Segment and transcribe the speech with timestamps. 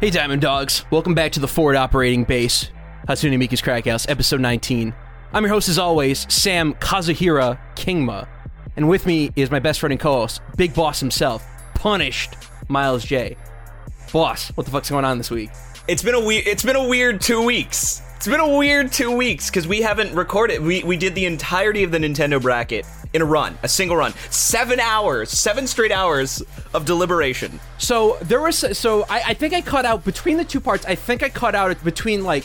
[0.00, 0.86] Hey, Diamond Dogs.
[0.90, 2.70] Welcome back to the Forward Operating Base,
[3.06, 4.94] Hatsune Miku's Crack House, episode 19.
[5.34, 8.26] I'm your host, as always, Sam Kazuhira Kingma.
[8.76, 12.32] And with me is my best friend and co host, Big Boss himself, Punished
[12.68, 13.36] Miles J.
[14.10, 15.50] Boss, what the fuck's going on this week?
[15.86, 16.46] It's been a weird.
[16.46, 18.00] It's been a weird two weeks.
[18.20, 20.60] It's been a weird two weeks because we haven't recorded.
[20.60, 22.84] We we did the entirety of the Nintendo bracket
[23.14, 26.42] in a run, a single run, seven hours, seven straight hours
[26.74, 27.58] of deliberation.
[27.78, 30.84] So there was, so I, I think I cut out between the two parts.
[30.84, 32.44] I think I cut out between like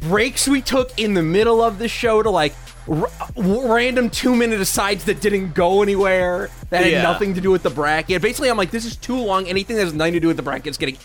[0.00, 2.54] breaks we took in the middle of the show to like
[2.88, 7.02] r- random two minute asides that didn't go anywhere that had Yeah.
[7.02, 8.22] nothing to do with the bracket.
[8.22, 9.46] Basically, I'm like, this is too long.
[9.46, 10.96] Anything that has nothing to do with the bracket is getting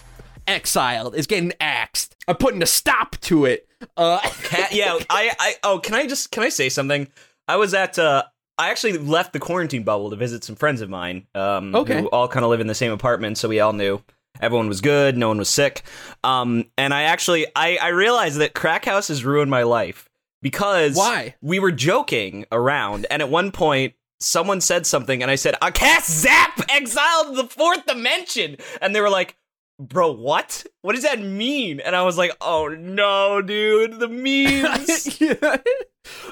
[0.48, 1.16] exiled.
[1.16, 2.16] Is getting axed.
[2.28, 3.68] I'm putting a stop to it.
[3.96, 7.08] Uh, Ha- yeah, I I oh, can I just can I say something?
[7.48, 8.24] I was at uh
[8.58, 11.28] I actually left the quarantine bubble to visit some friends of mine.
[11.36, 12.02] Um Okay.
[12.02, 14.02] who all kind of live in the same apartment, so we all knew
[14.42, 15.84] everyone was good, no one was sick.
[16.24, 20.10] Um and I actually I I realized that Crack House has ruined my life
[20.42, 21.36] because Why?
[21.42, 25.70] We were joking around and at one point someone said something and I said, "I
[25.70, 29.36] cast Zap exiled the fourth dimension." And they were like,
[29.80, 30.66] Bro, what?
[30.82, 31.80] What does that mean?
[31.80, 35.58] And I was like, "Oh no, dude, the memes." yeah.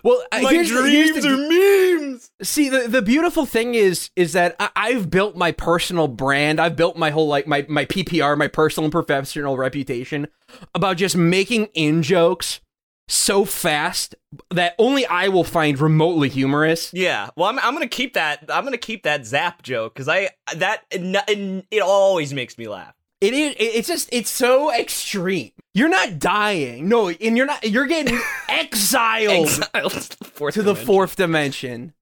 [0.03, 1.37] Well, My here's dreams the- are
[1.99, 2.31] memes.
[2.41, 6.59] See, the, the beautiful thing is is that I, I've built my personal brand.
[6.59, 10.27] I've built my whole like my my PPR, my personal and professional reputation
[10.73, 12.61] about just making in jokes
[13.07, 14.15] so fast
[14.49, 16.91] that only I will find remotely humorous.
[16.93, 18.45] Yeah, well, I'm, I'm gonna keep that.
[18.49, 22.95] I'm gonna keep that Zap joke because I that it, it always makes me laugh.
[23.25, 23.55] It is.
[23.59, 24.09] It's just.
[24.11, 25.51] It's so extreme.
[25.73, 26.87] You're not dying.
[26.87, 27.63] No, and you're not.
[27.69, 28.17] You're getting
[28.49, 30.85] exiled Exiled to the fourth to the dimension.
[30.85, 31.93] fourth dimension.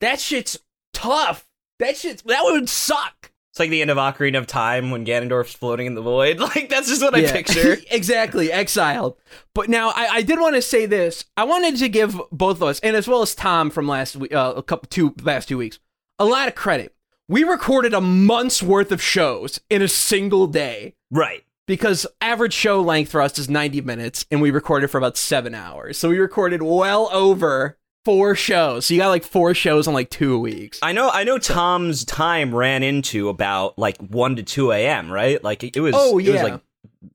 [0.00, 0.58] That shit's
[0.92, 1.46] tough.
[1.78, 2.22] That shit's.
[2.22, 3.32] That would suck.
[3.52, 6.38] It's like the end of Ocarina of Time when Ganondorf's floating in the void.
[6.40, 7.78] Like that's just what I picture.
[7.90, 9.16] exactly, exiled.
[9.54, 11.24] But now I, I did want to say this.
[11.38, 14.34] I wanted to give both of us, and as well as Tom from last week,
[14.34, 15.78] uh, a couple two last two weeks,
[16.18, 16.94] a lot of credit.
[17.28, 21.42] We recorded a month's worth of shows in a single day right.
[21.66, 25.52] because average show length for us is 90 minutes, and we recorded for about seven
[25.52, 25.98] hours.
[25.98, 28.86] So we recorded well over four shows.
[28.86, 30.78] So you got like four shows in like two weeks.
[30.82, 31.10] I know.
[31.10, 31.38] I know.
[31.38, 35.10] Tom's time ran into about like one to two a.m.
[35.10, 35.42] Right?
[35.42, 35.94] Like it was.
[35.96, 36.42] Oh, It was yeah.
[36.44, 36.60] like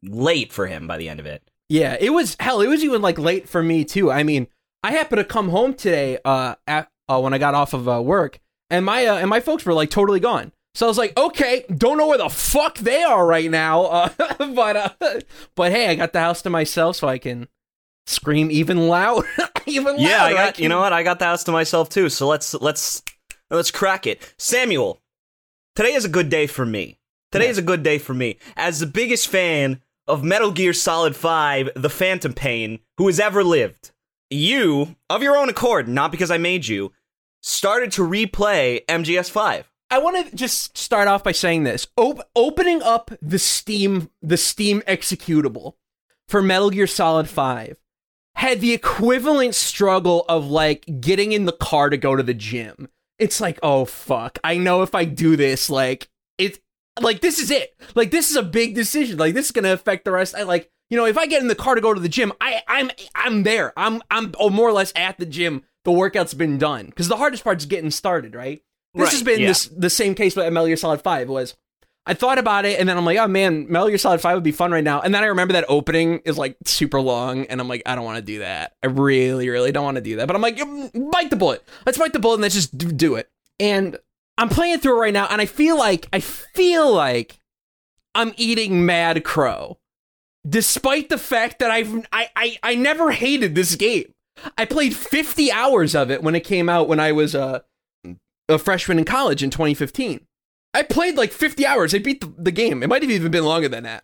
[0.03, 1.41] late for him by the end of it.
[1.69, 2.59] Yeah, it was hell.
[2.59, 4.11] It was even like late for me too.
[4.11, 4.47] I mean,
[4.83, 8.01] I happened to come home today uh, at, uh when I got off of uh,
[8.01, 10.51] work, and my uh, and my folks were like totally gone.
[10.73, 14.09] So I was like, okay, don't know where the fuck they are right now, uh,
[14.55, 15.19] but uh,
[15.55, 17.47] but hey, I got the house to myself, so I can
[18.07, 19.27] scream even louder,
[19.65, 20.01] even louder.
[20.01, 20.53] Yeah, got.
[20.55, 20.93] can- You know what?
[20.93, 22.09] I got the house to myself too.
[22.09, 23.03] So let's let's
[23.49, 24.33] let's crack it.
[24.37, 25.01] Samuel,
[25.75, 26.97] today is a good day for me.
[27.31, 31.15] Today is a good day for me as the biggest fan of Metal Gear Solid
[31.15, 33.91] Five: The Phantom Pain who has ever lived.
[34.29, 36.93] You, of your own accord, not because I made you,
[37.41, 39.65] started to replay MGS5.
[39.89, 44.37] I want to just start off by saying this: Op- opening up the Steam, the
[44.37, 45.73] Steam executable
[46.27, 47.77] for Metal Gear Solid Five
[48.35, 52.89] had the equivalent struggle of like getting in the car to go to the gym.
[53.19, 56.59] It's like, oh fuck, I know if I do this, like it's
[56.99, 57.75] like this is it.
[57.93, 59.17] Like this is a big decision.
[59.17, 60.35] Like this is gonna affect the rest.
[60.35, 62.31] I like, you know, if I get in the car to go to the gym,
[62.41, 63.73] I I'm I'm there.
[63.77, 65.63] I'm I'm oh, more or less at the gym.
[65.83, 68.61] The workout's been done because the hardest part is getting started, right?
[68.93, 69.47] This Right, has been yeah.
[69.47, 71.55] this the same case with Metal Gear Solid Five was.
[72.03, 74.43] I thought about it and then I'm like, oh man, Metal Gear Solid 5 would
[74.43, 75.01] be fun right now.
[75.01, 78.03] And then I remember that opening is like super long and I'm like, I don't
[78.03, 78.73] want to do that.
[78.81, 80.25] I really, really don't want to do that.
[80.25, 81.63] But I'm like, "Mm, bite the bullet.
[81.85, 83.29] Let's bite the bullet and let's just do, do it.
[83.59, 83.99] And
[84.35, 87.37] I'm playing through it right now and I feel like, I feel like
[88.15, 89.77] I'm eating Mad Crow.
[90.49, 94.11] Despite the fact that I've, I, I, I never hated this game.
[94.57, 97.63] I played 50 hours of it when it came out when I was a,
[98.49, 100.21] a freshman in college in 2015.
[100.73, 101.93] I played like 50 hours.
[101.93, 102.81] I beat the, the game.
[102.83, 104.03] It might have even been longer than that.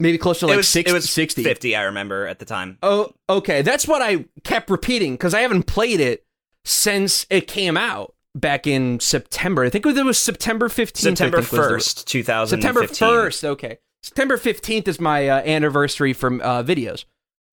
[0.00, 1.42] Maybe closer to like it was 60, it was 60.
[1.42, 1.74] 50.
[1.76, 2.78] I remember at the time.
[2.82, 3.62] Oh, okay.
[3.62, 6.24] That's what I kept repeating because I haven't played it
[6.64, 9.64] since it came out back in September.
[9.64, 10.98] I think it was September 15th.
[10.98, 12.60] I September think the- first, two thousand.
[12.60, 13.44] September 1st.
[13.44, 13.78] Okay.
[14.02, 17.04] September 15th is my uh, anniversary from uh, videos.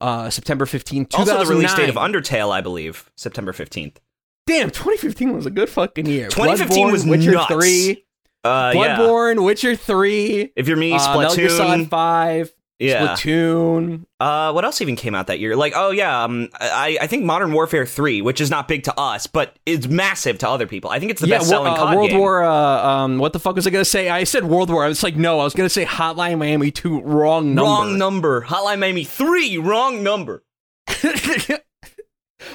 [0.05, 1.19] Uh, September 15th, 2009.
[1.35, 3.99] Also, the release date of Undertale, I believe, September fifteenth.
[4.45, 6.27] Damn, 2015 was a good fucking year.
[6.29, 7.51] 2015 Bloodborne, was Witcher nuts.
[7.51, 8.05] 3,
[8.43, 8.97] Uh, yeah.
[8.99, 11.89] Bloodborne, Witcher 3, If you're me, uh, Metal Gear Solid Splatoon.
[11.89, 12.53] 5.
[12.79, 13.15] Yeah.
[13.15, 14.05] Splatoon.
[14.19, 15.55] Uh, what else even came out that year?
[15.55, 18.99] Like, oh yeah, um, I I think Modern Warfare Three, which is not big to
[18.99, 20.89] us, but it's massive to other people.
[20.89, 22.19] I think it's the yeah, best selling uh, World game.
[22.19, 22.43] War.
[22.43, 24.09] Uh, um, what the fuck was I gonna say?
[24.09, 24.83] I said World War.
[24.83, 27.01] I was like, no, I was gonna say Hotline Miami Two.
[27.01, 27.69] Wrong number.
[27.69, 28.41] Wrong number.
[28.41, 29.57] Hotline Miami Three.
[29.57, 30.43] Wrong number.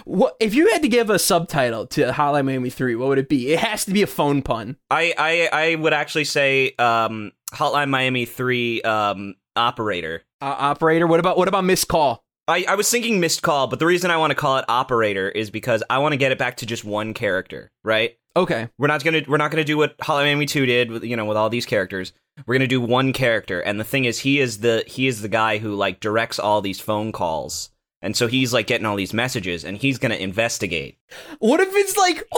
[0.04, 2.94] what if you had to give a subtitle to Hotline Miami Three?
[2.94, 3.54] What would it be?
[3.54, 4.76] It has to be a phone pun.
[4.90, 10.22] I I I would actually say um Hotline Miami Three um operator.
[10.40, 11.06] Uh, operator.
[11.06, 12.22] What about what about missed call?
[12.48, 15.28] I, I was thinking missed call, but the reason I want to call it operator
[15.28, 18.16] is because I want to get it back to just one character, right?
[18.36, 18.68] Okay.
[18.78, 21.24] We're not gonna we're not gonna do what Hotline Miami Two did, with, you know,
[21.24, 22.12] with all these characters.
[22.46, 25.28] We're gonna do one character, and the thing is, he is the he is the
[25.28, 27.70] guy who like directs all these phone calls,
[28.02, 30.98] and so he's like getting all these messages, and he's gonna investigate.
[31.38, 32.24] What if it's like,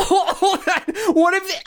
[1.14, 1.62] what if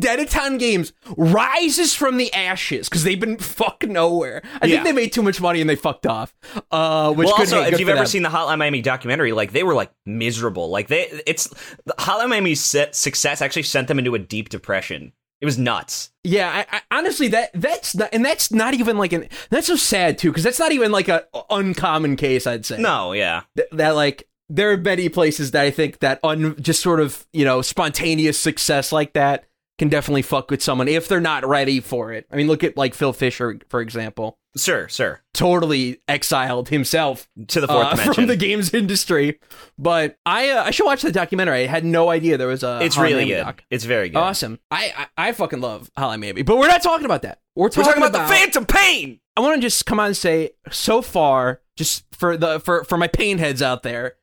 [0.00, 4.42] Dennaton Games rises from the ashes because they've been fucking nowhere?
[4.60, 4.76] I Yeah.
[4.76, 6.34] think they made too much money and they fucked off.
[6.70, 8.06] Uh, which well, also, if you've ever them.
[8.06, 10.68] seen the Hotline Miami documentary, like they were like miserable.
[10.70, 11.48] Like they, it's
[11.84, 15.12] the Hotline Miami's success actually sent them into a deep depression.
[15.40, 16.10] It was nuts.
[16.22, 19.76] Yeah, I, I, honestly, that that's not, and that's not even like an that's so
[19.76, 22.46] sad too because that's not even like a uncommon case.
[22.46, 26.20] I'd say No, yeah, Th- that like there are many places that I think that
[26.22, 29.44] un just sort of you know spontaneous success like that
[29.78, 32.26] can definitely fuck with someone if they're not ready for it.
[32.30, 35.22] I mean, look at like Phil Fisher for example, sure, sure.
[35.32, 38.14] totally exiled himself To the fourth uh, dimension.
[38.14, 39.40] from the games industry.
[39.78, 41.64] But I uh, I should watch the documentary.
[41.64, 42.80] I had no idea there was a.
[42.82, 43.42] it's really good.
[43.42, 43.64] doc.
[43.70, 44.18] It's very good.
[44.18, 44.60] Awesome.
[44.70, 47.40] I, I I fucking love Holly Maybe, but we're not talking about that.
[47.56, 49.20] We're talking, We're talking about, the Phantom Pain.
[49.36, 52.96] I want to just come on and say, so far, just for the for for
[52.96, 54.14] my pain heads out there,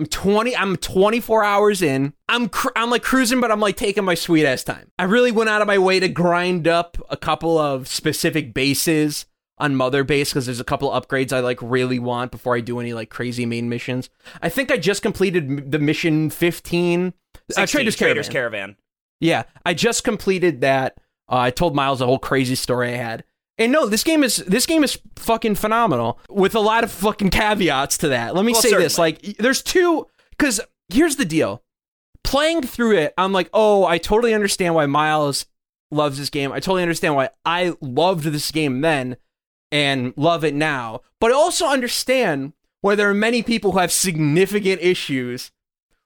[0.00, 0.56] I'm 20.
[0.56, 2.14] I'm 24 hours in.
[2.26, 4.90] I'm cr- I'm like cruising, but I'm like taking my sweet ass time.
[4.98, 9.26] I really went out of my way to grind up a couple of specific bases
[9.58, 12.80] on Mother Base because there's a couple upgrades I like really want before I do
[12.80, 14.08] any like crazy main missions.
[14.40, 17.08] I think I just completed m- the mission 15.
[17.34, 18.32] Uh, 16, Traitor's Traitor's Caravan.
[18.70, 18.76] Caravan.
[19.20, 20.96] Yeah, I just completed that.
[21.30, 23.22] Uh, I told Miles a whole crazy story I had.
[23.60, 27.28] And no, this game is this game is fucking phenomenal with a lot of fucking
[27.28, 28.34] caveats to that.
[28.34, 30.06] Let me Well, say this: like, there's two.
[30.30, 31.62] Because here's the deal:
[32.24, 35.44] playing through it, I'm like, oh, I totally understand why Miles
[35.90, 36.52] loves this game.
[36.52, 39.18] I totally understand why I loved this game then
[39.70, 41.02] and love it now.
[41.20, 45.50] But I also understand why there are many people who have significant issues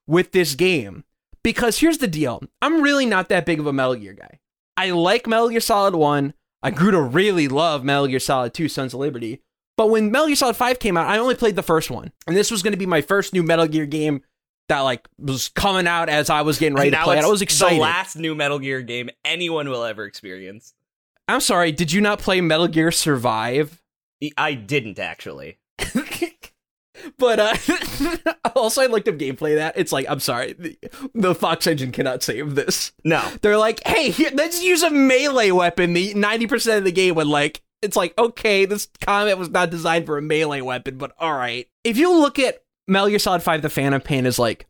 [0.09, 1.05] with this game.
[1.45, 4.41] Because here's the deal I'm really not that big of a Metal Gear guy.
[4.77, 6.35] I like Metal Gear Solid 1.
[6.65, 9.43] I grew to really love Metal Gear Solid 2 Sons of Liberty.
[9.77, 12.11] But when Metal Gear Solid 5 came out, I only played the first one.
[12.27, 14.23] And this was going to be my first new Metal Gear game
[14.69, 17.25] that like was coming out as I was getting ready to play it.
[17.25, 17.77] I was excited.
[17.77, 20.73] The last new Metal Gear game anyone will ever experience.
[21.29, 23.83] I'm sorry, did you not play Metal Gear Survive?
[24.39, 25.59] I didn't actually.
[27.19, 27.55] But uh
[28.57, 29.77] also I looked up gameplay that.
[29.77, 30.79] It's like, I'm sorry, the,
[31.15, 32.93] the Fox engine cannot save this.
[33.05, 33.23] No.
[33.43, 37.27] They're like, hey, here, let's use a melee weapon the 90% of the game would
[37.27, 41.69] like it's like, okay, this comment was not designed for a melee weapon, but alright.
[41.85, 44.67] If you look at Metal Gear Solid 5 The Phantom Pain is like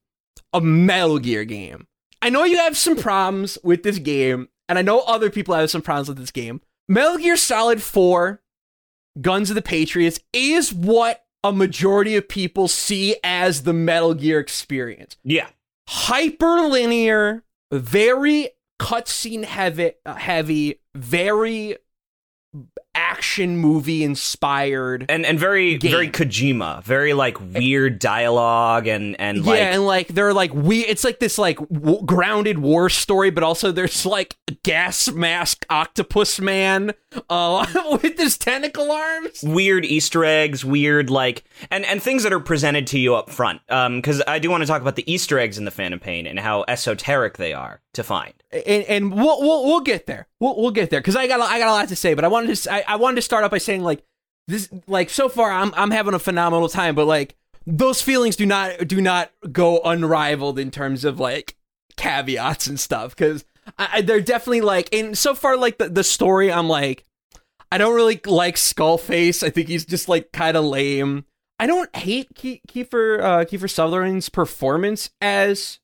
[0.52, 1.86] a Metal Gear game.
[2.20, 5.70] I know you have some problems with this game, and I know other people have
[5.70, 6.60] some problems with this game.
[6.88, 8.40] Metal Gear Solid 4
[9.20, 14.40] Guns of the Patriots is what a majority of people see as the Metal Gear
[14.40, 15.48] experience Yeah.
[15.88, 18.48] hyperlinear, very
[18.80, 21.76] cutscene heavy, uh, heavy, very
[22.94, 25.06] action movie inspired.
[25.08, 25.90] And and very Game.
[25.90, 30.80] very Kojima, very like weird dialogue and and yeah, like and like they're like we.
[30.84, 36.40] It's like this like w- grounded war story, but also there's like gas mask octopus
[36.40, 36.92] man
[37.30, 37.66] uh,
[38.02, 39.42] with his tentacle arms.
[39.42, 43.60] weird Easter eggs, weird like and and things that are presented to you up front.
[43.68, 46.26] Um, because I do want to talk about the Easter eggs in the Phantom Pain
[46.26, 48.34] and how esoteric they are to find.
[48.52, 50.26] and, and we'll, we'll we'll get there.
[50.40, 52.24] We'll we'll get there because I got a- I got a lot to say, but
[52.24, 54.02] I wanted to s- I, wanted to start off by saying like
[54.48, 57.34] this like so far I'm I'm having a phenomenal time, but like
[57.66, 61.56] those feelings do not do not go unrivaled in terms of like
[61.96, 63.44] caveats and stuff because
[64.02, 67.04] they're definitely like and so far like the the story I'm like
[67.74, 69.42] I don't really like Skullface.
[69.42, 71.24] I think he's just like kind of lame.
[71.58, 75.80] I don't hate Ke- Kiefer uh, Kiefer Sutherland's performance as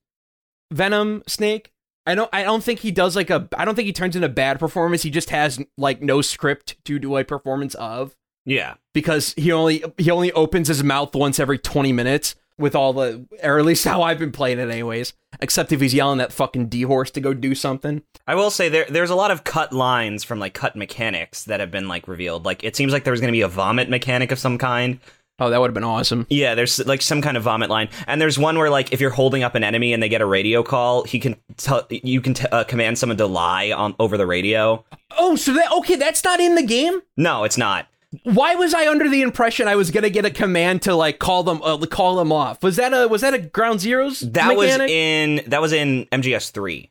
[0.70, 1.72] Venom Snake.
[2.06, 4.24] I don't I don't think he does like a I don't think he turns in
[4.24, 5.02] a bad performance.
[5.02, 8.16] He just has like no script to do a performance of
[8.46, 8.74] Yeah.
[8.94, 13.26] because he only he only opens his mouth once every 20 minutes with all the
[13.42, 15.12] or at least how I've been playing it anyways.
[15.40, 18.02] except if he's yelling that fucking D horse to go do something.
[18.26, 21.60] I will say there there's a lot of cut lines from like cut mechanics that
[21.60, 22.44] have been like revealed.
[22.44, 25.00] Like it seems like there was going to be a vomit mechanic of some kind.
[25.40, 26.26] Oh, that would have been awesome.
[26.28, 29.10] Yeah, there's like some kind of vomit line, and there's one where like if you're
[29.10, 32.34] holding up an enemy and they get a radio call, he can tell you can
[32.34, 34.84] t- uh, command someone to lie on over the radio.
[35.18, 37.00] Oh, so that okay, that's not in the game?
[37.16, 37.86] No, it's not.
[38.24, 41.42] Why was I under the impression I was gonna get a command to like call
[41.42, 42.62] them uh, call them off?
[42.62, 44.32] Was that a was that a Ground Zeroes?
[44.32, 46.90] That was in that was in MGS three.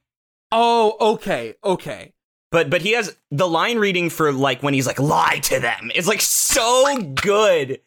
[0.52, 2.14] Oh, okay, okay.
[2.52, 5.92] But but he has the line reading for like when he's like lie to them.
[5.94, 7.80] It's like so good.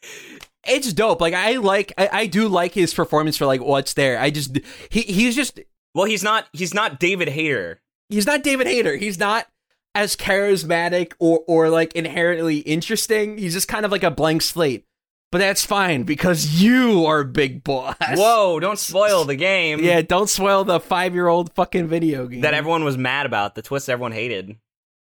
[0.66, 1.20] It's dope.
[1.20, 4.18] Like I like I, I do like his performance for like what's there.
[4.18, 4.58] I just
[4.90, 5.60] he he's just
[5.94, 7.80] Well, he's not he's not David Hayter.
[8.08, 8.96] he's not David Hayter.
[8.96, 9.46] He's not
[9.94, 13.38] as charismatic or or like inherently interesting.
[13.38, 14.84] He's just kind of like a blank slate.
[15.30, 17.96] But that's fine because you are big boss.
[18.16, 18.60] Whoa!
[18.60, 19.78] Don't spoil the game.
[19.82, 22.42] Yeah, don't spoil the five year old fucking video game.
[22.42, 23.54] that everyone was mad about.
[23.54, 24.56] The twist everyone hated.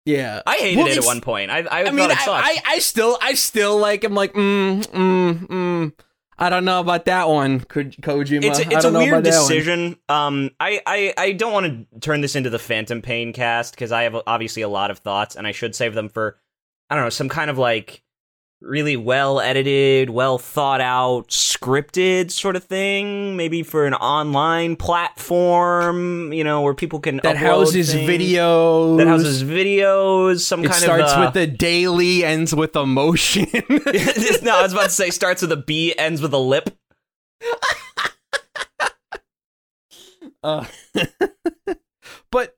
[0.04, 0.42] Yeah.
[0.46, 1.50] I hated Well, it at one point.
[1.50, 2.10] I I, I thought mean.
[2.10, 4.04] I, I, I still, I still like.
[4.04, 5.92] I'm like, mm, mm, mm.
[6.38, 8.42] I don't know about that one, Ko- Kojima.
[8.44, 9.48] it's a, it's a don't know weird about that one.
[9.48, 9.96] decision.
[10.08, 13.92] Um, I, I I don't want to turn this into the Phantom Pain cast because
[13.92, 16.38] I have obviously a lot of thoughts, and I should save them for
[16.90, 18.01] I don't know some kind of like
[18.62, 23.36] really well edited, well thought out, scripted sort of thing.
[23.36, 28.08] Maybe for an online platform, you know, where people can That houses things.
[28.08, 28.98] videos.
[28.98, 30.40] that houses videos.
[30.40, 33.46] Some It kind starts of starts with the daily, ends with emotion.
[33.52, 36.70] no, I was about to say starts with a B, ends with a lip.
[40.44, 40.64] Uh,
[42.32, 42.56] but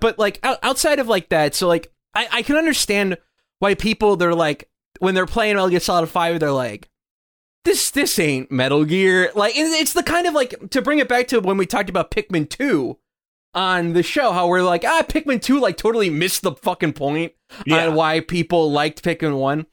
[0.00, 3.18] but like outside of like that, so like I, I can understand
[3.60, 4.68] why people they're like
[5.00, 6.88] when they're playing Metal Gear Solid Five, they're like,
[7.64, 9.30] this this ain't Metal Gear.
[9.34, 12.10] Like it's the kind of like to bring it back to when we talked about
[12.10, 12.98] Pikmin Two
[13.54, 17.32] on the show, how we're like ah Pikmin Two like totally missed the fucking point
[17.66, 17.88] Yeah.
[17.88, 19.66] on why people liked Pikmin One.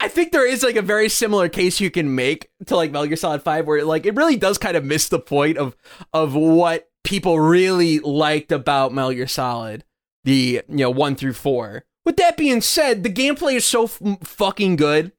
[0.00, 3.06] I think there is like a very similar case you can make to like Metal
[3.06, 5.76] Gear Solid Five, where like it really does kind of miss the point of
[6.12, 9.84] of what people really liked about Metal Gear Solid,
[10.24, 11.84] the you know one through four.
[12.04, 15.12] With that being said, the gameplay is so f- fucking good,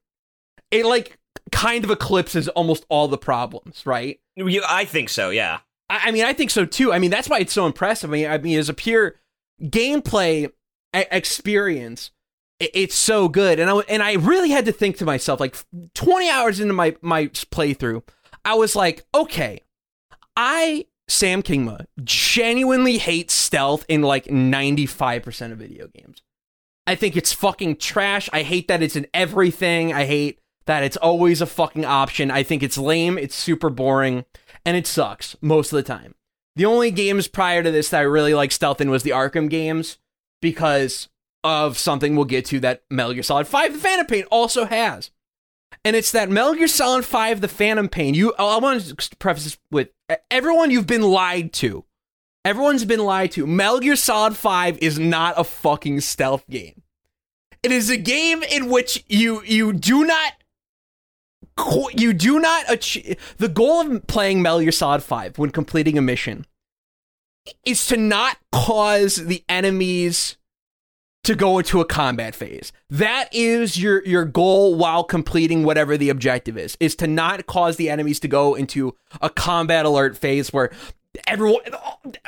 [0.71, 1.17] it like
[1.51, 4.19] kind of eclipses almost all the problems, right?
[4.35, 5.29] You, I think so.
[5.31, 5.59] Yeah.
[5.89, 6.93] I, I mean, I think so too.
[6.93, 8.09] I mean, that's why it's so impressive.
[8.09, 9.15] I mean, I mean, as a pure
[9.61, 10.47] gameplay
[10.95, 12.11] e- experience,
[12.61, 13.59] i- it's so good.
[13.59, 15.55] And I and I really had to think to myself, like
[15.93, 18.03] twenty hours into my my playthrough,
[18.43, 19.61] I was like, okay,
[20.35, 26.21] I Sam Kingma genuinely hates stealth in like ninety five percent of video games.
[26.87, 28.29] I think it's fucking trash.
[28.31, 29.93] I hate that it's in everything.
[29.93, 32.31] I hate that it's always a fucking option.
[32.31, 33.17] I think it's lame.
[33.17, 34.25] It's super boring
[34.65, 36.15] and it sucks most of the time.
[36.55, 39.49] The only games prior to this that I really like stealth in was the Arkham
[39.49, 39.97] games
[40.41, 41.09] because
[41.43, 45.11] of something we'll get to that Metal Gear Solid 5 The Phantom Pain also has.
[45.83, 48.13] And it's that Metal Gear Solid 5 The Phantom Pain.
[48.13, 49.89] You I want to preface this with
[50.31, 51.83] everyone you've been lied to.
[52.45, 53.47] Everyone's been lied to.
[53.47, 56.83] Metal Gear Solid 5 is not a fucking stealth game.
[57.63, 60.33] It is a game in which you you do not
[61.95, 66.03] you do not achieve the goal of playing Metal Gear Solid 5 when completing a
[66.03, 66.45] mission
[67.65, 70.37] is to not cause the enemies
[71.23, 72.71] to go into a combat phase.
[72.91, 76.77] That is your your goal while completing whatever the objective is.
[76.79, 80.69] Is to not cause the enemies to go into a combat alert phase where
[81.27, 81.63] everyone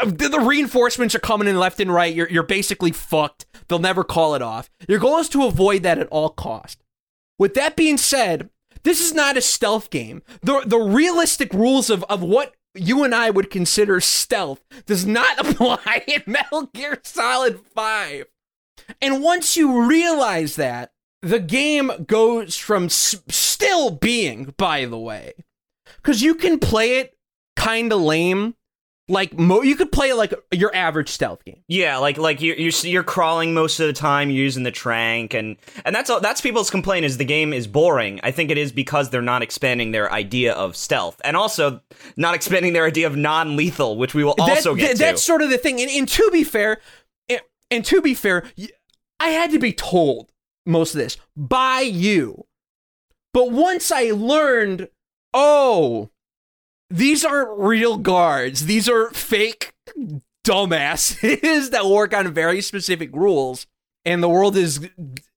[0.06, 2.14] the, reinforcements are coming in left and right.
[2.14, 3.46] You're you're basically fucked.
[3.68, 4.70] They'll never call it off.
[4.88, 6.84] Your goal is to avoid that at all cost.
[7.40, 8.50] With that being said,
[8.84, 10.22] this is not a stealth game.
[10.42, 15.40] The the realistic rules of, of what you and I would consider stealth does not
[15.50, 18.26] apply in Metal Gear Solid 5.
[19.02, 20.92] And once you realize that,
[21.22, 25.34] the game goes from s- still being, by the way,
[25.98, 27.18] because you can play it
[27.56, 28.56] kind of lame.
[29.10, 31.64] Like mo- you could play like your average stealth game.
[31.70, 35.34] Yeah, like like you're you're, you're crawling most of the time, you're using the trank,
[35.34, 36.20] and and that's all.
[36.20, 38.20] That's people's complaint is the game is boring.
[38.22, 41.80] I think it is because they're not expanding their idea of stealth, and also
[42.18, 44.98] not expanding their idea of non-lethal, which we will also That- get to.
[44.98, 45.80] That's sort of the thing.
[45.80, 46.82] And, and to be fair,
[47.30, 47.40] and,
[47.72, 48.44] and to be fair,
[49.22, 50.34] I had to be told
[50.66, 52.46] most of this by you.
[53.34, 54.90] But once I learned,
[55.34, 56.10] oh,
[56.90, 58.66] these aren't real guards.
[58.66, 59.74] These are fake
[60.46, 63.68] dumbasses that work on very specific rules,
[64.06, 64.90] and the world is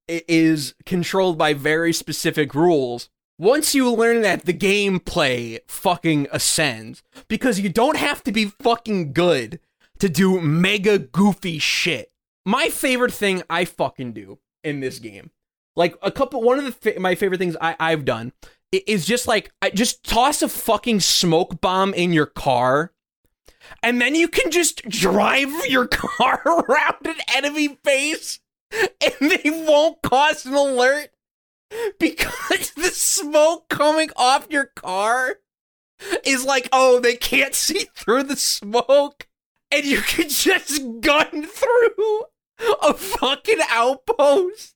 [0.09, 3.09] is controlled by very specific rules.
[3.39, 9.13] once you learn that, the gameplay fucking ascends because you don't have to be fucking
[9.13, 9.61] good
[9.99, 12.11] to do mega goofy shit.
[12.45, 15.31] My favorite thing I fucking do in this game,
[15.77, 18.33] like a couple, one of the my favorite things I, I've done
[18.73, 22.93] is just like just toss a fucking smoke bomb in your car
[23.83, 28.41] and then you can just drive your car around an enemy base
[28.73, 31.11] and they won't cause an alert
[31.99, 35.37] because the smoke coming off your car
[36.25, 39.27] is like, oh, they can't see through the smoke.
[39.73, 42.25] And you can just gun through
[42.83, 44.75] a fucking outpost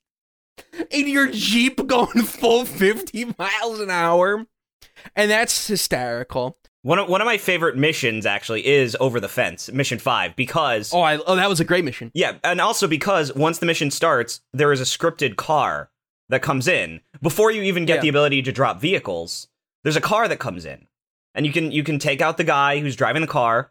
[0.90, 4.46] in your Jeep going full 50 miles an hour.
[5.16, 6.58] And that's hysterical.
[6.82, 10.92] One of, one of my favorite missions actually is over the fence, mission five, because
[10.92, 12.10] Oh, I, oh, that was a great mission.
[12.14, 15.90] yeah, and also because once the mission starts, there is a scripted car
[16.28, 18.00] that comes in before you even get Yeah.
[18.02, 19.48] the ability to drop vehicles.
[19.82, 20.86] There's a car that comes in,
[21.34, 23.70] and you can you can take out the guy who's driving the car,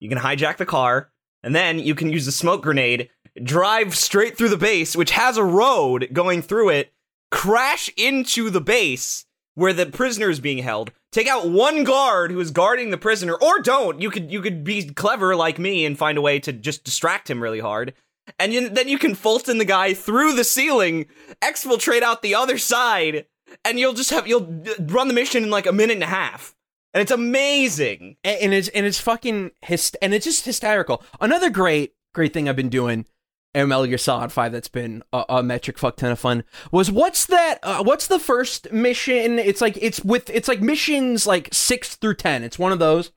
[0.00, 1.10] you can hijack the car,
[1.42, 3.10] and then you can use the smoke grenade,
[3.42, 6.92] drive straight through the base, which has a road going through it,
[7.30, 10.92] crash into the base where the prisoner is being held.
[11.10, 14.00] Take out one guard who is guarding the prisoner, or don't.
[14.00, 17.28] You could you could be clever like me and find a way to just distract
[17.28, 17.92] him really hard,
[18.38, 21.06] and you, then you can Fulton the guy through the ceiling,
[21.42, 23.26] exfiltrate out the other side,
[23.64, 26.54] and you'll just have you'll run the mission in like a minute and a half,
[26.94, 28.16] and it's amazing.
[28.24, 31.02] and, and it's and it's fucking hyst- and it's just hysterical.
[31.20, 33.06] Another great great thing I've been doing
[33.54, 36.90] in Metal Gear Solid Five that's been a, a metric fuck ton of fun was
[36.90, 37.58] what's that?
[37.62, 39.38] Uh, what's the first mission?
[39.38, 42.42] It's like it's with it's like missions like six through ten.
[42.42, 43.12] It's one of those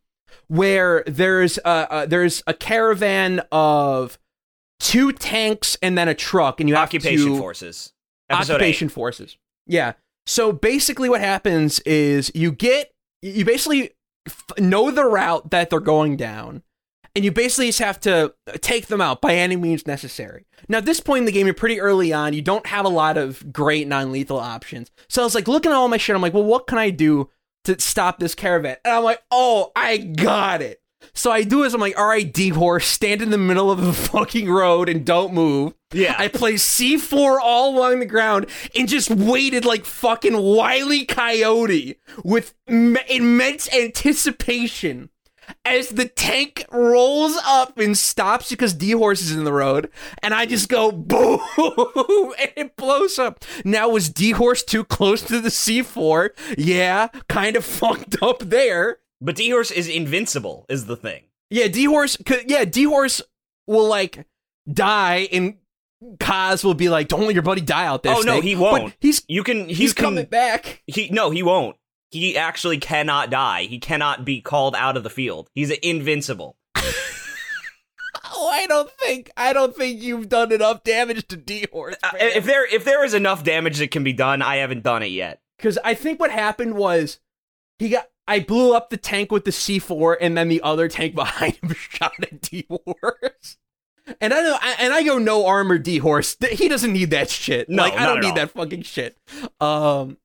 [0.48, 4.17] where there's uh, uh there's a caravan of
[4.79, 7.94] two tanks and then a truck, and you have Occupation to, forces.
[8.29, 9.38] Episode occupation forces.
[9.67, 9.94] Yeah.
[10.25, 12.91] So basically, what happens is you get
[13.25, 13.91] you basically
[14.27, 16.63] f- know the route that they're going down,
[17.15, 20.46] and you basically just have to uh, take them out by any means necessary.
[20.67, 22.34] Now, at this point in the game, you're pretty early on.
[22.34, 24.91] You don't have a lot of great non-lethal options.
[25.08, 26.15] So I was like looking at all my shit.
[26.15, 27.29] I'm like, well, what can I do
[27.63, 28.77] to stop this caravan?
[28.84, 30.82] And I'm like, oh, I got it.
[31.13, 33.81] So I do is I'm like, all right, D horse, stand in the middle of
[33.81, 35.74] the fucking road and don't move.
[35.94, 36.15] Yeah.
[36.18, 42.53] I placed C4 all along the ground and just waited like fucking Wily Coyote with
[42.68, 45.09] m- immense anticipation
[45.63, 49.89] as the tank rolls up and stops because D Horse is in the road.
[50.24, 53.44] And I just go boom and it blows up.
[53.63, 56.29] Now, was D Horse too close to the C4?
[56.57, 58.98] Yeah, kind of fucked up there.
[59.25, 61.24] But D Horse is invincible, is the thing.
[61.50, 62.16] Yeah, D Horse.
[62.46, 63.22] Yeah, D Horse
[63.66, 64.25] will like
[64.72, 65.55] die, and
[66.18, 68.94] Kaz will be like, "Don't let your buddy die out there." Oh, no, he won't.
[69.01, 70.83] he's You can he's you can, coming back.
[70.85, 71.75] He no, he won't.
[72.11, 73.64] He actually cannot die.
[73.64, 75.50] He cannot be called out of the field.
[75.55, 76.57] He's invincible.
[78.38, 81.96] Oh, I don't think I don't think you've done enough damage to D Horse.
[82.03, 85.03] Uh, if there if there is enough damage that can be done, I haven't done
[85.03, 85.42] it yet.
[85.57, 87.20] Because I think what happened was
[87.79, 88.07] he got.
[88.27, 91.74] I blew up the tank with the C4, and then the other tank behind him
[91.74, 93.57] shot at D Horse.
[94.22, 96.38] And I know, and I go no armor D Horse.
[96.51, 97.70] He doesn't need that shit.
[97.70, 98.35] No, like I don't need all.
[98.35, 99.18] that fucking shit.
[99.59, 100.18] Um,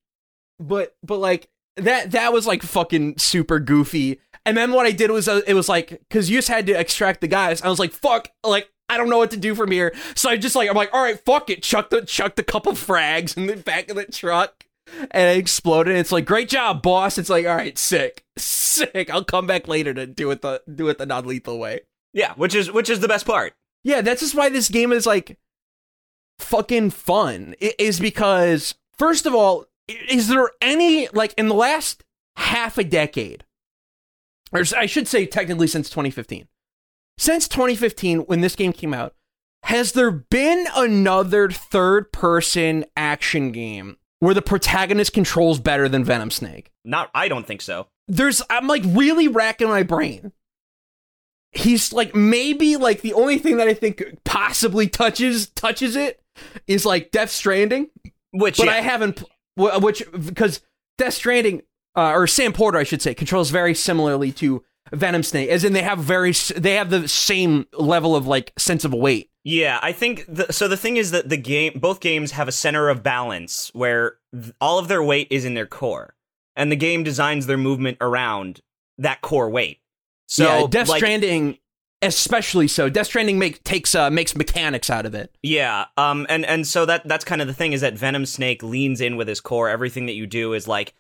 [0.59, 4.21] but but like that that was like fucking super goofy.
[4.45, 6.79] And then what I did was uh, it was like because you just had to
[6.79, 7.63] extract the guys.
[7.63, 9.95] I was like fuck, like I don't know what to do from here.
[10.15, 12.73] So I just like I'm like all right, fuck it, chuck the chuck the couple
[12.73, 14.60] frags in the back of the truck
[15.11, 15.97] and it exploded.
[15.97, 17.19] It's like, great job, boss.
[17.19, 19.11] It's like, all right, sick, sick.
[19.11, 21.81] I'll come back later to do it the do it the non lethal way.
[22.13, 23.55] Yeah, which is which is the best part.
[23.85, 25.39] Yeah, that's just why this game is like
[26.39, 27.55] fucking fun.
[27.63, 29.67] i- Is because first of all,
[30.09, 32.05] is there any like in the last
[32.37, 33.45] half a decade,
[34.53, 36.49] or I should say technically since 2015,
[37.19, 39.15] since 2015 when this game came out,
[39.65, 46.31] has there been another third person action game where the protagonist controls better than Venom
[46.31, 46.71] Snake?
[46.85, 47.89] Not I don't think so.
[48.09, 50.33] there's I'm like really racking my brain.
[51.53, 56.23] He's like maybe like the only thing that I think possibly touches touches it
[56.69, 57.89] is like Death Stranding,
[58.33, 59.25] Which but yeah, I haven't
[59.57, 60.61] which because
[60.97, 61.63] Death Stranding
[61.97, 65.73] uh, or Sam Porter I should say controls very similarly to Venom Snake as in
[65.73, 69.31] they have very they have the same level of like sense of weight.
[69.43, 70.69] Yeah, I think the, so.
[70.69, 74.53] The thing is that the game, both games have a center of balance where th-
[74.61, 76.15] all of their weight is in their core,
[76.57, 78.61] and the game designs their movement around
[78.99, 79.81] that core weight.
[80.27, 81.59] So, yeah, Death like, Stranding
[82.03, 82.89] especially so.
[82.89, 85.35] Death Stranding make, takes uh, makes mechanics out of it.
[85.43, 88.63] Yeah, um, and and so that that's kind of the thing is that Venom Snake
[88.63, 89.69] leans in with his core.
[89.69, 90.95] Everything that you do is like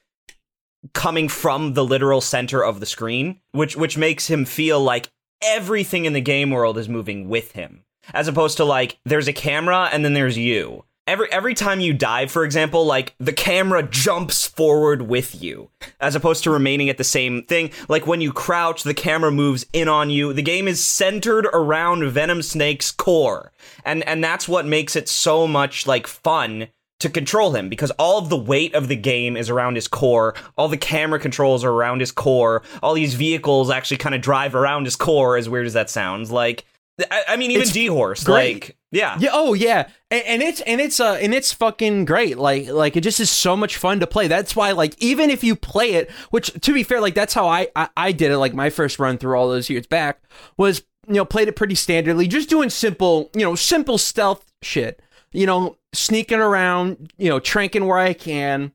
[0.93, 5.11] coming from the literal center of the screen, which which makes him feel like
[5.43, 9.33] everything in the game world is moving with him, as opposed to like there's a
[9.33, 10.85] camera and then there's you.
[11.07, 16.14] Every every time you dive, for example, like the camera jumps forward with you, as
[16.14, 17.71] opposed to remaining at the same thing.
[17.88, 20.33] Like when you crouch, the camera moves in on you.
[20.33, 23.51] The game is centered around Venom Snake's core,
[23.85, 26.69] and and that's what makes it so much like fun
[27.01, 30.35] to control him because all of the weight of the game is around his core.
[30.57, 32.63] All the camera controls are around his core.
[32.83, 35.37] All these vehicles actually kind of drive around his core.
[35.37, 36.65] As weird as that sounds, like
[37.11, 39.31] I, I mean, even D Horse, like yeah, Yeah.
[39.33, 39.89] Oh yeah.
[40.11, 42.39] And, and it's and it's uh and it's fucking great.
[42.39, 44.27] Like like it just is so much fun to play.
[44.27, 47.47] That's why like even if you play it, which to be fair, like that's how
[47.47, 48.39] I I, I did it.
[48.39, 50.23] Like my first run through all those years back
[50.57, 55.01] was you know played it pretty standardly, just doing simple you know simple stealth shit.
[55.33, 58.72] You know, sneaking around, you know, tranking where I can.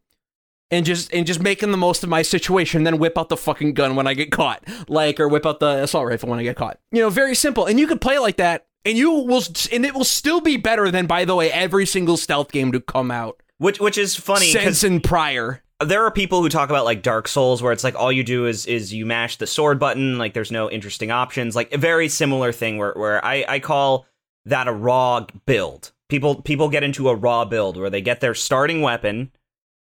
[0.72, 3.76] And just and just making the most of my situation, then whip out the fucking
[3.76, 6.56] gun when I get caught, like or whip out the assault rifle when I get
[6.56, 6.80] caught.
[6.92, 7.68] You know, very simple.
[7.68, 10.58] And you can play it like that, and you will, and it will still be
[10.58, 14.16] better than, by the way, every single stealth game to come out which which is
[14.16, 15.62] funny since and prior.
[15.84, 18.46] there are people who talk about like Dark Souls where it's like all you do
[18.46, 21.56] is is you mash the sword button, like there's no interesting options.
[21.56, 24.06] Like a very similar thing where where I I call
[24.46, 25.92] that a raw build.
[26.10, 29.32] People people get into a raw build where they get their starting weapon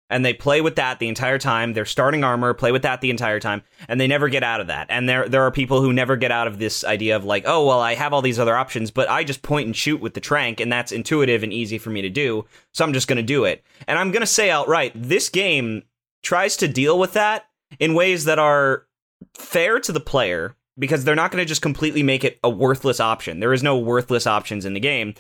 [0.10, 1.74] and they play with that the entire time.
[1.74, 4.68] Their starting armor, play with that the entire time, and they never get out of
[4.68, 4.88] that.
[4.90, 7.66] And there there are people who never get out of this idea of like, oh
[7.66, 10.22] well, I have all these other options, but I just point and shoot with the
[10.22, 12.46] trank, and that's intuitive and easy for me to do.
[12.74, 13.64] So I'm just gonna do it.
[13.88, 15.84] And I'm gonna say outright, this game
[16.24, 17.46] tries to deal with that
[17.80, 18.86] in ways that are
[19.34, 23.00] fair to the player because they're not going to just completely make it a worthless
[23.00, 23.40] option.
[23.40, 25.14] There is no worthless options in the game,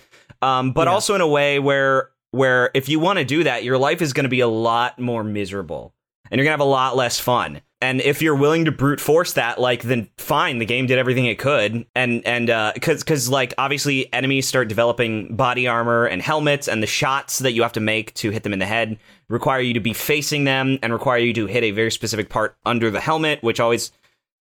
[0.46, 0.94] um, but Yeah.
[0.94, 4.12] also in a way where where if you want to do that, your life is
[4.14, 5.94] going to be a lot more miserable,
[6.30, 7.62] and you're going to have a lot less fun.
[7.82, 11.26] And if you're willing to brute force that, like, then fine, the game did everything
[11.26, 16.68] it could, and and because because like obviously enemies start developing body armor and helmets,
[16.68, 18.98] and the shots that you have to make to hit them in the head
[19.30, 22.56] require you to be facing them and require you to hit a very specific part
[22.66, 23.92] under the helmet, which always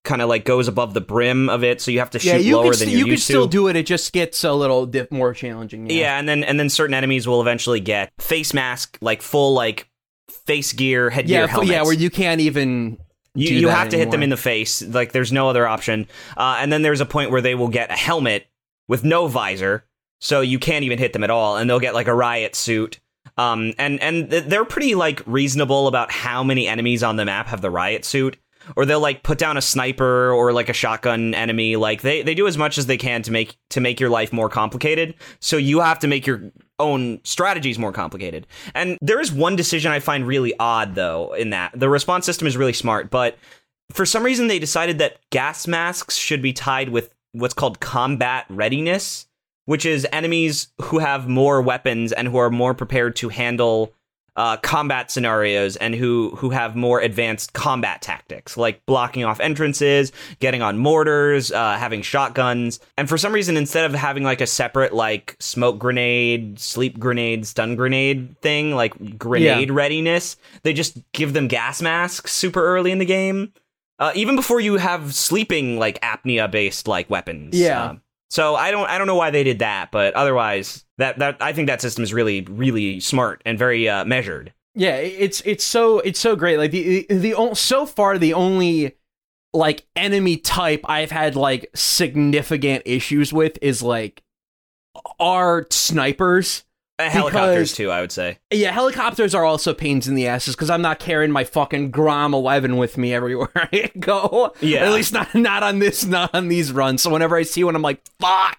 [0.04, 2.36] kind of like goes above the brim of it, so you have to shoot Yeah,
[2.36, 3.50] you lower can than st- you're you can still to.
[3.50, 3.76] do it.
[3.76, 5.90] It just gets a little dip more challenging.
[5.90, 9.88] yeah, and then and then certain enemies will eventually get face mask, like full like
[10.46, 11.70] face gear, headgear, yeah, helmets.
[11.70, 12.98] yeah, where you can't even.
[13.34, 14.82] you, you have to hit them in the face.
[14.82, 16.06] Like there's no other option.
[16.36, 18.46] Uh, and then there's a point where they will get a helmet
[18.88, 19.84] with no visor,
[20.20, 23.00] so you can't even hit them at all, and they'll get like a riot suit.
[23.38, 27.46] Um, and and th- they're pretty like reasonable about how many enemies on the map
[27.46, 28.36] have the riot suit.
[28.76, 31.76] Or they'll like put down a sniper or like a shotgun enemy.
[31.76, 34.32] Like they, they do as much as they can to make to make your life
[34.32, 35.14] more complicated.
[35.40, 38.46] So you have to make your own strategies more complicated.
[38.74, 41.78] And there is one decision I find really odd though in that.
[41.78, 43.38] The response system is really smart, but
[43.92, 48.46] for some reason they decided that gas masks should be tied with what's called combat
[48.48, 49.26] readiness,
[49.66, 53.92] which is enemies who have more weapons and who are more prepared to handle
[54.36, 60.12] uh, combat scenarios and who who have more advanced combat tactics, like blocking off entrances,
[60.40, 62.80] getting on mortars, uh, having shotguns.
[62.96, 67.46] And for some reason, instead of having like a separate like smoke grenade, sleep grenade,
[67.46, 72.98] stun grenade thing, like grenade readiness, they just give them gas masks super early in
[72.98, 73.52] the game.
[74.00, 77.56] Uh, even before you have sleeping like apnea based like weapons.
[77.56, 77.90] Yeah.
[77.90, 78.02] Um,
[78.34, 81.52] so I don't I don't know why they did that, but otherwise that that I
[81.52, 84.52] think that system is really really smart and very uh, measured.
[84.74, 86.58] Yeah, it's it's so it's so great.
[86.58, 88.96] Like the the o- so far the only
[89.52, 94.24] like enemy type I've had like significant issues with is like
[95.20, 96.64] are snipers.
[96.98, 98.38] Uh, helicopters Because- too, I would say.
[98.52, 102.34] Yeah, helicopters are also pains in the asses because I'm not carrying my fucking Grom
[102.34, 104.52] 11 with me everywhere I go.
[104.60, 104.84] Yeah.
[104.86, 107.02] at least not not on this not on these runs.
[107.02, 108.58] So whenever I see one, I'm like, fuck.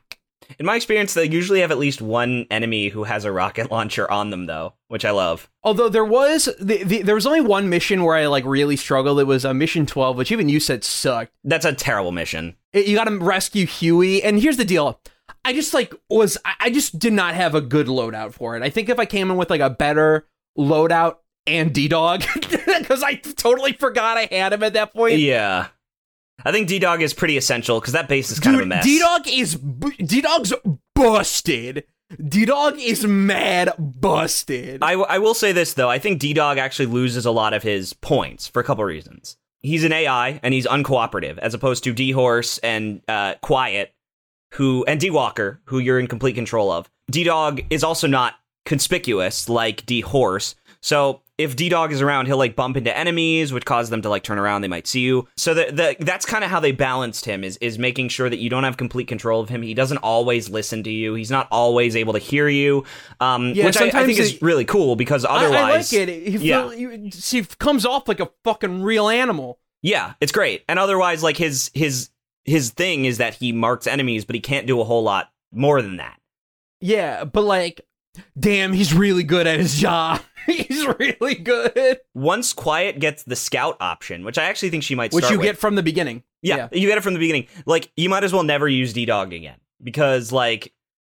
[0.60, 4.10] In my experience, they usually have at least one enemy who has a rocket launcher
[4.12, 5.50] on them, though, which I love.
[5.64, 9.20] Although there was the, the, there was only one mission where I like really struggled.
[9.20, 11.32] It was uh, mission 12, which even you said sucked.
[11.44, 12.56] That's a terrible mission.
[12.74, 15.00] It- you got to rescue Huey, and here's the deal.
[15.46, 18.64] I just like was I just did not have a good loadout for it.
[18.64, 20.28] I think if I came in with like a better
[20.58, 25.20] loadout and D Dog, because I totally forgot I had him at that point.
[25.20, 25.68] Yeah.
[26.44, 28.84] I think D Dog is pretty essential because that base is kind of a mess.
[28.84, 30.52] D Dog is D Dog's
[30.96, 31.86] busted.
[32.28, 34.84] D Dog is mad busted.
[34.84, 35.90] I, w- I will say this though.
[35.90, 39.38] I think D Dog actually loses a lot of his points for a couple reasons.
[39.62, 43.95] He's an AI and he's uncooperative, as opposed to D Horse and uh, Quiet,
[44.56, 46.90] who and D Walker, who you're in complete control of.
[47.10, 50.56] D Dog is also not conspicuous like D Horse.
[50.82, 54.10] So if D Dog is around, he'll like bump into enemies, which causes them to
[54.10, 54.62] like turn around.
[54.62, 55.28] They might see you.
[55.36, 58.38] So the, the that's kind of how they balanced him is is making sure that
[58.40, 59.62] you don't have complete control of him.
[59.62, 61.14] He doesn't always listen to you.
[61.16, 62.86] He's not always able to hear you,
[63.20, 66.28] um, Yeah, which I, I think is really cool because I- otherwise, I, like it.
[66.40, 66.74] He, yeah.
[66.74, 69.60] he, he comes off like a fucking real animal.
[69.82, 70.64] Yeah, it's great.
[70.68, 72.10] And otherwise, like his his
[72.46, 75.82] his thing is that he marks enemies, but he can't do a whole lot more
[75.82, 76.20] than that.
[76.80, 77.82] Yeah, but like,
[78.40, 80.22] damn, he's really good at his job.
[80.46, 85.12] he's really good, Once Quiet gets the scout option, which I actually think she might
[85.12, 85.46] which you with.
[85.46, 86.24] get from the beginning.
[86.42, 87.48] yeah, you get it from the beginning.
[87.66, 90.74] Like you might as well never use D Dog again because like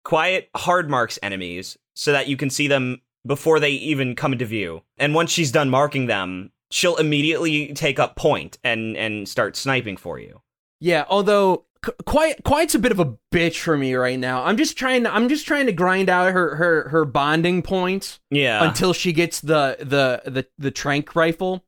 [0.04, 4.46] Quiet hard marks enemies so that you can see them before they even come into
[4.46, 4.84] view.
[4.98, 9.98] And once she's done marking them, she'll immediately take up point and and start sniping
[9.98, 10.42] for you.
[10.86, 14.44] Yeah, although Qu- Quiet Quiet's a bit of a bitch for me right now.
[14.44, 18.20] I'm just trying to I'm just trying to grind out her her her bonding points
[18.30, 18.64] Yeah.
[18.68, 21.64] until she gets the the the the trank rifle.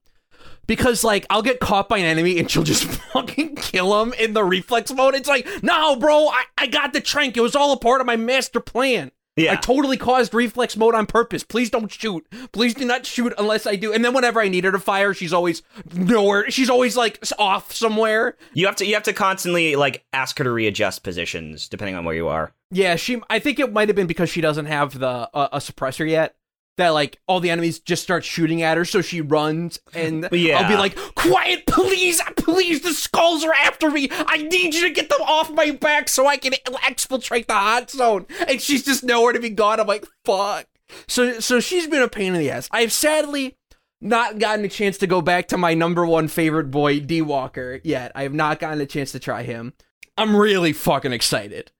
[0.67, 4.33] Because like I'll get caught by an enemy and she'll just fucking kill him in
[4.33, 5.15] the reflex mode.
[5.15, 7.37] It's like, no, bro, I, I got the trank.
[7.37, 9.11] It was all a part of my master plan.
[9.37, 9.53] Yeah.
[9.53, 11.43] I totally caused reflex mode on purpose.
[11.43, 12.25] Please don't shoot.
[12.51, 13.93] Please do not shoot unless I do.
[13.93, 15.61] And then whenever I need her to fire, she's always
[15.93, 16.49] nowhere.
[16.49, 18.35] She's always like off somewhere.
[18.53, 22.05] You have to you have to constantly like ask her to readjust positions depending on
[22.05, 22.53] where you are.
[22.71, 23.21] Yeah, she.
[23.29, 26.35] I think it might have been because she doesn't have the uh, a suppressor yet.
[26.77, 30.59] That like all the enemies just start shooting at her, so she runs, and Yeah.
[30.59, 32.81] I'll be like, "Quiet, please, please!
[32.81, 34.09] The skulls are after me.
[34.11, 37.89] I need you to get them off my back so I can exfiltrate the hot
[37.89, 39.79] zone." And she's just nowhere to be gone.
[39.79, 40.67] I'm like, "Fuck."
[41.07, 42.69] So, so she's been a pain in the ass.
[42.71, 43.57] I've sadly
[43.99, 47.81] not gotten a chance to go back to my number one favorite boy, D Walker,
[47.83, 48.11] yet.
[48.13, 49.73] I have not gotten a chance to try him.
[50.15, 51.71] I'm really fucking excited.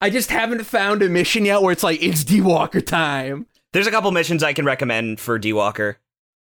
[0.00, 3.46] I just haven't found a mission yet where it's like it's D Walker time.
[3.72, 5.98] There's a couple missions I can recommend for D Walker.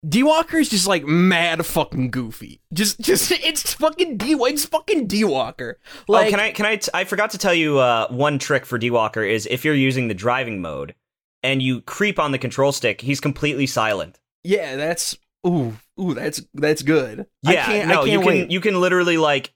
[0.07, 2.61] D Walker is just like mad fucking goofy.
[2.73, 5.79] Just just it's fucking D it's fucking D Walker.
[6.07, 8.65] Like oh, can I can I t- I forgot to tell you uh, one trick
[8.65, 10.95] for D Walker is if you're using the driving mode
[11.41, 14.19] and you creep on the control stick, he's completely silent.
[14.43, 17.25] Yeah, that's ooh ooh that's that's good.
[17.45, 18.51] I Yeah, can't, no, I can't you can wait.
[18.51, 19.53] you can literally like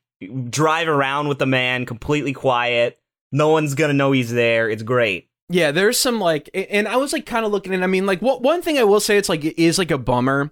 [0.49, 2.99] drive around with the man completely quiet.
[3.33, 4.69] No one's gonna know he's there.
[4.69, 5.26] It's great.
[5.49, 8.21] Yeah, there's some like, and I was like kind of looking and I mean, like,
[8.21, 10.51] what one thing I will say, it's like it is like a bummer,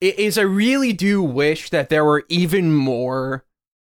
[0.00, 3.44] is I really do wish that there were even more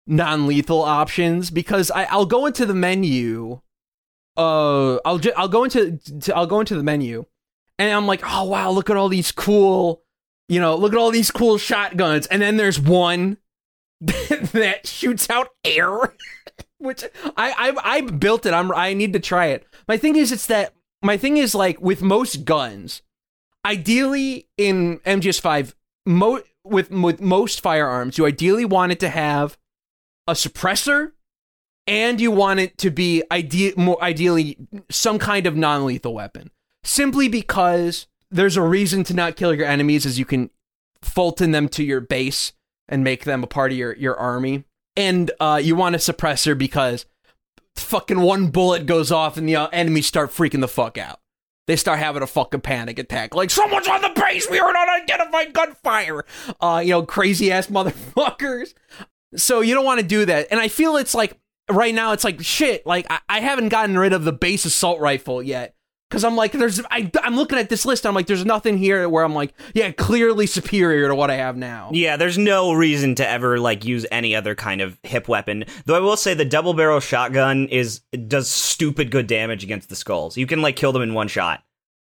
[0.07, 3.61] non-lethal options because I, I'll go into the menu.
[4.37, 7.27] Uh, I'll ju- I'll go into to, I'll go into the menu,
[7.79, 10.03] and I'm like, oh wow, look at all these cool,
[10.49, 13.37] you know, look at all these cool shotguns, and then there's one
[14.01, 16.15] that shoots out air.
[16.83, 17.05] which
[17.37, 18.55] I, I I built it.
[18.55, 19.67] I'm I need to try it.
[19.89, 23.03] My thing is, it's that my thing is like with most guns,
[23.65, 25.75] ideally in MGS5,
[26.07, 29.57] mo- with with most firearms, you ideally want it to have
[30.27, 31.13] a suppressor,
[31.87, 34.59] and you want it to be ide- more ideally
[34.91, 36.51] some kind of non-lethal weapon.
[36.85, 40.51] Simply because there's a reason to not kill your enemies, as you can
[41.03, 42.53] Fulton them to your base
[42.89, 44.65] and make them a part of your, your army.
[44.97, 47.07] And uh, you want a suppressor because
[47.77, 51.21] fucking one bullet goes off and the uh, enemies start freaking the fuck out.
[51.67, 53.35] They start having a fucking panic attack.
[53.35, 54.51] Like, someone's on the base!
[54.51, 56.25] We heard unidentified gunfire!
[56.61, 58.75] Uh, you know, crazy ass motherfuckers.
[59.37, 60.49] So you don't want to do that.
[60.51, 61.39] And I feel it's like,
[61.71, 65.01] right now, it's like, shit, like, I, I haven't gotten rid of the base assault
[65.01, 65.77] rifle yet.
[66.13, 68.05] Because I'm like, there's, I, I'm looking at this list.
[68.05, 71.57] I'm like, there's nothing here where I'm like, yeah, clearly superior to what I have
[71.57, 71.89] now.
[71.91, 75.65] Yeah, there's no reason to ever like use any other kind of hip weapon.
[75.87, 79.97] Though I will say the double barrel shotgun is does stupid good damage against the
[79.97, 80.37] skulls.
[80.37, 81.63] You can like kill them in one shot.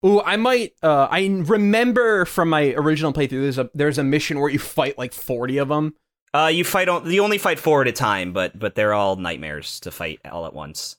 [0.04, 0.74] Ooh, I might.
[0.82, 3.44] Uh, I remember from my original playthrough.
[3.44, 5.94] There's a there's a mission where you fight like 40 of them.
[6.34, 9.18] Uh, you fight on you only fight four at a time, but but they're all
[9.18, 10.98] nightmares to fight all at once.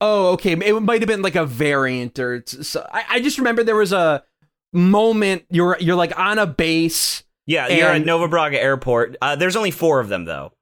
[0.00, 0.52] Oh, okay.
[0.52, 2.42] It might have been like a variant or.
[2.46, 4.22] So, I, I just remember there was a
[4.72, 7.22] moment you're you're like on a base.
[7.46, 9.16] Yeah, you're at Nova Braga Airport.
[9.20, 10.52] Uh, there's only four of them though,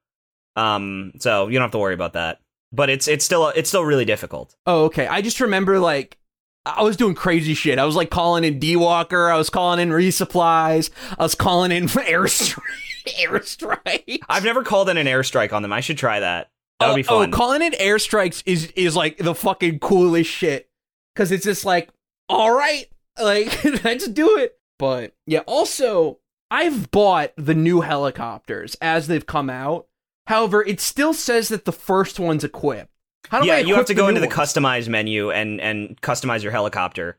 [0.55, 2.39] um, so you don't have to worry about that.
[2.71, 4.55] But it's it's still it's still really difficult.
[4.65, 5.07] Oh, okay.
[5.07, 6.17] I just remember like
[6.65, 7.79] I was doing crazy shit.
[7.79, 9.29] I was like calling in D Walker.
[9.29, 10.89] I was calling in resupplies.
[11.17, 12.59] I was calling in airstrike.
[13.07, 14.19] airstrike.
[14.27, 15.73] I've never called in an airstrike on them.
[15.73, 16.49] I should try that.
[16.79, 17.33] That would oh, be Oh, fun.
[17.33, 20.69] Oh, calling in airstrikes is is like the fucking coolest shit
[21.13, 21.89] because it's just like,
[22.29, 22.85] all right,
[23.21, 24.57] like let's do it.
[24.77, 26.19] But yeah, also
[26.51, 29.87] I've bought the new helicopters as they've come out.
[30.27, 32.91] However, it still says that the first one's equipped.
[33.29, 36.41] How do yeah, I you have to go into the customize menu and and customize
[36.43, 37.17] your helicopter,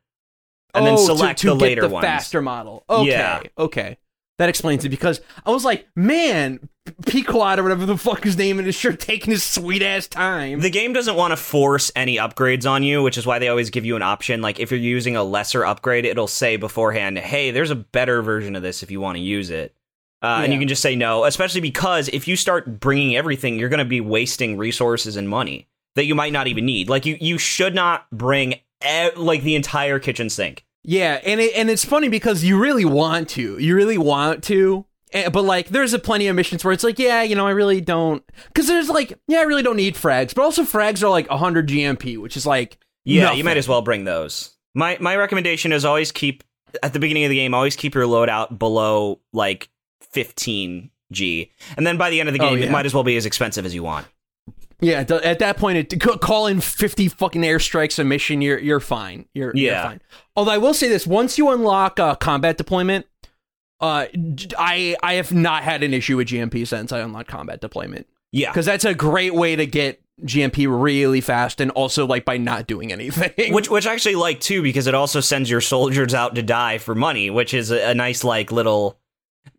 [0.75, 2.05] and oh, then to- select to, the get later the ones.
[2.05, 2.85] faster model.
[2.89, 3.43] Okay, Yeah.
[3.59, 3.99] okay,
[4.39, 6.69] that explains it because I was like, man,
[7.07, 10.61] Pequod or whatever the fuck his name is sure taking his sweet ass time.
[10.61, 13.71] The game doesn't want to force any upgrades on you, which is why they always
[13.71, 14.43] give you an option.
[14.43, 18.57] Like if you're using a lesser upgrade, it'll say beforehand, "Hey, there's a better version
[18.57, 19.75] of this if you want to use it."
[20.23, 23.71] Uh, And you can just say no, especially because if you start bringing everything, you're
[23.71, 26.89] going to be wasting resources and money that you might not even need.
[26.91, 28.53] Like you, you should not bring
[28.87, 30.65] e- like the entire kitchen sink.
[30.83, 34.85] Yeah, and it, and it's funny because you really want to, you really want to,
[35.13, 37.81] but like there's a plenty of missions where it's like, yeah, you know, I really
[37.81, 41.29] don't, because there's like, yeah, I really don't need frags, but also frags are like
[41.31, 43.39] 100 GMP, which is like, Yeah, nothing.
[43.39, 44.57] you might as well bring those.
[44.75, 46.45] My my recommendation is always keep
[46.83, 47.55] at the beginning of the game.
[47.55, 49.69] Always keep your loadout below like
[50.13, 53.03] 15 G, and then by the end of the Oh, game, it might as well
[53.03, 54.07] be as expensive as you want.
[54.83, 58.41] Yeah, at that point, it, call in fifty fucking airstrikes a mission.
[58.41, 59.27] You're you're fine.
[59.35, 60.01] You're, you're fine.
[60.37, 63.07] Although I will say this: once you unlock uh, combat deployment,
[63.81, 64.07] uh,
[64.59, 68.51] I I have not had an issue with GMP since I unlocked combat deployment Yeah,
[68.51, 72.67] because that's a great way to get GMP really fast and also like by not
[72.67, 73.55] doing anything.
[73.55, 76.79] which which I actually like too because it also sends your soldiers out to die
[76.79, 78.99] for money, which is a, a nice like little.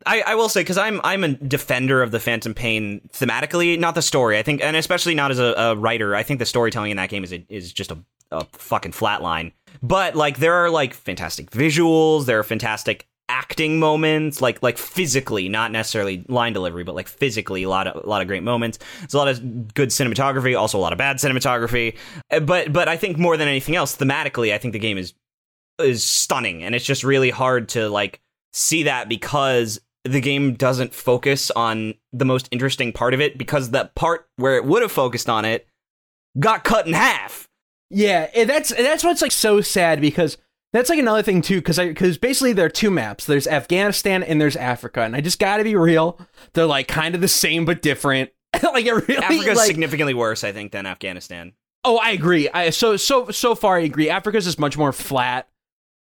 [0.06, 3.96] I, I will say because I'm I'm a defender of the Phantom Pain thematically, not
[3.96, 4.38] the story.
[4.38, 6.16] I think, and especially not as a, a writer.
[6.16, 7.98] I think the storytelling in that game is a, is just a,
[8.32, 9.54] a fucking flatline.
[9.82, 15.48] But like there are like fantastic visuals, there are fantastic acting moments, like like physically,
[15.48, 18.78] not necessarily line delivery, but like physically, a lot of a lot of great moments.
[19.00, 21.96] There's a lot of good cinematography, also a lot of bad cinematography.
[22.30, 25.14] Uh, But but I think more than anything else, thematically, I think the game is
[25.80, 28.20] is stunning, and it's just really hard to like
[28.54, 33.70] see that because the game doesn't focus on the most interesting part of it because
[33.70, 35.68] that part where it would have focused on it
[36.40, 37.48] got cut in half.
[37.90, 40.38] Yeah, and that's and that's what's like so sad because
[40.74, 43.26] that's like another thing too because I because basically there are two maps.
[43.26, 46.20] There's Afghanistan and there's Africa, and I just got to be real.
[46.54, 48.32] They're like kind of the same but different.
[48.64, 51.54] like it really Africa's like, significantly worse, I think, than Afghanistan.
[51.84, 52.50] Oh, I agree.
[52.50, 54.10] I so so so far I agree.
[54.10, 55.48] Africa's is much more flat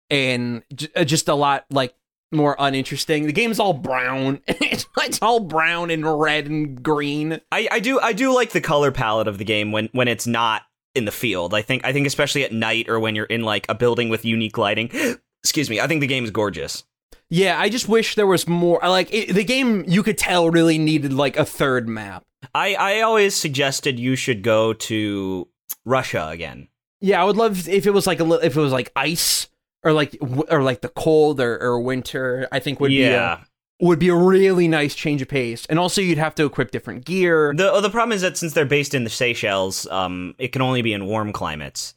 [0.09, 1.93] and j- uh, just a lot like
[2.31, 3.25] more uninteresting.
[3.25, 4.41] The game's all brown.
[4.47, 7.41] it's, it's all brown and red and green.
[7.51, 10.27] I, I do I do like the color palette of the game when when it's
[10.27, 10.61] not
[10.95, 11.53] in the field.
[11.53, 14.25] I think I think especially at night or when you're in like a building with
[14.25, 14.89] unique lighting.
[15.43, 15.79] Excuse me.
[15.79, 16.83] I think the game is gorgeous.
[17.29, 18.83] Yeah, I just wish there was more.
[18.83, 22.25] I Like it, the game, you could tell really needed like a third map.
[22.53, 25.47] I I always suggested you should go to
[25.85, 26.67] Russia again.
[26.99, 29.47] Yeah, I would love if it was like a if it was like ice
[29.83, 30.17] or like
[30.49, 32.47] or like the cold or, or winter.
[32.51, 33.09] I think would yeah.
[33.09, 33.47] be a,
[33.81, 35.65] would be a really nice change of pace.
[35.65, 37.53] And also, you'd have to equip different gear.
[37.55, 40.81] The the problem is that since they're based in the Seychelles, um, it can only
[40.81, 41.95] be in warm climates.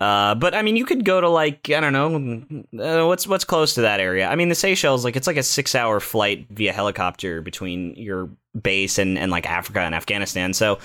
[0.00, 3.44] Uh, but I mean, you could go to like I don't know, uh, what's what's
[3.44, 4.28] close to that area.
[4.28, 8.30] I mean, the Seychelles, like it's like a six hour flight via helicopter between your
[8.60, 10.54] base and and like Africa and Afghanistan.
[10.54, 10.78] So,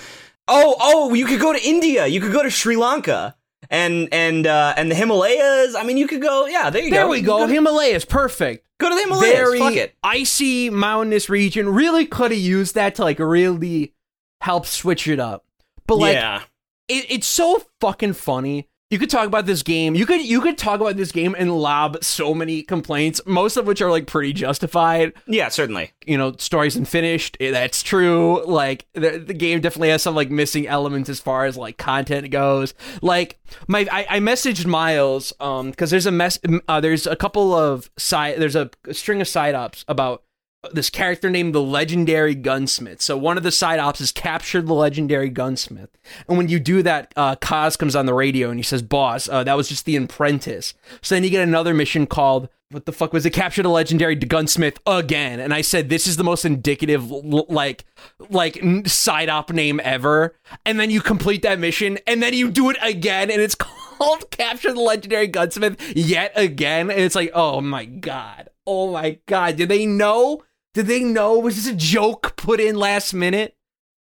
[0.48, 3.36] oh oh, you could go to India, you could go to Sri Lanka.
[3.70, 5.74] And and uh, and the Himalayas.
[5.74, 6.46] I mean, you could go.
[6.46, 7.08] Yeah, there you there go.
[7.08, 7.38] There we go.
[7.38, 8.66] Go to, Himalayas, perfect.
[8.78, 9.34] go to the Himalayas.
[9.34, 9.94] very Fuck it.
[10.02, 11.68] icy mountainous region.
[11.68, 13.94] Really could have used that to like really
[14.40, 15.44] help switch it up.
[15.86, 16.42] But like yeah.
[16.88, 18.68] it, it's so fucking funny.
[18.90, 19.94] You could talk about this game.
[19.96, 23.66] You could you could talk about this game and lob so many complaints, most of
[23.66, 25.14] which are like pretty justified.
[25.26, 25.92] Yeah, certainly.
[26.06, 27.36] You know, stories unfinished.
[27.40, 28.44] eh, That's true.
[28.44, 32.30] Like the, the game definitely has some like missing elements as far as like content
[32.30, 32.74] goes.
[33.02, 37.52] Like my I, I messaged Miles um because there's a mess uh, there's a couple
[37.54, 40.22] of side there's a string of side ops about
[40.72, 43.02] this character named the legendary gunsmith.
[43.02, 45.90] So one of the side ops is capture the legendary gunsmith.
[46.28, 49.28] And when you do that, uh, Kaz comes on the radio and he says, "Boss,
[49.28, 52.92] uh, that was just the apprentice." So then you get another mission called what the
[52.92, 53.30] fuck was it?
[53.30, 55.38] Capture the legendary gunsmith again.
[55.38, 57.84] And I said, "This is the most indicative like
[58.30, 62.70] like side op name ever." And then you complete that mission and then you do
[62.70, 66.90] it again and it's called Capture the legendary gunsmith yet again.
[66.90, 70.42] And it's like, "Oh my god." Oh my god, did they know?
[70.74, 71.38] Did they know?
[71.38, 73.56] Was this a joke put in last minute?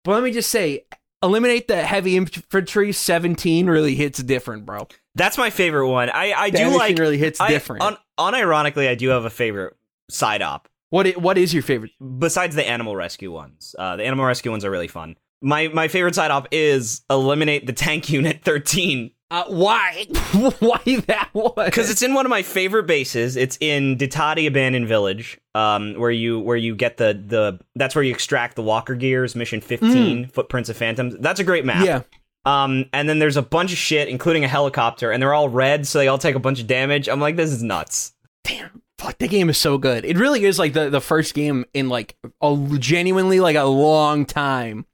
[0.02, 0.84] But let me just say,
[1.22, 4.88] eliminate the heavy infantry 17 really hits different, bro.
[5.14, 6.10] That's my favorite one.
[6.10, 7.82] I I do like really hits I, different.
[7.82, 9.76] Un- unironically, I do have a favorite
[10.10, 11.92] side op what i- what is your favorite?
[12.18, 13.74] besides the animal rescue ones.
[13.78, 15.16] Uh, the animal rescue ones are really fun.
[15.40, 20.06] My my favorite side op is eliminate the tank unit thirteen Uh, why?
[20.60, 21.52] why that one?
[21.64, 23.36] because it's in one of my favorite bases.
[23.36, 28.04] It's in Ditadi Abandoned Village, um, where you where you get the the that's where
[28.04, 29.34] you extract the walker gears.
[29.34, 31.16] Mission fifteen, Footprints of Phantoms.
[31.18, 31.84] That's a great map.
[31.84, 32.02] yeah,
[32.44, 35.86] Um, and then there's a bunch of shit, including a helicopter, and they're all red,
[35.86, 37.08] so they all take a bunch of damage.
[37.08, 38.14] I'm like, this is nuts.
[38.44, 40.04] Damn, fuck, the game is so good.
[40.04, 44.26] It really is like the the first game in like a genuinely like a long
[44.26, 44.84] time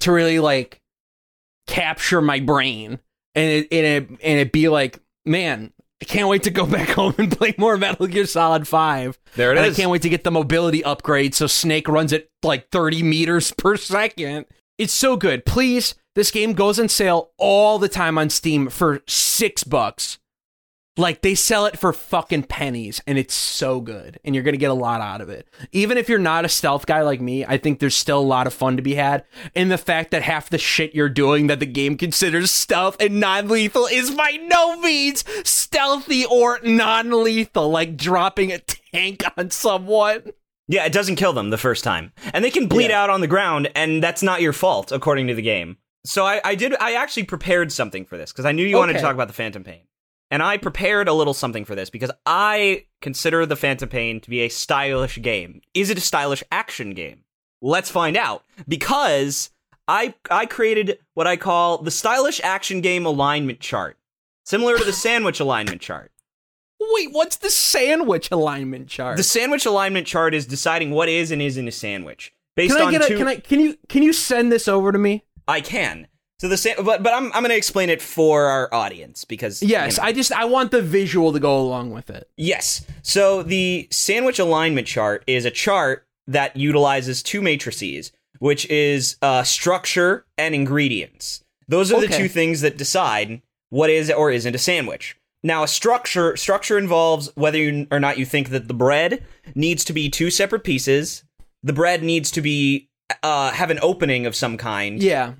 [0.00, 0.80] to really like
[1.66, 2.98] capture my brain
[3.34, 5.72] and it and it and it be like, man,
[6.02, 9.18] I can't wait to go back home and play more Metal Gear Solid Five.
[9.36, 9.74] There it and is.
[9.74, 13.52] I can't wait to get the mobility upgrade so Snake runs at like 30 meters
[13.56, 14.46] per second.
[14.76, 15.44] It's so good.
[15.44, 20.18] Please, this game goes on sale all the time on Steam for six bucks.
[20.96, 24.70] Like they sell it for fucking pennies, and it's so good, and you're gonna get
[24.70, 25.48] a lot out of it.
[25.72, 28.46] Even if you're not a stealth guy like me, I think there's still a lot
[28.46, 29.24] of fun to be had.
[29.56, 33.18] And the fact that half the shit you're doing that the game considers stealth and
[33.18, 40.30] non-lethal is by no means stealthy or non-lethal, like dropping a tank on someone.
[40.68, 43.02] Yeah, it doesn't kill them the first time, and they can bleed Yeah.
[43.02, 45.76] out on the ground, and that's not your fault according to the game.
[46.06, 46.74] So I, I did.
[46.80, 49.34] I actually prepared something for this because I knew you wanted to talk about the
[49.34, 49.80] Phantom Pain,
[50.34, 54.28] and I prepared a little something for this because I consider the Phantom Pain to
[54.28, 55.60] be a stylish game.
[55.74, 57.22] Is it a stylish action game?
[57.62, 59.50] Let's find out because
[59.86, 63.96] I I created what I call the stylish action game alignment chart,
[64.44, 66.10] similar to the sandwich alignment chart.
[66.80, 69.16] Wait, what's the sandwich alignment chart?
[69.16, 72.86] The sandwich alignment chart is deciding what is and isn't a sandwich based can I
[72.86, 73.18] on get a, two.
[73.18, 75.26] can I can you can you send this over to me?
[75.46, 76.08] I can.
[76.44, 79.62] So the sa- but but I'm I'm going to explain it for our audience because
[79.62, 80.04] you Yes, know.
[80.04, 82.28] I just I want the visual to go along with it.
[82.36, 82.84] yes.
[83.02, 89.42] So the sandwich alignment chart is a chart that utilizes two matrices, which is uh,
[89.42, 91.42] structure and ingredients.
[91.66, 93.40] Those are the two things that decide
[93.70, 95.16] what is or isn't a sandwich.
[95.42, 99.24] Now, a structure structure involves whether you, or not you think that the bread
[99.54, 101.24] needs to be two separate pieces.
[101.62, 102.90] The bread needs to be
[103.22, 105.02] uh, have an opening of some kind.
[105.02, 105.32] Yeah.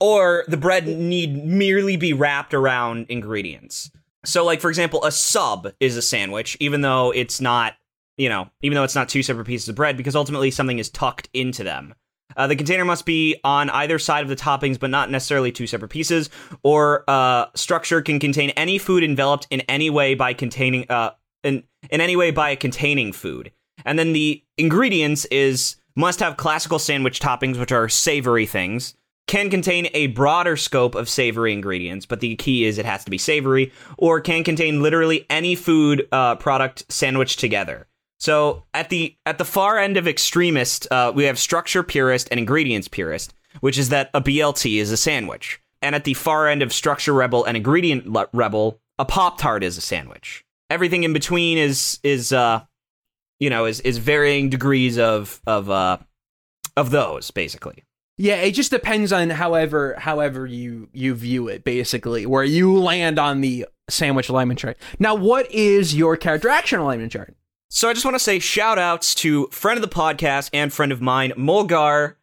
[0.00, 3.90] Or the bread need merely be wrapped around ingredients.
[4.24, 7.74] So, like for example, a sub is a sandwich, even though it's not,
[8.16, 10.90] you know, even though it's not two separate pieces of bread, because ultimately something is
[10.90, 11.94] tucked into them.
[12.36, 15.66] Uh, the container must be on either side of the toppings, but not necessarily two
[15.66, 16.28] separate pieces.
[16.62, 21.62] Or uh, structure can contain any food enveloped in any way by containing uh, in
[21.90, 23.52] in any way by containing food.
[23.84, 28.94] And then the ingredients is must have classical sandwich toppings, which are savory things.
[29.26, 33.10] Can contain a broader scope of savory ingredients, but the key is it has to
[33.10, 37.88] be savory, or can contain literally any food uh, product sandwiched together.
[38.18, 42.38] So at the at the far end of extremist, uh, we have structure purist and
[42.38, 46.62] ingredients purist, which is that a BLT is a sandwich, and at the far end
[46.62, 50.44] of structure rebel and ingredient le- rebel, a pop tart is a sandwich.
[50.70, 52.62] Everything in between is is uh,
[53.38, 55.98] you know is is varying degrees of of uh
[56.76, 57.82] of those basically.
[58.18, 63.18] Yeah, it just depends on however however you you view it basically, where you land
[63.18, 64.78] on the sandwich alignment chart.
[64.98, 67.36] Now, what is your character action alignment chart?
[67.68, 70.92] So I just want to say shout outs to friend of the podcast and friend
[70.92, 72.16] of mine, Mulgar.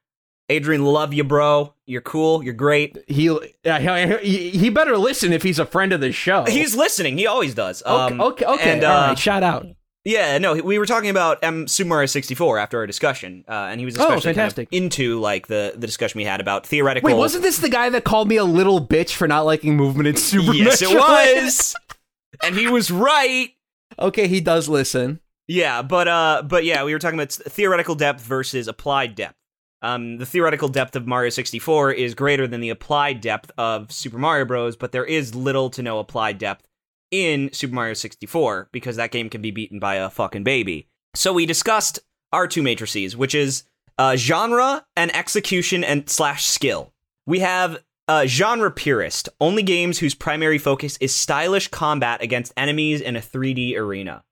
[0.49, 1.73] Adrian, love you, bro.
[1.85, 2.43] You're cool.
[2.43, 2.97] You're great.
[3.07, 6.45] He uh, he, he better listen if he's a friend of the show.
[6.45, 7.17] He's listening.
[7.17, 7.81] He always does.
[7.83, 8.13] okay.
[8.13, 8.71] Um, okay, okay.
[8.73, 9.67] And, uh, right, shout out.
[10.05, 13.79] Yeah, no, we were talking about M Super Mario 64 after our discussion, uh, and
[13.79, 14.67] he was Oh, especially kind of fantastic.
[14.71, 17.07] into like the the discussion we had about theoretical.
[17.07, 20.07] Wait, wasn't this the guy that called me a little bitch for not liking movement
[20.07, 21.73] in Super Yes, it was,
[22.43, 23.51] and he was right.
[23.97, 25.21] okay, he does listen.
[25.47, 29.35] Yeah, but uh, but yeah, we were talking about theoretical depth versus applied depth.
[29.81, 34.17] Um, the theoretical depth of Mario 64 is greater than the applied depth of Super
[34.17, 36.65] Mario Bros., but there is little to no applied depth
[37.13, 40.87] in Super Mario 64 because that game can be beaten by a fucking baby.
[41.13, 41.99] So we discussed
[42.31, 43.65] our two matrices, which is
[43.99, 46.91] uh, genre and execution and slash skill.
[47.27, 52.99] We have uh, genre purist, only games whose primary focus is stylish combat against enemies
[52.99, 54.23] in a 3D arena.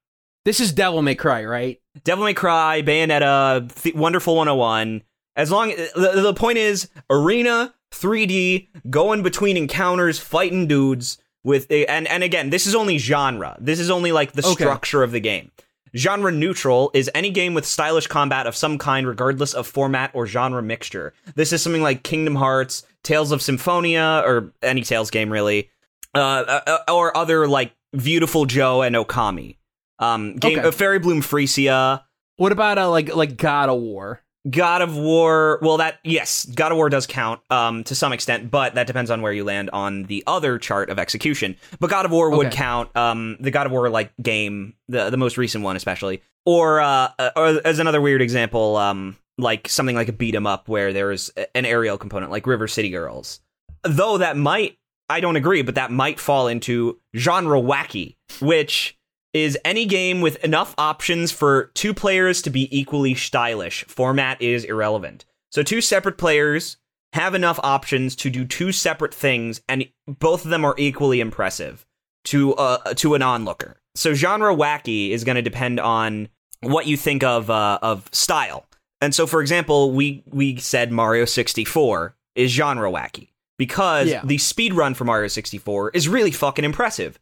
[0.44, 1.80] This is Devil May Cry, right?
[2.04, 5.04] Devil May Cry, Bayonetta, Th- Wonderful 101.
[5.36, 12.08] As long the, the point is arena 3D going between encounters, fighting dudes with and
[12.08, 13.58] and again, this is only genre.
[13.60, 14.54] This is only like the Okay.
[14.54, 15.52] structure of the game.
[15.96, 20.26] Genre neutral is any game with stylish combat of some kind, regardless of format or
[20.26, 21.14] genre mixture.
[21.36, 25.70] This is something like Kingdom Hearts, Tales of Symphonia, or any Tales game really,
[26.16, 29.58] uh, uh, or other like Beautiful Joe and Okami.
[30.00, 30.68] Um, game Okay.
[30.70, 32.04] uh, Fairy Bloom Freesia,
[32.38, 34.22] What about uh, like like God of War?
[34.50, 35.60] God of War.
[35.62, 39.12] Well, that yes, God of War does count um, to some extent, but that depends
[39.12, 41.56] on where you land on the other chart of execution.
[41.80, 42.56] But God of War would Okay.
[42.56, 46.82] count um, the God of War like game, the the most recent one especially, or
[46.82, 50.92] uh, or as another weird example, um, like something like a beat 'em up where
[50.92, 53.42] there's an aerial component, like River City Girls.
[53.84, 54.78] though that might
[55.10, 58.98] I don't agree, but that might fall into genre wacky, which
[59.34, 63.86] is any game with enough options for two players to be equally stylish.
[63.86, 65.26] Format is irrelevant.
[65.52, 66.78] So two separate players
[67.14, 71.86] have enough options to do two separate things, and both of them are equally impressive
[72.26, 73.78] to uh, to an onlooker.
[73.96, 76.30] So genre wacky is going to depend on
[76.62, 78.66] what you think of uh, of style.
[79.02, 84.22] And so, for example, we we said Mario 64 is genre wacky because Yeah.
[84.24, 87.20] the speed run for Mario 64 is really fucking impressive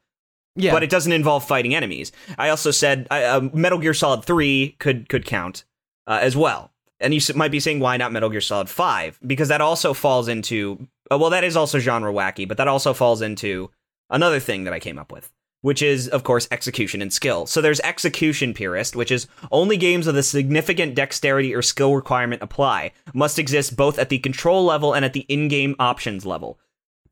[0.60, 0.74] Yeah.
[0.74, 2.12] but it doesn't involve fighting enemies.
[2.38, 5.64] I also said uh, Metal Gear Solid 3 could could count
[6.07, 6.72] uh, as well.
[6.99, 10.28] And you might be saying why not Metal Gear Solid 5 because that also falls
[10.28, 13.72] into uh, well that is also genre wacky, but that also falls into
[14.10, 15.32] another thing that I came up with,
[15.62, 17.45] which is of course execution and skill.
[17.45, 22.41] So there's execution purist, which is only games with a significant dexterity or skill requirement
[22.43, 26.60] apply must exist both at the control level and at the in-game options level,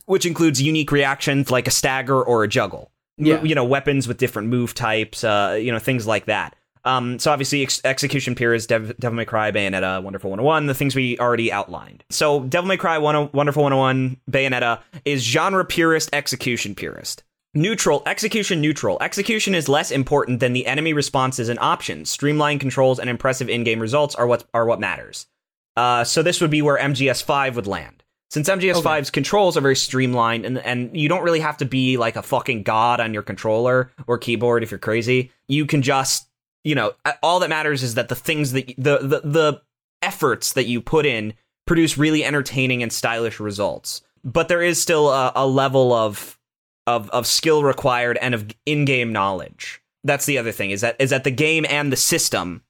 [0.06, 3.42] which includes unique reactions like a stagger or a juggle Yeah.
[3.44, 6.56] you know weapons with different move types uh you know things like that
[6.86, 10.96] um so obviously ex- execution purist Dev- devil may cry bayonetta wonderful 101 the things
[10.96, 16.76] we already outlined so devil may cry 10 wonderful 101 bayonetta is genre purist execution
[16.76, 19.00] purist Neutral, execution neutral.
[19.02, 22.12] Execution is less important than the enemy responses and options.
[22.12, 25.26] Streamlined controls and impressive in-game results are what are what matters.
[25.76, 28.04] Uh, so this would be where MGS5 would land.
[28.30, 32.18] Since MGS5's controls are very streamlined and, and you don't really have to be like
[32.18, 36.28] a fucking god on your controller or keyboard if you're crazy, you can just,
[36.66, 39.62] you know, all that matters is that the things that the the, the
[40.02, 41.34] efforts that you put in
[41.66, 44.02] produce really entertaining and stylish results.
[44.24, 46.38] But there is still a, a level of
[46.86, 49.82] of of skill required and of in-game knowledge.
[50.04, 52.64] That's the other thing is that is that the game and the system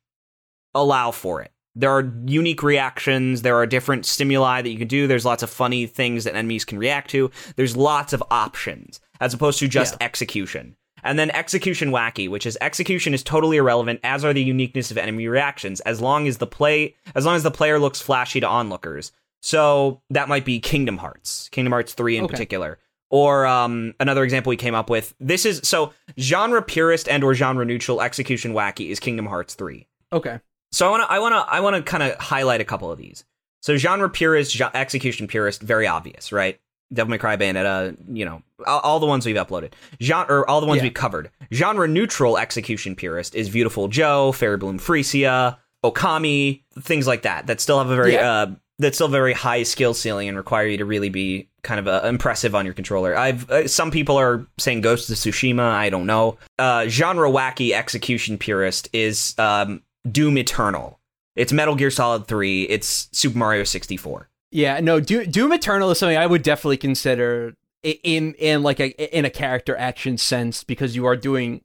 [0.76, 1.52] allow for it.
[1.80, 5.50] There are unique reactions, there are different stimuli that you can do, there's lots of
[5.50, 7.30] funny things that enemies can react to.
[7.56, 10.76] There's lots of options as opposed to just execution.
[11.04, 14.98] And then execution wacky, which is execution is totally irrelevant as are the uniqueness of
[14.98, 18.48] enemy reactions as long as the play as long as the player looks flashy to
[18.48, 19.12] onlookers.
[19.42, 22.32] So that might be Kingdom Hearts, Kingdom Hearts 3 in Okay.
[22.32, 22.80] particular.
[23.10, 25.14] Or um, another example we came up with.
[25.20, 29.88] This is so genre purist and or genre neutral execution wacky is Kingdom Hearts 3.
[30.12, 30.40] okay.
[30.72, 32.92] So I want to I want to I want to kind of highlight a couple
[32.92, 33.24] of these.
[33.62, 36.60] So genre purist, execution purist, very obvious, right?
[36.94, 39.74] Devil May Cry, Bayonetta, you know, all, all the ones we've uploaded.
[40.02, 40.84] Genre, or all the ones Yeah.
[40.84, 41.32] we've covered.
[41.54, 47.48] Genre neutral execution purist is Beautiful Joe, Fairy Bloom Freesia, Okami, things like that.
[47.48, 48.32] That still have a very Yeah.
[48.32, 51.88] uh, that still very high skill ceiling and require you to really be kind of
[51.88, 53.18] uh, impressive on your controller.
[53.18, 55.60] I've uh, some people are saying Ghost of Tsushima.
[55.72, 56.38] I don't know.
[56.60, 59.82] Uh, genre wacky execution purist is um,
[60.12, 61.00] Doom Eternal.
[61.36, 62.64] It's Metal Gear Solid 3.
[62.64, 64.30] It's Super Mario 64.
[64.52, 69.18] Yeah, no, Do- Doom Eternal is something I would definitely consider in in like a
[69.18, 71.62] in a character action sense because you are doing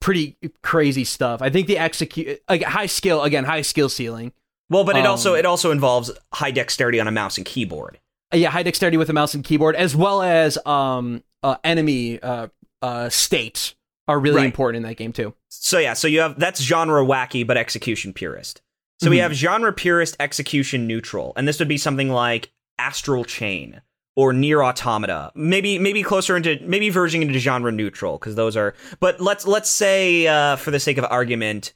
[0.00, 1.42] pretty crazy stuff.
[1.42, 4.32] I think the execute like high skill again, high skill ceiling.
[4.70, 7.98] Well, but it also Um, it also involves high dexterity on a mouse and keyboard.
[8.32, 12.48] Yeah, high dexterity with a mouse and keyboard, as well as um uh, enemy uh
[12.80, 13.74] uh states
[14.08, 14.44] are really Right.
[14.46, 15.34] important in that game too.
[15.48, 18.60] So yeah, so you have that's genre wacky but execution purist.
[19.00, 19.22] So we Mhm.
[19.22, 23.80] have genre purist execution neutral, and this would be something like Astral Chain
[24.16, 25.32] or Nier Automata.
[25.34, 28.74] Maybe maybe closer into maybe verging into genre neutral because those are.
[29.00, 31.72] But let's let's say uh, for the sake of argument,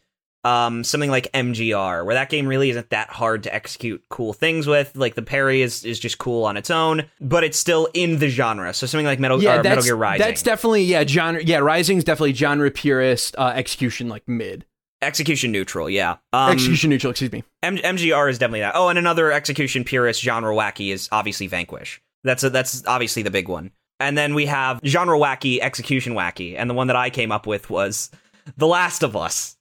[0.47, 4.67] um, something like MGR, where that game really isn't that hard to execute cool things
[4.67, 4.95] with.
[4.97, 8.29] Like the parry is is just cool on its own, but it's still in the
[8.29, 8.73] genre.
[8.75, 10.25] So something like Metal, Yeah, Metal Gear Rising.
[10.27, 11.43] that's definitely yeah genre.
[11.43, 13.35] Yeah, Rising's definitely genre purist.
[13.37, 14.65] Uh, execution like mid.
[15.03, 15.91] execution neutral.
[15.91, 16.17] Yeah.
[16.33, 17.11] Um, execution neutral.
[17.11, 17.45] Excuse me.
[17.63, 18.73] M- MGR is definitely that.
[18.77, 22.01] Oh, and another execution purist genre wacky is obviously Vanquish.
[22.25, 23.73] That's a, that's obviously the big one.
[24.01, 27.47] And then we have genre wacky, execution wacky, and the one that I came up
[27.47, 28.11] with was
[28.57, 29.56] The Last of Us.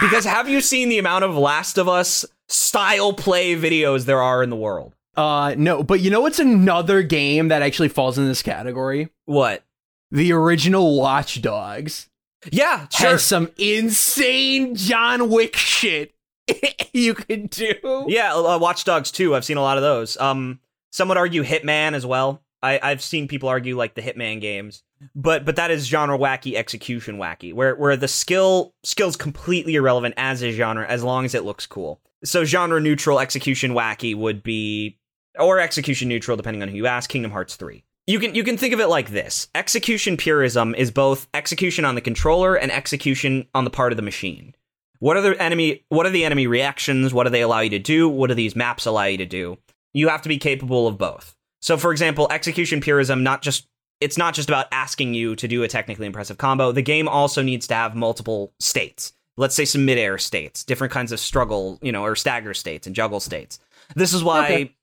[0.00, 4.42] Because have you seen the amount of Last of Us style play videos there are
[4.42, 4.94] in the world?
[5.16, 9.08] Uh, no, but you know what's another game that actually falls in this category?
[9.24, 9.64] What?
[10.10, 12.08] The original Watch Dogs
[12.52, 13.10] Yeah, sure.
[13.10, 16.14] has some insane John Wick shit
[16.92, 18.06] you could do.
[18.08, 19.34] Yeah, uh, Watch Dogs 2.
[19.34, 20.16] I've seen a lot of those.
[20.18, 20.60] Um,
[20.92, 22.42] some would argue Hitman as well.
[22.62, 24.82] I, I've seen people argue like the Hitman games,
[25.14, 30.14] but but that is genre wacky, execution wacky, where where the skill skill's completely irrelevant
[30.16, 32.00] as a genre as long as it looks cool.
[32.24, 34.98] So genre neutral, execution wacky would be,
[35.38, 37.08] or execution neutral depending on who you ask.
[37.08, 37.84] Kingdom Hearts 3.
[38.06, 41.94] You can you can think of it like this: execution purism is both execution on
[41.94, 44.54] the controller and execution on the part of the machine.
[44.98, 47.12] What are the enemy what are the enemy reactions?
[47.14, 48.08] What do they allow you to do?
[48.08, 49.58] What do these maps allow you to do?
[49.92, 51.34] You have to be capable of both.
[51.60, 53.66] So, for example, execution purism, not just
[54.00, 56.72] it's not just about asking you to do a technically impressive combo.
[56.72, 59.12] The game also needs to have multiple states.
[59.36, 62.94] Let's say some midair states, different kinds of struggle, you know, or stagger states and
[62.96, 63.58] juggle states.
[63.94, 64.74] This is why Okay.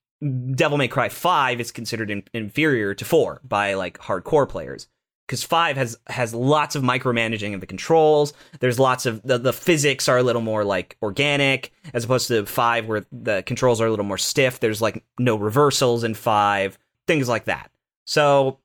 [0.54, 4.88] Devil May Cry 5 is considered in- inferior to 4 by like hardcore players
[5.28, 8.34] because 5 has has lots of micromanaging of the controls.
[8.62, 12.46] There's lots of the, the physics are a little more like organic as opposed to
[12.46, 14.62] 5 where the controls are a little more stiff.
[14.62, 17.70] There's like no reversals in 5, things like that.
[18.06, 18.60] So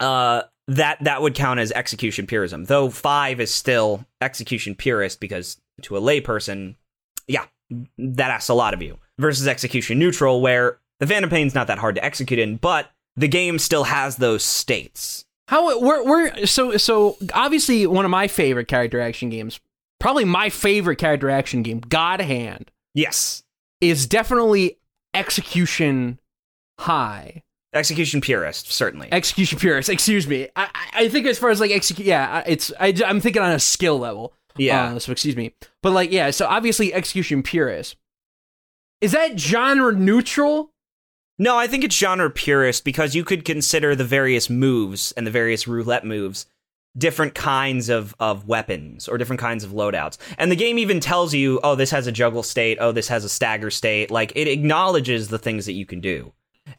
[0.00, 2.64] uh that that would count as execution purism.
[2.66, 6.76] Though 5 is still execution purist because to a layperson,
[7.26, 7.46] yeah,
[7.98, 11.78] that asks a lot of you versus execution neutral where the Phantom Pain's not that
[11.78, 15.24] hard to execute in, but the game still has those states.
[15.48, 19.58] How we're we're so so obviously one of my favorite character action games,
[19.98, 23.42] probably my favorite character action game, God Hand, Yes.
[23.80, 24.78] is definitely
[25.14, 26.20] execution
[26.78, 27.42] high.
[27.72, 29.08] Execution purist, certainly.
[29.12, 29.88] Execution purist.
[29.88, 30.48] Excuse me.
[30.56, 33.60] I I- think as far as like execute, yeah, it's I, I'm thinking on a
[33.60, 34.32] skill level.
[34.56, 34.94] yeah.
[34.94, 37.96] Uh, so excuse me, but like yeah, so obviously execution purist.
[39.00, 40.72] Is that genre neutral?
[41.38, 45.30] No, I think it's genre purist because you could consider the various moves and the
[45.30, 46.46] various roulette moves
[46.98, 50.18] different kinds of, of weapons or different kinds of loadouts.
[50.36, 53.24] And the game even tells you, oh, this has a juggle state, oh, this has
[53.24, 54.10] a stagger state.
[54.10, 56.32] Like it acknowledges the things that you can do.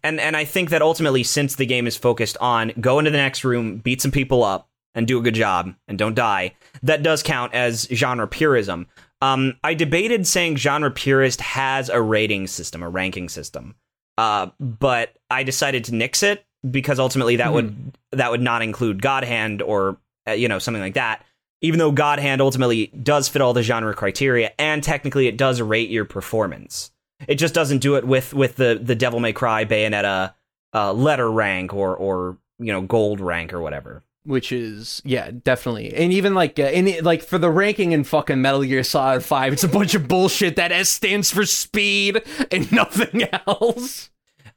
[0.03, 3.17] And and I think that ultimately, since the game is focused on go into the
[3.17, 7.03] next room, beat some people up, and do a good job, and don't die, that
[7.03, 8.87] does count as genre purism.
[9.21, 13.75] Um, I debated saying genre purist has a rating system, a ranking system,
[14.17, 19.01] uh, but I decided to nix it because ultimately that would that would not include
[19.01, 19.97] God Hand or
[20.27, 21.23] uh, you know something like that.
[21.61, 25.61] Even though God Hand ultimately does fit all the genre criteria, and technically it does
[25.61, 26.91] rate your performance.
[27.27, 30.33] It just doesn't do it with with the the Devil May Cry Bayonetta
[30.73, 34.03] uh, letter rank or or you know gold rank or whatever.
[34.23, 38.39] which is yeah definitely and even like uh, and like for the ranking in fucking
[38.41, 42.71] metal gear solid 5 it's a bunch of bullshit that s stands for speed and
[42.81, 44.09] nothing else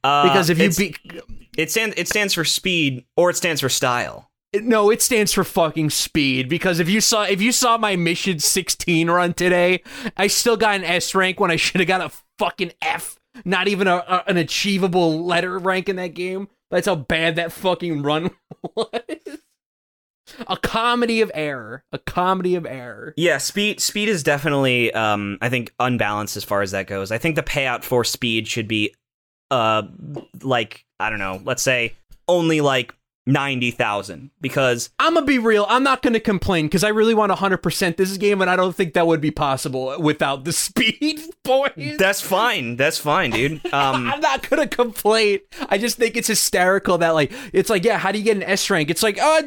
[0.05, 0.95] Uh, because if you be
[1.57, 4.31] it stands it stands for speed or it stands for style.
[4.63, 8.39] No it stands for fucking speed because if you saw if you saw my mission
[8.39, 9.83] 16 run today
[10.17, 13.17] i still got an s rank when i should have got a fucking f.
[13.45, 16.49] Not even a, a- an achievable letter rank in that game.
[16.71, 18.31] That's how bad that fucking run
[18.77, 18.87] was.
[20.47, 21.83] A comedy of error.
[21.93, 23.13] A comedy of error.
[23.17, 27.11] Yeah, speed speed is definitely um I think unbalanced as far as that goes.
[27.11, 28.95] I think the payout for speed should be
[29.51, 29.83] uh
[30.43, 31.95] like I don't know, let's say
[32.29, 32.95] only like
[33.27, 35.66] 90,000 because I'm gonna be real.
[35.68, 38.95] I'm not gonna complain because I really want 100% this game, and I don't think
[38.95, 41.97] that would be possible without the speed, boys.
[41.99, 42.77] that's fine.
[42.77, 43.61] That's fine, dude.
[43.75, 45.41] Um I'm not gonna complain.
[45.68, 48.43] I just think it's hysterical that like it's like yeah, how do you get an
[48.43, 48.91] S rank?
[48.91, 49.43] It's like uh,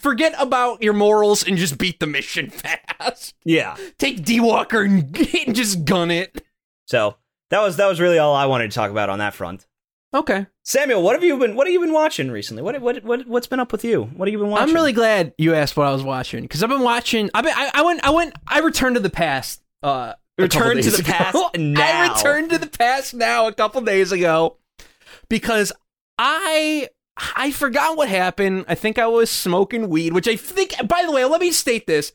[0.00, 2.50] forget about your morals and just beat the mission
[2.98, 3.34] fast.
[3.44, 3.76] yeah.
[3.98, 6.42] Take D Walker and, and just gun it.
[6.86, 7.16] So,
[7.50, 9.66] that was that was really all I wanted to talk about on that front.
[10.14, 12.62] Okay, Samuel, what have you been what have you been watching recently?
[12.62, 14.04] What what what what's been up with you?
[14.04, 14.68] What have you been watching?
[14.68, 17.30] I'm really glad you asked what I was watching because I've been watching.
[17.34, 18.04] I've been, I, I went.
[18.04, 18.34] I went.
[18.46, 19.60] I returned to the past.
[19.82, 21.12] Uh, a couple Return to the ago.
[21.12, 22.14] past I now.
[22.14, 24.58] returned to the past now a couple days ago
[25.28, 25.72] because
[26.16, 26.88] I
[27.36, 28.66] I forgot what happened.
[28.68, 30.74] I think I was smoking weed, which I think.
[30.86, 32.12] By the way, let me state this.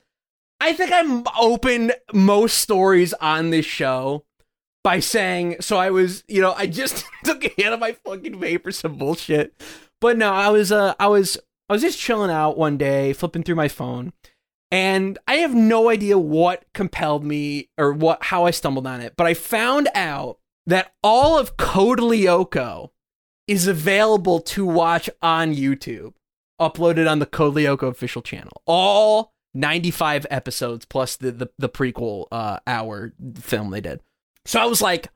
[0.62, 4.26] I think I'm opened most stories on this show
[4.84, 8.40] by saying so I was, you know, I just took a hit of my fucking
[8.40, 9.62] vape or some bullshit.
[10.02, 11.38] But no, I was uh I was
[11.70, 14.14] I was just chilling out one day, flipping through my phone,
[14.72, 19.14] and I have no idea what compelled me or what how I stumbled on it,
[19.18, 22.90] but I found out that all of Code Lyoko
[23.48, 26.14] is available to watch on YouTube,
[26.62, 28.62] uploaded on the Code Lyoko official channel.
[28.66, 34.02] All 95 episodes plus the the, the prequel uh hour film they did.
[34.46, 35.10] So I was like,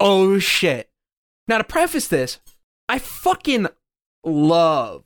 [0.00, 0.90] "Oh shit."
[1.46, 2.38] Now to preface this,
[2.88, 3.68] I fucking
[4.24, 5.04] love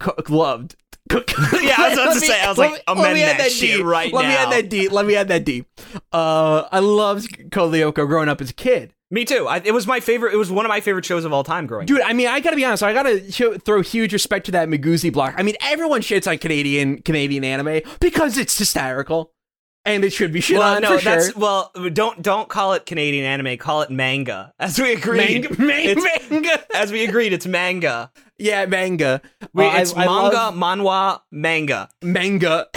[0.00, 0.76] co- loved
[1.10, 3.40] Yeah, I was about to me- say, I was like, me- let me amend add
[3.40, 4.92] that shit right let me add that deep.
[4.92, 5.66] Let me add that deep.
[6.12, 8.94] Uh, I loved Code Lyoko growing up as a kid.
[9.12, 9.48] Me too.
[9.48, 10.32] I, it was my favorite.
[10.32, 11.82] It was one of my favorite shows of all time growing.
[11.84, 11.88] up.
[11.88, 12.84] Dude, I mean, I gotta be honest.
[12.84, 15.34] I gotta show, throw huge respect to that Miguzi block.
[15.36, 19.32] I mean, everyone shits on Canadian Canadian anime because it's hysterical,
[19.84, 21.38] and it should be shit well, on no, for that's sure.
[21.38, 21.72] well.
[21.92, 23.56] Don't don't call it Canadian anime.
[23.58, 24.52] Call it manga.
[24.58, 25.50] As we agreed.
[25.58, 26.76] Manga, man- manga.
[26.76, 28.10] as we agreed, it's manga.
[28.38, 29.20] yeah, manga.
[29.52, 32.68] We, Uh, it's I manga, love manhwa, manga, manga.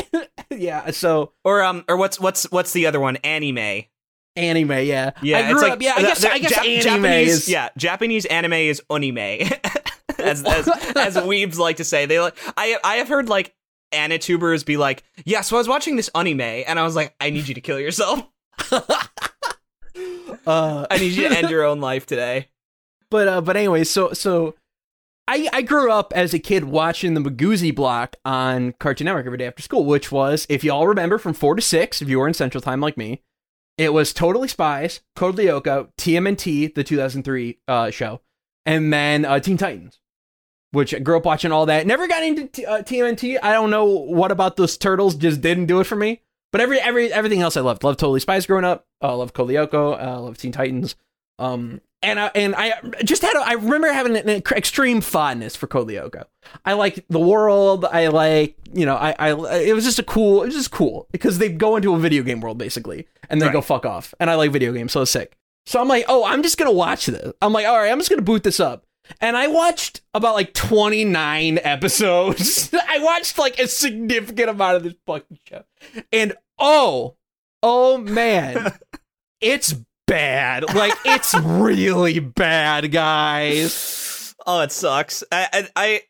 [0.50, 0.90] yeah.
[0.90, 3.16] So or um, or what's what's what's the other one?
[3.16, 3.84] Anime.
[4.36, 5.10] Anime, yeah.
[5.22, 7.48] Yeah, I grew like up, yeah, I guess, the I guess Jap- anime Japanese, is.
[7.48, 9.18] yeah, Japanese anime is anime,
[10.18, 12.06] as as as weebs like to say.
[12.06, 13.54] They like I I have heard like
[13.92, 17.30] anitubers be like, yeah, so I was watching this anime, and I was like, I
[17.30, 18.26] need you to kill yourself.
[20.46, 22.48] Uh, I need you to end your own life today.
[23.10, 24.54] but uh, but anyway, so so
[25.28, 29.38] I I grew up as a kid watching the Miguzi block on Cartoon Network every
[29.38, 32.18] day after school, which was, if you all remember, from four to six, if you
[32.18, 33.22] were in Central Time like me,
[33.76, 38.20] it was Totally Spies, Code Lyoko, TMNT, the 2003 uh, show,
[38.64, 39.99] and then uh, Teen Titans.
[40.72, 41.86] Which I grew up watching all that.
[41.86, 43.38] Never got into T- uh, TMNT.
[43.42, 46.20] I don't know what about those turtles just didn't do it for me.
[46.52, 47.82] But every every everything else I loved.
[47.84, 48.86] Loved Totally Spies growing up.
[49.02, 50.00] Uh, loved Code Lyoko.
[50.00, 50.94] Uh, loved Teen Titans.
[51.38, 55.66] Um, and I, and I just had a, I remember having an extreme fondness for
[55.66, 56.24] Code Lyoko.
[56.64, 57.84] I like the world.
[57.84, 59.30] I like you know I I
[59.62, 62.22] it was just a cool it was just cool because they go into a video
[62.22, 63.52] game world basically and they Right.
[63.52, 64.14] go fuck off.
[64.20, 65.36] And I like video games, so it's sick.
[65.66, 67.32] So I'm like, oh, I'm just gonna watch this.
[67.42, 68.84] I'm like, all right, I'm just gonna boot this up.
[69.20, 72.72] And I watched about like 29 episodes.
[72.88, 75.64] I watched like a significant amount of this fucking show.
[76.12, 77.16] And oh,
[77.62, 78.72] oh man,
[79.40, 79.74] it's
[80.06, 80.74] bad.
[80.74, 84.34] Like it's really bad, guys.
[84.46, 85.22] Oh, it sucks.
[85.30, 86.02] I, I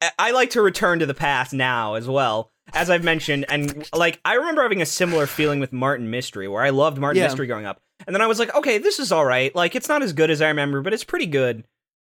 [0.00, 2.50] I I like to return to the past now as well.
[2.72, 6.62] As I've mentioned, and like I remember having a similar feeling with Martin Mystery, where
[6.62, 7.28] I loved Martin Yeah.
[7.28, 9.54] Mystery growing up, and then I was like, okay, this is all right.
[9.54, 11.64] Like it's not as good as I remember, but it's pretty good.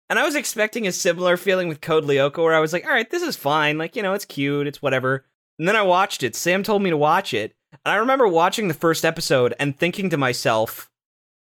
[0.09, 2.91] And I was expecting a similar feeling with Code Lyoko, where I was like, all
[2.91, 3.77] right, this is fine.
[3.77, 5.25] Like you know, it's cute, it's whatever.
[5.57, 6.35] And then I watched it.
[6.35, 10.09] Sam told me to watch it, and I remember watching the first episode and thinking
[10.09, 10.89] to myself,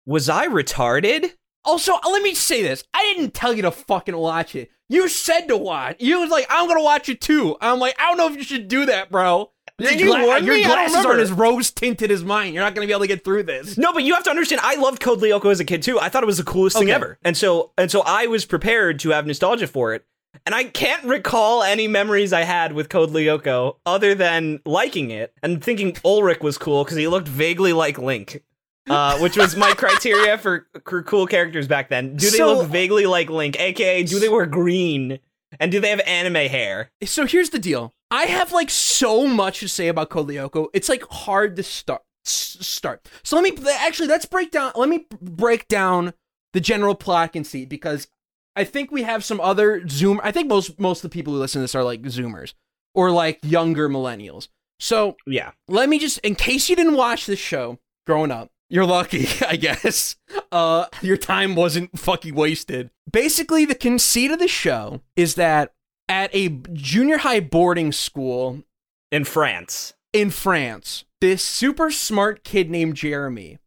[0.04, 1.32] was I retarded?
[1.64, 2.84] Also, let me say this.
[2.94, 4.70] I didn't tell you to fucking watch it.
[4.88, 5.96] You said to watch.
[5.98, 7.56] You was like, I'm gonna watch it too.
[7.60, 9.50] I'm like, I don't know if you should do that, bro.
[9.78, 12.54] Did Your you warn your glasses aren't as rose tinted as mine.
[12.54, 13.76] You're not gonna be able to get through this.
[13.76, 14.62] No, but you have to understand.
[14.64, 16.00] I loved Code Lyoko as a kid too.
[16.00, 18.98] I thought it was the coolest thing ever, and so and so I was prepared
[19.00, 20.04] to have nostalgia for it.
[20.44, 25.32] And I can't recall any memories I had with Code Lyoko other than liking it
[25.42, 28.42] and thinking Ulrich was cool because he looked vaguely like Link,
[28.88, 32.16] uh, which was my criteria for, for cool characters back then.
[32.16, 35.20] Do they So- look vaguely like Link, aka do they wear green,
[35.58, 36.90] and do they have anime hair?
[37.04, 37.94] So here's the deal.
[38.10, 40.68] I have like so much to say about Code Lyoko.
[40.72, 42.02] It's like hard to start.
[42.24, 43.08] Start.
[43.22, 44.72] So let me actually let's break down.
[44.74, 46.12] Let me break down
[46.52, 48.08] the general plot conceit because
[48.56, 50.20] I think we have some other Zoom.
[50.24, 52.54] I think most most of the people who listen to this are like Zoomers
[52.94, 54.48] or like younger millennials.
[54.80, 58.86] So Yeah, let me just in case you didn't watch this show growing up you're
[58.86, 60.16] lucky i guess
[60.52, 65.72] uh your time wasn't fucking wasted basically the conceit of the show is that
[66.08, 68.62] at a junior high boarding school
[69.10, 69.94] in France.
[70.12, 73.58] in france this super smart kid named jeremy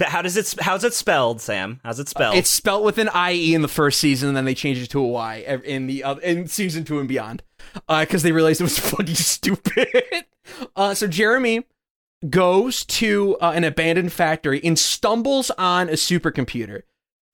[0.00, 0.46] How does it?
[0.48, 1.80] sp- How's it spelled, Sam?
[1.84, 2.36] How's it spelled?
[2.36, 5.00] it's spelled with an ie in the first season and then they changed it to
[5.00, 7.42] a y in the other in season two and beyond
[7.88, 9.88] because they realized it was fucking stupid
[10.76, 11.64] uh so jeremy
[12.30, 16.82] goes to uh, an abandoned factory and stumbles on a supercomputer.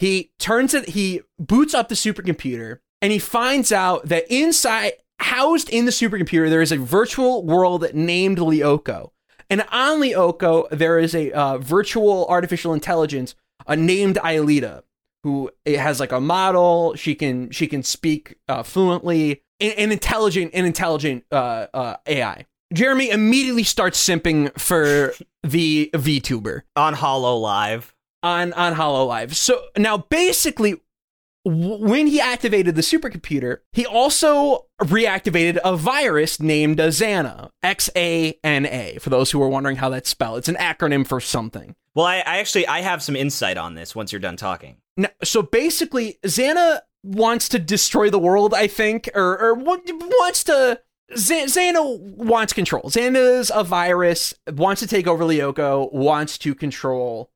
[0.01, 5.69] He turns it, he boots up the supercomputer, and he finds out that inside, housed
[5.71, 9.11] in the supercomputer, there is a virtual world named Lyoko.
[9.49, 13.35] And on Lyoko, there is a uh, virtual artificial intelligence
[13.67, 14.83] uh, named Aelita,
[15.25, 16.95] who it has like a model.
[16.95, 22.47] She can she can speak uh, fluently, an, an intelligent, an intelligent uh, uh, AI.
[22.73, 27.91] Jeremy immediately starts simping for the VTuber on Hololive.
[28.23, 29.35] on on Hololive.
[29.35, 30.81] So now basically
[31.45, 38.67] when he activated the supercomputer, he also reactivated a virus named Xana, X A N
[38.67, 38.99] A.
[39.01, 41.75] For those who are wondering how that's spelled, it's an acronym for something.
[41.95, 44.77] Well, I, I actually I have some insight on this once you're done talking.
[44.97, 50.81] Now, so basically, Xana wants to destroy the world, I think, or or wants to.
[51.17, 52.85] Z- Xana wants control.
[52.85, 57.33] Xana's a virus, wants to take over Lyoko, wants to control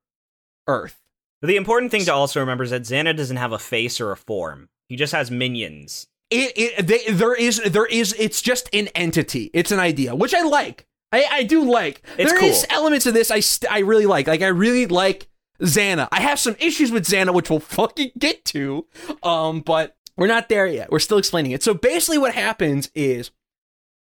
[0.68, 1.00] Earth.
[1.44, 4.16] The important thing to also remember is that Xana doesn't have a face or a
[4.16, 4.68] form.
[4.88, 6.06] He just has minions.
[6.30, 9.50] It, it they, there is there is it's just an entity.
[9.52, 10.86] It's an idea, which I like.
[11.12, 12.02] I, I do like.
[12.18, 12.48] It's There cool.
[12.48, 14.26] is elements of this I st- I really like.
[14.26, 15.28] Like I really like
[15.60, 16.08] Xana.
[16.10, 18.86] I have some issues with Xana, which we'll fucking get to.
[19.22, 20.90] Um, but we're not there yet.
[20.90, 21.62] We're still explaining it.
[21.62, 23.30] So basically, what happens is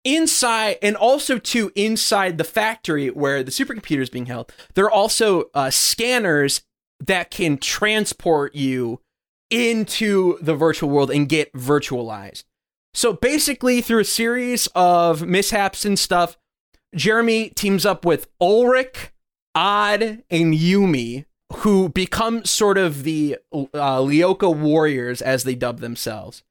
[0.05, 4.91] inside, and also too inside the factory where the supercomputer is being held, there are
[4.91, 6.63] also uh, scanners
[7.01, 9.01] that can transport you
[9.51, 12.45] into the virtual world and get virtualized.
[12.95, 16.37] So basically, through a series of mishaps and stuff,
[16.95, 19.13] Jeremy teams up with Ulrich,
[19.55, 21.25] Odd and Yumi,
[21.59, 26.43] who become sort of the uh, Lyoko warriors as they dub themselves.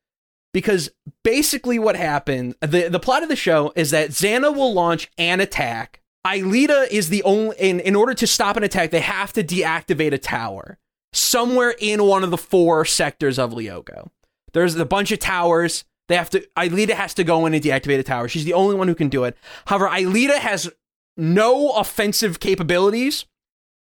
[0.53, 0.89] Because
[1.23, 5.39] basically, what happened, the, the plot of the show is that Xana will launch an
[5.39, 6.01] attack.
[6.29, 10.13] Aelita is the only, in, in order to stop an attack, they have to deactivate
[10.13, 10.77] a tower
[11.11, 14.09] somewhere in one of the four sectors of Lyoko.
[14.53, 15.85] There's a bunch of towers.
[16.07, 18.27] They have to, Aelita has to go in and deactivate a tower.
[18.27, 19.35] She's the only one who can do it.
[19.65, 20.71] However, Aelita has
[21.17, 23.25] no offensive capabilities.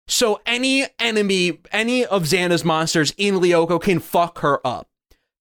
[0.07, 4.89] So any enemy, any of Xana's monsters in Lyoko can fuck her up.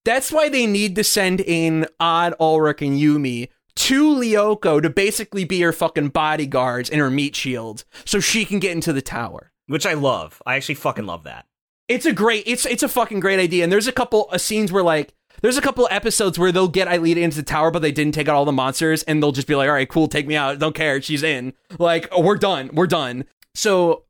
[0.04, 5.44] That's why they need to send in Odd, Ulrich, and Yumi to Lyoko to basically
[5.44, 9.52] be her fucking bodyguards and her meat shield so she can get into the tower.
[9.66, 10.42] Which I love.
[10.44, 11.46] I actually fucking love that.
[11.88, 13.64] It's a great it's it's a fucking great idea.
[13.64, 16.88] And there's a couple of scenes where like there's a couple episodes where they'll get
[16.88, 19.48] Aelita into the tower, but they didn't take out all the monsters, and they'll just
[19.48, 20.58] be like, "All right, cool, take me out.
[20.58, 21.00] Don't care.
[21.02, 21.52] She's in.
[21.78, 22.70] Like, oh, we're done.
[22.72, 24.04] We're done." So,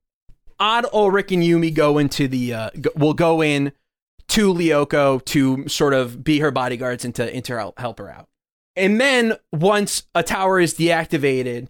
[0.60, 2.54] Odd, Ulrich, and Yumi go into the.
[2.54, 3.72] Uh, go, will go in
[4.28, 8.28] to Lyoko to sort of be her bodyguards and to, and to help her out.
[8.76, 11.68] And then once a tower is deactivated,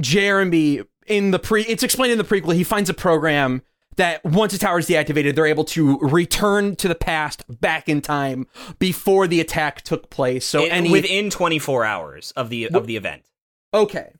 [0.00, 3.62] Jeremy in the pre it's explained in the prequel, he finds a program
[3.96, 8.00] that once a tower is deactivated, they're able to return to the past back in
[8.00, 8.46] time
[8.80, 10.44] before the attack took place.
[10.44, 13.24] So It- any within 24 hours of the of the event.
[13.72, 14.12] okay.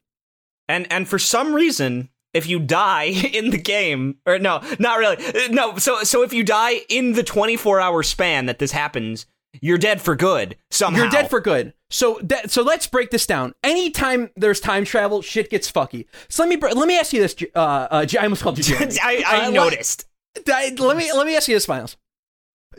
[0.68, 5.18] And and for some reason, if you die in the game, or no, not really.
[5.50, 9.26] No, so so if you die in the 24 hour span that this happens,
[9.60, 11.02] you're dead for good somehow.
[11.02, 11.74] You're dead for good.
[11.94, 13.54] So that so let's break this down.
[13.62, 16.06] Anytime there's time travel, shit gets fucky.
[16.28, 17.36] So let me let me ask you this.
[17.54, 18.96] Uh, uh, I almost called you Jeremy.
[19.02, 20.06] I, I Uh, noticed.
[20.48, 21.96] I- let me let me ask you this, Miles.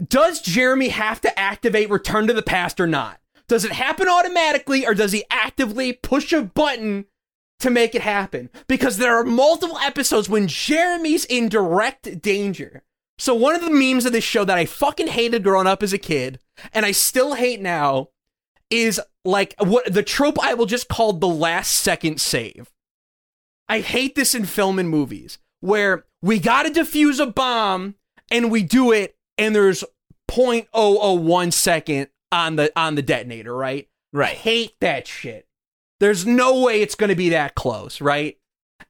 [0.06, 3.22] Does Jeremy have to activate Return to the Past or not?
[3.48, 7.06] Does it happen automatically, or does he actively push a button
[7.62, 8.50] to make it happen?
[8.68, 12.84] Because there are multiple episodes when Jeremy's in direct danger.
[13.18, 15.94] So one of the memes of this show that I fucking hated growing up as
[15.94, 16.42] a kid,
[16.74, 18.10] and I still hate now,
[18.70, 22.72] is like what the trope I will just call the last second save.
[23.68, 27.96] I hate this in film and movies where we gotta defuse a bomb
[28.32, 29.84] and we do it and there's
[30.30, 33.88] 0.001 second on the on the detonator, right?
[34.14, 34.38] I Right.
[34.38, 35.48] hate that shit.
[36.00, 38.38] There's no way it's gonna be that close, right?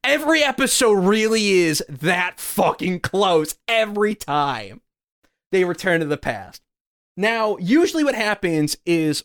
[0.04, 4.82] Every episode really is that fucking close every time
[5.52, 6.62] they return to the past.
[7.18, 9.24] Now, usually what happens is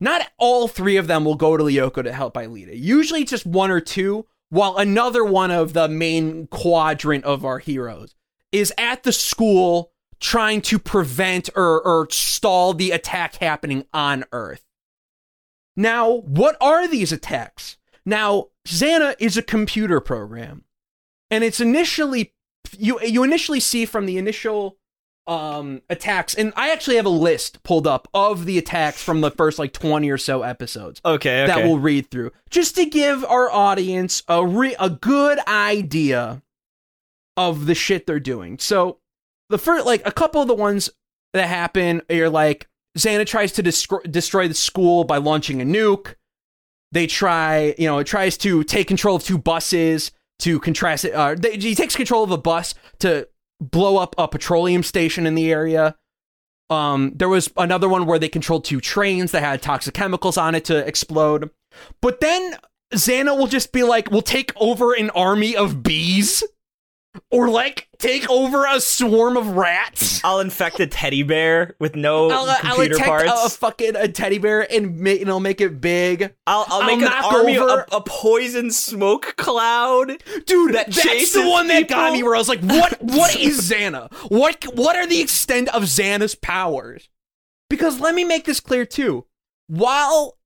[0.00, 2.78] not all three of them will go to Lyoko to help Aelita.
[2.78, 8.14] Usually just one or two, while another one of the main quadrant of our heroes
[8.52, 14.64] is at the school trying to prevent or, or stall the attack happening on Earth.
[15.76, 17.76] Now, what are these attacks?
[18.04, 20.64] Now, Xana is a computer program,
[21.30, 22.32] and it's initially
[22.76, 24.76] you you initially see from the initial
[25.28, 29.30] um attacks, and I actually have a list pulled up of the attacks from the
[29.30, 31.46] first like twenty or so episodes Okay.
[31.46, 36.42] that we'll read through, just to give our audience a re- a good idea
[37.36, 38.58] of the shit they're doing.
[38.58, 38.98] So,
[39.50, 40.90] the first like a couple of the ones
[41.34, 42.66] that happen are like
[42.96, 46.14] Xana tries to destroy destroy the school by launching a nuke.
[46.90, 51.12] They try, you know, it tries to take control of two buses to contrast it.
[51.12, 53.28] Uh, they, he takes control of a bus to
[53.60, 55.96] blow up a petroleum station in the area.
[56.70, 60.54] Um, there was another one where they controlled two trains that had toxic chemicals on
[60.54, 61.50] it to explode.
[62.02, 62.56] But then
[62.94, 66.44] Xana will just be like, we'll take over an army of bees.
[67.30, 70.22] Or like take over a swarm of rats.
[70.22, 73.30] I'll infect a teddy bear with no I'll, uh, I'll computer parts.
[73.30, 76.34] a, a fucking a teddy bear and make, and I'll make it big.
[76.46, 80.22] I'll, I'll I'll make an knock army, over- a, a poison smoke cloud.
[80.46, 83.68] Dude, That that's the one that got me where I was like, what what is
[83.70, 84.12] Xana?
[84.30, 87.08] What what are the extent of Xana's powers?
[87.68, 89.26] Because let me make this clear too.
[89.66, 90.38] While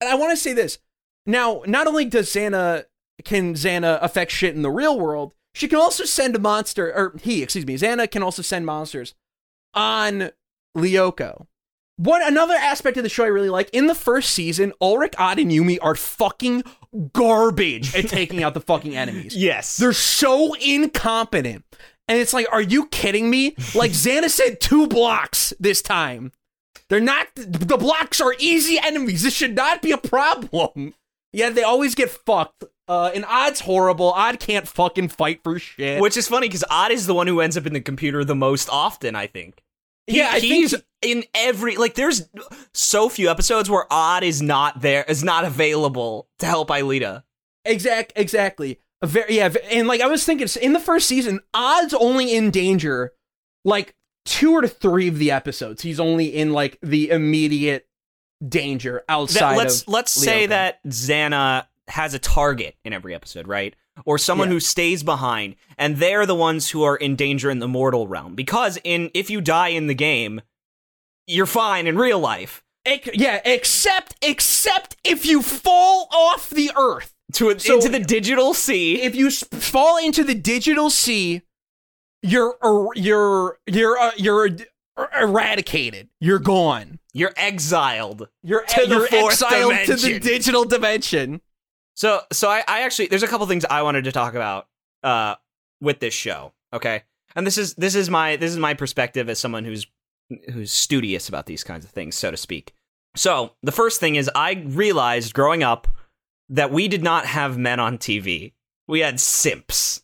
[0.00, 0.78] and I want to say this.
[1.26, 2.84] Now, not only does Xana
[3.24, 7.14] can Xana affect shit in the real world, she can also send a monster or
[7.22, 9.14] he, excuse me, Xana can also send monsters
[9.74, 10.30] on
[10.76, 11.46] Lyoko.
[11.96, 15.38] One another aspect of the show I really like in the first season, Ulrich, Odd,
[15.38, 16.62] and Yumi are fucking
[17.12, 19.36] garbage at taking out the fucking enemies.
[19.36, 19.76] Yes.
[19.76, 21.64] They're so incompetent.
[22.08, 23.54] And it's like, are you kidding me?
[23.74, 26.32] Like Xana said two blocks this time.
[26.88, 29.22] They're not the blocks are easy enemies.
[29.22, 30.94] This should not be a problem.
[31.32, 32.64] Yeah, they always get fucked.
[32.90, 34.10] Uh, and Odd's horrible.
[34.12, 36.00] Odd can't fucking fight for shit.
[36.00, 38.34] Which is funny because Odd is the one who ends up in the computer the
[38.34, 39.62] most often, I think.
[40.08, 41.94] He- yeah, I think he's he- in every like.
[41.94, 42.28] There's
[42.74, 47.22] so few episodes where Odd is not there, is not available to help Aelita.
[47.64, 48.80] Exact, exactly.
[49.02, 52.50] A very yeah, and like I was thinking in the first season, Odd's only in
[52.50, 53.12] danger
[53.64, 55.82] like two or three of the episodes.
[55.82, 57.86] He's only in like the immediate
[58.46, 63.46] danger That- outside let's of let's say that Xana has a target in every episode,
[63.46, 63.74] right?
[64.04, 64.54] Or someone Yeah.
[64.54, 68.34] who stays behind, and they're the ones who are in danger in the mortal realm.
[68.34, 70.40] Because in if you die in the game,
[71.26, 72.62] you're fine in real life.
[72.86, 77.12] Ec- yeah, except except if you fall off the earth.
[77.34, 79.02] To So- into the digital sea.
[79.02, 81.42] If you s- fall into the digital sea,
[82.22, 84.48] you're er- you're you're uh, you're
[84.98, 86.08] er- eradicated.
[86.20, 86.98] You're gone.
[87.12, 88.28] You're exiled.
[88.42, 91.40] You're the you're exiled to the digital dimension.
[92.00, 94.68] So so I, I actually there's a couple things I wanted to talk about
[95.02, 95.34] uh
[95.82, 96.54] with this show.
[96.72, 97.02] Okay.
[97.36, 99.86] And this is this is my this is my perspective as someone who's
[100.50, 102.72] who's studious about these kinds of things, so to speak.
[103.16, 105.88] So the first thing is I realized growing up
[106.48, 108.54] that we did not have men on TV.
[108.88, 110.02] We had simps.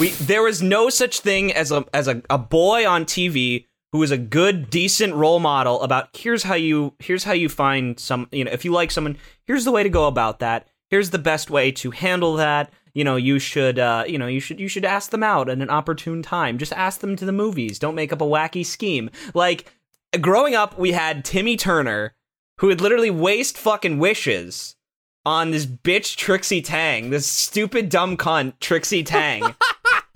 [0.00, 3.98] We there was no such thing as a as a, a boy on TV who
[3.98, 8.26] was a good, decent role model about here's how you here's how you find some
[8.32, 10.66] you know, if you like someone, here's the way to go about that.
[10.90, 12.72] Here's the best way to handle that.
[12.94, 15.58] You know, you should uh, you know, you should you should ask them out at
[15.58, 16.58] an opportune time.
[16.58, 17.78] Just ask them to the movies.
[17.78, 19.10] Don't make up a wacky scheme.
[19.34, 19.70] Like
[20.20, 22.14] growing up, we had Timmy Turner,
[22.58, 24.76] who would literally waste fucking wishes
[25.26, 29.54] on this bitch Trixie Tang, this stupid dumb cunt Trixie Tang.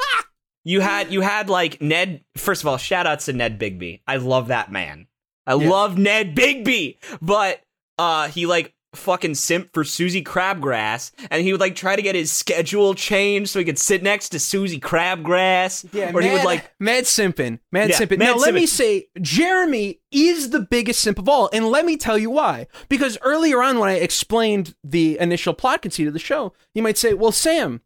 [0.65, 2.25] you had you had like Ned.
[2.37, 4.01] First of all, shout outs to Ned Bigby.
[4.07, 5.07] I love that man.
[5.47, 5.69] I Yeah.
[5.69, 7.61] love Ned Bigby, but
[7.99, 12.15] uh, he like fucking simp for Suzie Crabgrass, and he would like try to get
[12.15, 15.87] his schedule changed so he could sit next to Suzie Crabgrass.
[15.93, 18.19] Yeah, or he would like mad simping, mad Yeah, simping.
[18.19, 21.97] mad now let me say, Jeremy is the biggest simp of all, and let me
[21.97, 22.67] tell you why.
[22.89, 26.99] Because earlier on, when I explained the initial plot conceit of the show, you might
[26.99, 27.83] say, "Well, Sam,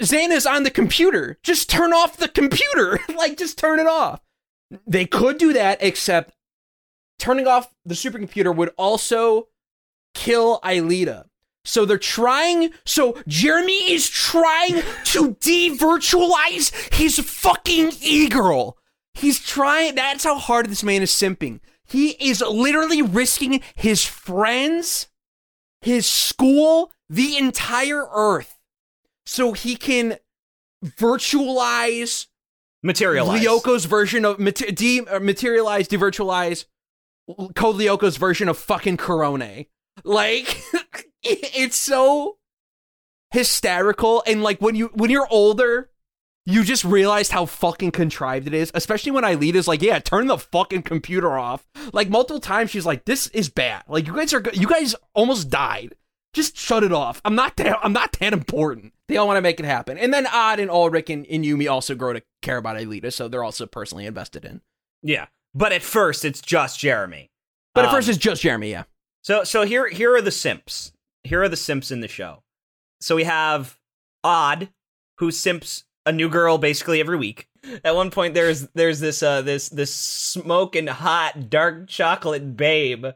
[0.00, 1.38] Xana's on the computer.
[1.42, 2.98] Just turn off the computer.
[3.16, 4.20] like, just turn it off."
[4.86, 6.34] They could do that, except
[7.18, 9.48] turning off the supercomputer would also
[10.14, 11.26] kill Aelita.
[11.64, 12.70] So they're trying.
[12.84, 18.78] So Jeremy is trying to de-virtualize his fucking e-girl.
[19.14, 19.94] He's trying.
[19.94, 21.60] That's how hard this man is simping.
[21.84, 25.08] He is literally risking his friends,
[25.80, 28.58] his school, the entire Earth,
[29.26, 30.16] so he can
[30.84, 32.28] virtualize
[32.82, 33.42] materialize.
[33.42, 36.66] Lyoko's version of de- uh, materialize, devirtualize
[37.54, 39.66] Code Lyoko's version of fucking Korone.
[40.04, 40.62] Like
[41.22, 42.38] it's so
[43.30, 44.22] hysterical.
[44.26, 45.90] And like when you when you're older
[46.46, 50.38] you just realized how fucking contrived it is especially when Aelita's like yeah turn the
[50.38, 51.66] fucking computer off.
[51.92, 53.84] Like multiple times she's like this is bad.
[53.88, 55.94] Like you guys are you guys almost died.
[56.32, 57.20] Just shut it off.
[57.24, 58.94] I'm not that i'm not that important.
[59.08, 59.98] They all want to make it happen.
[59.98, 63.28] And then odd and ulrich and, and yumi also grow to care about Aelita so
[63.28, 64.62] they're also personally invested in.
[65.02, 67.30] Yeah, but at first it's just Jeremy.
[67.74, 68.84] but at Um, first it's just jeremy yeah
[69.22, 70.92] So so here here are the simps.
[71.24, 72.42] Here are the simps in the show.
[73.00, 73.78] So we have
[74.24, 74.68] Odd,
[75.18, 77.46] who simps a new girl basically every week.
[77.84, 83.06] At one point there's there's this uh this this smoking hot dark chocolate babe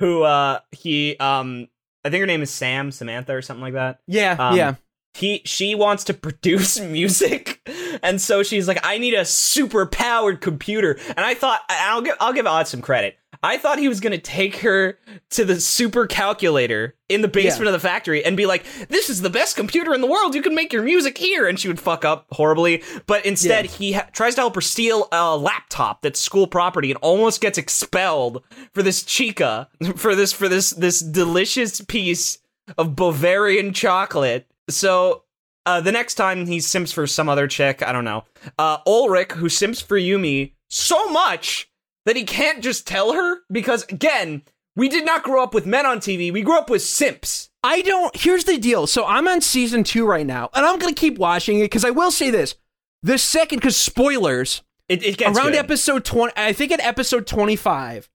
[0.00, 1.68] who uh he um
[2.04, 4.00] I think her name is Sam, Samantha or something like that.
[4.06, 4.74] yeah Um, yeah
[5.14, 7.66] He she wants to produce music,
[8.02, 12.16] and so she's like, "I need a super powered computer." And I thought, I'll give
[12.20, 13.16] I'll give Odd some credit.
[13.46, 14.98] I thought he was gonna take her
[15.30, 19.20] to the super calculator in the basement of the factory and be like, "This is
[19.22, 20.34] the best computer in the world.
[20.34, 22.82] You can make your music here." And she would fuck up horribly.
[23.06, 23.70] But instead, Yeah.
[23.70, 27.56] he ha- tries to help her steal a laptop that's school property and almost gets
[27.58, 28.42] expelled
[28.74, 32.38] for this chica for this for this this delicious piece
[32.76, 34.46] of Bavarian chocolate.
[34.68, 35.22] So
[35.64, 38.24] uh, the next time he simps for some other chick, I don't know.
[38.58, 41.68] Uh, Ulrich, who simps for Yumi so much
[42.06, 44.42] that he can't just tell her because again,
[44.74, 46.32] we did not grow up with men on TV.
[46.32, 47.50] We grew up with simps.
[47.62, 48.16] I don't.
[48.16, 48.86] Here's the deal.
[48.86, 51.90] So I'm on season two right now, and I'm gonna keep watching it because I
[51.90, 52.54] will say this:
[53.02, 55.56] the second, because spoilers, It, it gets around good.
[55.56, 58.08] episode twenty, I think at episode twenty-five,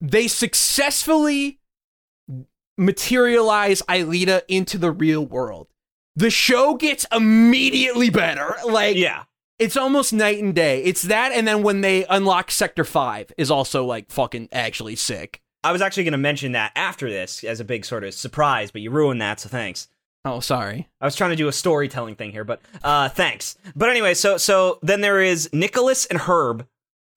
[0.00, 1.60] they successfully
[2.78, 5.68] materialize Aelita into the real world.
[6.14, 8.54] The show gets immediately better.
[8.66, 9.24] Like, yeah.
[9.58, 10.82] It's almost night and day.
[10.84, 15.40] It's that, and then when they unlock Sector Five, is also like fucking actually sick.
[15.64, 18.70] I was actually going to mention that after this as a big sort of surprise,
[18.70, 19.88] but you ruined that, so thanks.
[20.26, 20.88] Oh, sorry.
[21.00, 23.56] I was trying to do a storytelling thing here, but uh, thanks.
[23.74, 26.66] But anyway, so so then there is Nicholas and Herb,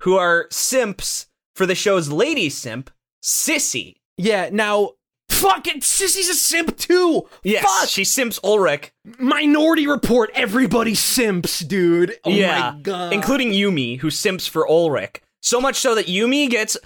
[0.01, 2.89] who are simps for the show's lady simp,
[3.21, 3.97] Sissi.
[4.17, 4.91] Yeah, now
[5.29, 7.27] Fucking Sissi's a simp too.
[7.43, 7.89] Yes, Fuck.
[7.89, 8.91] she simps Ulrich.
[9.19, 10.29] Minority Report.
[10.33, 12.15] Everybody simps, dude.
[12.25, 13.13] Oh yeah, my god.
[13.13, 15.21] including Yumi, who simps for Ulrich.
[15.41, 16.77] So much so that Yumi gets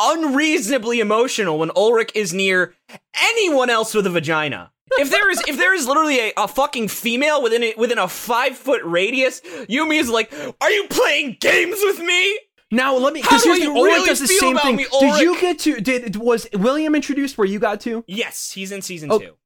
[0.00, 2.74] unreasonably emotional when Ulrich is near
[3.20, 4.70] anyone else with a vagina.
[4.98, 8.08] If there is if there is literally a, a fucking female within a, within a
[8.08, 12.38] five foot radius, Yumi is like, "Are you playing games with me?"
[12.72, 13.22] Now let me.
[13.22, 14.76] Because here's the Ulrich really does the same thing.
[14.76, 15.80] me, did you get to?
[15.80, 18.02] Did was William introduced where you got to?
[18.08, 19.18] Yes, he's in season Oh.
[19.20, 19.36] two.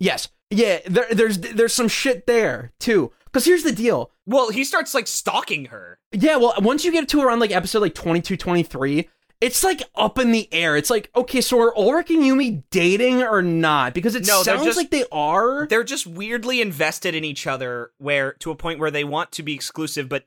[0.00, 0.28] Yes.
[0.50, 0.78] Yeah.
[0.86, 3.12] There, there's there's some shit there too.
[3.26, 4.10] Because here's the deal.
[4.24, 5.98] Well, he starts like stalking her.
[6.12, 9.10] Yeah, well, once you get to around like episode like 22, 23,
[9.42, 10.74] it's like up in the air.
[10.74, 13.92] It's like, okay, so are Ulrich and Yumi dating or not?
[13.92, 15.66] Because it No, sounds just- like they are.
[15.66, 19.42] They're just weirdly invested in each other, where to a point where they want to
[19.42, 20.24] be exclusive, but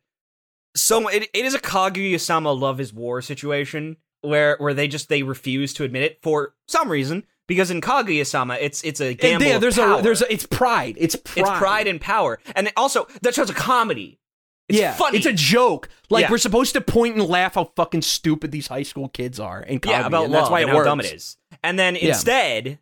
[0.75, 5.23] so it, it is a Kaguya-sama love is war situation where where they just they
[5.23, 9.45] refuse to admit it for some reason because in Kaguya-sama it's it's a gamble.
[9.47, 10.95] yeah, of there's a there's a, it's pride.
[10.99, 11.37] It's pride.
[11.41, 14.19] it's pride and power, and also that show's a comedy.
[14.67, 15.17] It's yeah, funny.
[15.17, 15.89] it's a joke.
[16.11, 16.31] Like Yeah.
[16.31, 19.59] we're supposed to point and laugh how fucking stupid these high school kids are.
[19.61, 20.85] And yeah, about and that's why and it how works.
[20.85, 21.37] dumb it is.
[21.63, 22.09] And then Yeah.
[22.09, 22.77] instead,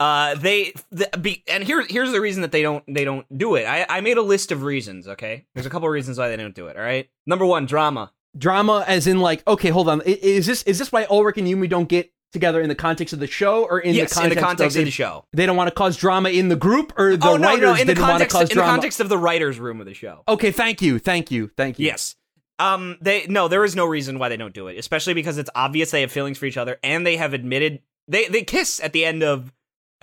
[0.00, 3.54] uh, they the, be, and here here's the reason that they don't they don't do
[3.54, 3.66] it.
[3.66, 5.06] I I made a list of reasons.
[5.06, 6.76] Okay, there's a couple of reasons why they don't do it.
[6.76, 8.10] All right, number one, drama.
[8.38, 11.68] Drama, as in like, okay, hold on, is this is this why Ulrich and Yumi
[11.68, 14.40] don't get together in the context of the show, or in yes, the context, in
[14.40, 15.26] the context of, of the show.
[15.32, 17.72] they don't want to cause drama in the group, or the oh no, writers no,
[17.72, 18.70] in the didn't want to cause in drama.
[18.70, 20.22] the context of the writers' room of the show.
[20.28, 21.86] Okay, thank you, thank you, thank you.
[21.86, 22.16] Yes.
[22.58, 22.96] Um.
[23.02, 23.48] They no.
[23.48, 26.12] There is no reason why they don't do it, especially because it's obvious they have
[26.12, 29.52] feelings for each other, and they have admitted they they kiss at the end of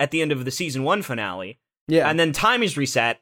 [0.00, 2.08] at the end of the season one finale, yeah.
[2.08, 3.20] and then time is reset,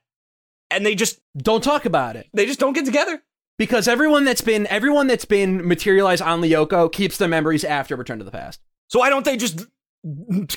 [0.70, 3.22] and they just don't talk about it they just don't get together.
[3.58, 8.18] because everyone that's been everyone that's been materialized on Lyoko keeps the memories after Return
[8.18, 8.60] to the Past.
[8.88, 9.64] So why don't they just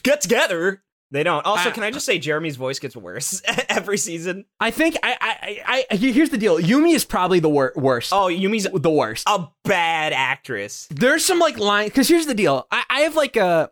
[0.04, 0.84] get together?
[1.12, 1.44] They don't.
[1.44, 4.46] Also, I- can I just say Jeremy's voice gets worse every season?
[4.60, 6.60] I I think I I, I, I here's the deal.
[6.60, 8.14] Yumi is probably the wor- worst.
[8.14, 9.28] Oh, Yumi's the worst.
[9.28, 10.88] a bad actress.
[10.92, 12.68] There's some like line because here's the deal.
[12.72, 13.70] I, I have like a.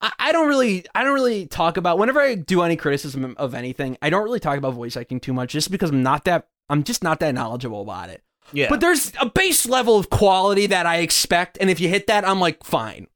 [0.00, 3.54] I I don't really, I don't really talk about whenever I do any criticism of
[3.54, 3.96] anything.
[4.02, 6.82] I don't really talk about voice acting too much, just because I'm not that, I'm
[6.82, 8.22] just not that knowledgeable about it.
[8.52, 8.68] Yeah.
[8.68, 12.26] But there's a base level of quality that I expect, and if you hit that,
[12.26, 13.06] I'm like, fine.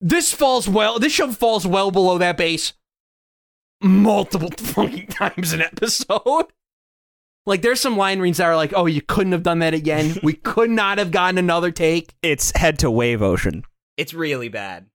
[0.00, 0.98] This falls well.
[0.98, 2.74] This show falls well below that base
[3.82, 6.46] multiple fucking times an episode.
[7.46, 10.18] Like, there's some line reads that are like, "Oh, you couldn't have done that again.
[10.22, 13.64] we could not have gotten another take." it's head to wave ocean.
[13.96, 14.86] It's really bad.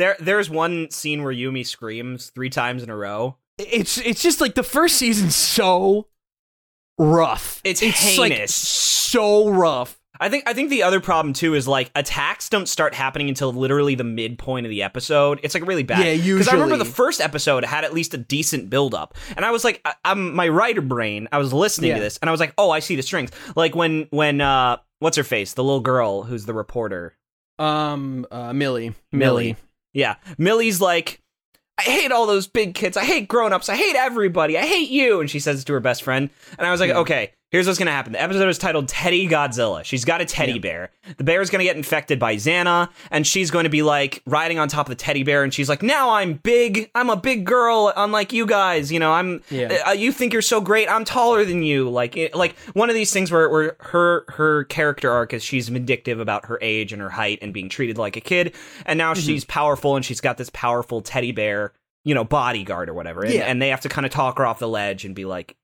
[0.00, 3.36] There, there's one scene where Yumi screams three times in a row.
[3.58, 6.08] It's it's just like the first season's so
[6.98, 7.60] rough.
[7.64, 8.54] It's like heinous.
[8.54, 9.98] so rough.
[10.22, 13.52] I think I think the other problem too is like attacks don't start happening until
[13.52, 15.40] literally the midpoint of the episode.
[15.42, 16.04] It's like really bad.
[16.18, 19.44] Yeah, Because I remember the first episode had at least a decent build up, and
[19.44, 21.28] I was like, I, I'm my writer brain.
[21.32, 21.96] I was listening Yeah.
[21.96, 23.30] to this, and I was like, oh, I see the strings.
[23.56, 27.16] Like when when uh, what's her face, the little girl who's the reporter,
[27.58, 29.56] Um, uh, Millie, Millie.
[29.92, 31.20] Yeah, Millie's like.
[31.78, 32.98] I hate all those big kids.
[32.98, 33.70] I hate grown-ups.
[33.70, 34.58] I hate everybody.
[34.58, 35.18] I hate you.
[35.20, 36.28] And she says it to her best friend.
[36.58, 36.98] And I was like, Yeah.
[36.98, 38.12] okay, here's what's gonna happen.
[38.12, 39.84] The episode is titled Teddy Godzilla.
[39.84, 40.58] She's got a teddy Yeah.
[40.58, 40.90] bear.
[41.16, 44.58] The bear is gonna get infected by Xana, and she's going to be like riding
[44.58, 46.90] on top of the teddy bear, and she's like, now I'm big.
[46.94, 48.92] I'm a big girl, unlike you guys.
[48.92, 49.42] You know, I'm.
[49.50, 49.82] Yeah.
[49.88, 50.88] Uh, you think you're so great.
[50.88, 51.88] I'm taller than you.
[51.90, 55.68] Like, it, like one of these things where, where her her character arc is she's
[55.68, 58.54] vindictive about her age and her height and being treated like a kid,
[58.86, 59.26] and now Mm-hmm.
[59.26, 61.72] she's powerful and she's got this powerful teddy bear,
[62.04, 63.42] you know, bodyguard or whatever, and, Yeah.
[63.42, 65.56] and they have to kind of talk her off the ledge and be like,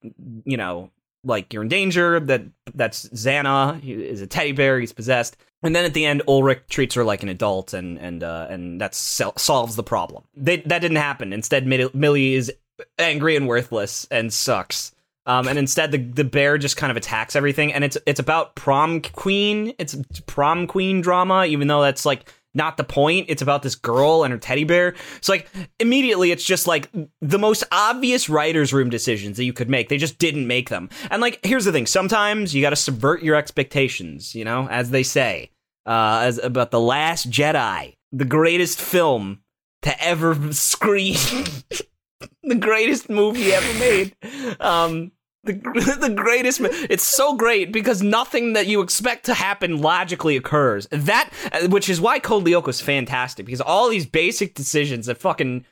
[0.44, 0.90] you know,
[1.26, 2.20] like you're in danger.
[2.20, 4.80] That that's Xana is a teddy bear.
[4.80, 5.36] He's possessed.
[5.62, 8.80] And then at the end, Ulrich treats her like an adult, and and uh, and
[8.80, 10.24] that sol- solves the problem.
[10.34, 11.32] They, that didn't happen.
[11.32, 12.52] Instead, Mil- Millie is
[12.98, 14.92] angry and worthless and sucks.
[15.24, 18.54] Um, and instead, the the bear just kind of attacks everything, and it's it's about
[18.54, 19.74] prom queen.
[19.78, 19.96] It's
[20.26, 23.26] prom queen drama, even though that's like not the point.
[23.28, 24.94] It's about this girl and her teddy bear.
[25.20, 29.70] So like immediately, it's just like the most obvious writers' room decisions that you could
[29.70, 29.88] make.
[29.88, 30.88] They just didn't make them.
[31.10, 34.34] And like, here's the thing: sometimes you got to subvert your expectations.
[34.34, 35.50] You know, as they say,
[35.84, 39.40] uh, as about the Last Jedi, the greatest film
[39.82, 41.16] to ever screen.
[42.42, 44.16] the greatest movie ever made.
[44.60, 45.12] Um,
[45.46, 45.52] the
[46.00, 46.60] the greatest.
[46.62, 50.86] It's so great because nothing that you expect to happen logically occurs.
[50.90, 55.64] That, uh, which is why Code Lyoko fantastic because all these basic decisions that fucking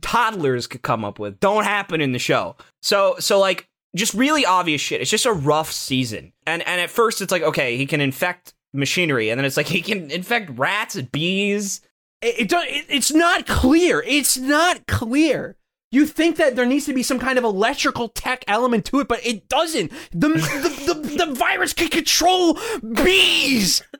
[0.00, 2.56] toddlers could come up with don't happen in the show.
[2.82, 5.00] So so like just really obvious shit.
[5.00, 6.32] It's just a rough season.
[6.46, 9.66] And and at first it's like okay, he can infect machinery and then it's like
[9.76, 11.80] he can infect rats and bees
[12.22, 14.02] It, it, don't- it it's not clear.
[14.06, 15.56] It's not clear.
[15.94, 19.08] You think that there needs to be some kind of electrical tech element to it,
[19.08, 19.90] but it doesn't.
[20.10, 22.58] The the, the, the virus can control
[23.04, 23.82] bees.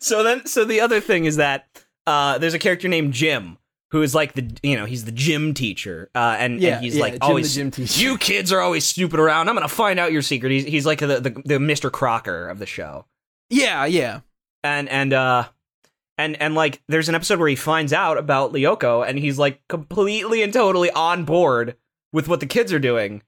[0.00, 1.66] So then, so the other thing is that
[2.06, 3.58] uh, there's a character named Jim
[3.90, 6.96] who is like the you know he's the gym teacher, uh, and, Yeah, and he's
[6.96, 8.00] yeah, like Jim always gym teacher.
[8.02, 9.50] you kids are always stupid around.
[9.50, 10.50] I'm gonna find out your secret.
[10.52, 11.92] He's he's like the the, the Mr.
[11.92, 13.04] Crocker of the show,
[13.50, 14.20] Yeah, yeah.
[14.64, 15.48] and and uh.
[16.22, 19.60] And and like there's an episode where he finds out about Lyoko and he's like
[19.68, 21.76] completely and totally on board
[22.12, 23.22] with what the kids are doing.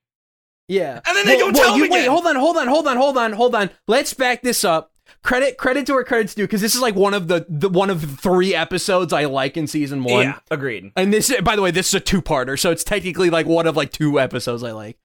[0.68, 1.00] Yeah.
[1.06, 3.18] And then they don't tell him you, Wait, hold on, hold on, hold on, hold
[3.18, 3.70] on, hold on.
[3.88, 4.92] Let's back this up.
[5.22, 7.90] Credit credit to where credit's due because this is like one of the, the one
[7.90, 10.22] of three episodes I like in season one.
[10.22, 10.92] Yeah, agreed.
[10.96, 13.76] And this, by the way, this is a two-parter, so it's technically like one of
[13.76, 14.98] like two episodes I like.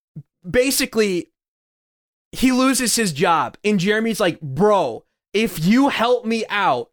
[0.49, 1.31] Basically,
[2.31, 6.91] he loses his job, and Jeremy's like, "Bro, if you help me out,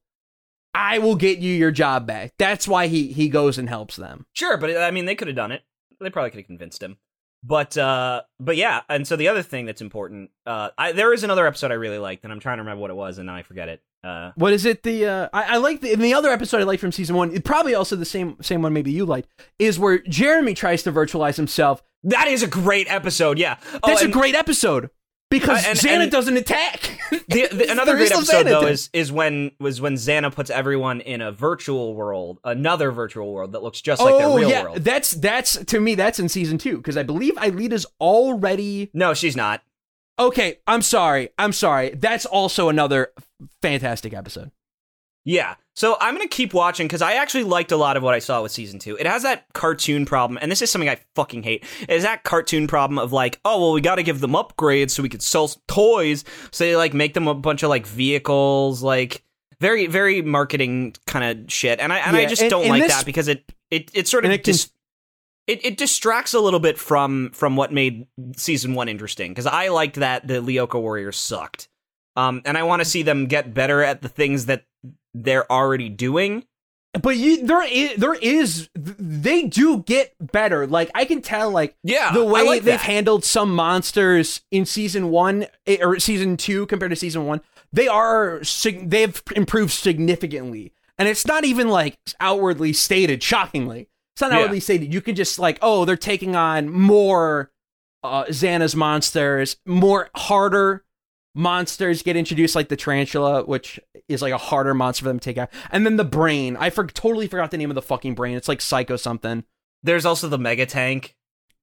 [0.76, 4.26] I will get you your job back." That's why he he goes and helps them.
[4.32, 5.62] Sure, but I mean, they could have done it.
[6.00, 6.98] They probably could have convinced him.
[7.42, 11.22] But uh, but yeah, and so the other thing that's important, uh, I, there is
[11.22, 13.36] another episode I really liked, and I'm trying to remember what it was, and now
[13.36, 13.82] I forget it.
[14.02, 14.82] Uh, What is it?
[14.82, 17.30] The uh, I, I like the in the other episode I liked from season one.
[17.32, 19.28] It probably also the same same one maybe you liked
[19.58, 21.82] is where Jeremy tries to virtualize himself.
[22.04, 23.38] that is a great episode.
[23.38, 24.90] Yeah, Oh, That's a great episode
[25.30, 26.92] because Uh, and- Xana and- doesn't attack.
[27.28, 31.00] The, the, another great episode Xana though is is when was when Xana puts everyone
[31.00, 34.62] in a virtual world, another virtual world that looks just like their oh real yeah,
[34.64, 34.78] world.
[34.78, 39.36] that's that's to me that's in season two because I believe Aelita's already No, she's
[39.36, 39.62] not.
[40.18, 40.58] okay.
[40.66, 41.90] I'm sorry, I'm sorry.
[41.90, 43.12] That's also another
[43.62, 44.50] fantastic episode.
[45.26, 45.56] Yeah.
[45.74, 48.40] So I'm gonna keep watching because I actually liked a lot of what I saw
[48.42, 48.96] with season two.
[48.96, 51.64] It has that cartoon problem, and this is something I fucking hate.
[51.88, 55.02] Is that cartoon problem of like, oh well, we got to give them upgrades so
[55.02, 56.24] we could sell toys.
[56.52, 59.22] So they like make them a bunch of like vehicles, like
[59.60, 61.80] very very marketing kind of shit.
[61.80, 64.08] And I and I just and- don't and like this- that because it it it
[64.08, 64.70] sort of it dis-
[65.48, 69.68] it, it distracts a little bit from from what made season one interesting because I
[69.68, 71.68] liked that the Lyoko Warriors sucked,
[72.16, 74.64] um, and I want to see them get better at the things that
[75.24, 76.44] they're already doing.
[77.02, 80.66] But you, there is, there is, they do get better.
[80.66, 82.80] Like I can tell, like Yeah, the way like they've that.
[82.80, 87.86] handled some monsters in season one eh, or season two compared to season one, they
[87.86, 88.40] are
[88.82, 93.22] they've improved significantly, and it's not even like outwardly stated.
[93.22, 94.38] Shockingly, it's not Yeah.
[94.38, 94.94] outwardly stated.
[94.94, 97.51] You can just like, oh, they're taking on more
[98.02, 100.84] uh, Xana's monsters, more harder
[101.36, 105.24] monsters get introduced, like the tarantula, which is like a harder monster for them to
[105.24, 106.56] take out, and then the brain.
[106.56, 108.36] I for- totally forgot the name of the fucking brain.
[108.36, 109.44] It's like Psycho something.
[109.82, 111.14] There's also the Mega Tank.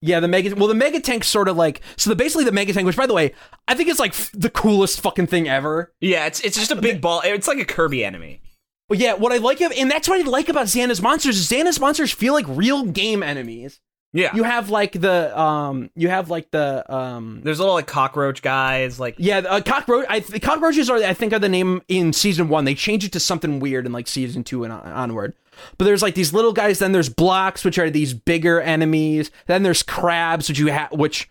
[0.06, 0.54] Yeah, the mega.
[0.54, 2.10] Well, the mega tank's sort of like so.
[2.10, 3.34] The basically the mega tank, which by the way,
[3.70, 5.94] I think is like f- the coolest fucking thing ever.
[6.02, 7.22] Yeah, it's it's just a big ball.
[7.24, 8.42] It's like a Kirby enemy.
[8.90, 11.38] But yeah, what I like of, and that's what I like about Xana's monsters.
[11.38, 13.80] Is Xana's monsters feel like real game enemies.
[14.16, 18.44] Yeah, You have like the um, you have like the um, there's little like cockroach
[18.44, 19.00] guys.
[19.00, 20.06] Like yeah, uh, cockroach.
[20.08, 22.66] I the cockroaches are I think are the name in season one.
[22.66, 25.34] They change it to something weird in like season two and on- onward.
[25.80, 26.78] But there's like these little guys.
[26.78, 29.32] Then there's blocks, which are these bigger enemies.
[29.48, 31.30] Then there's crabs, which you have, which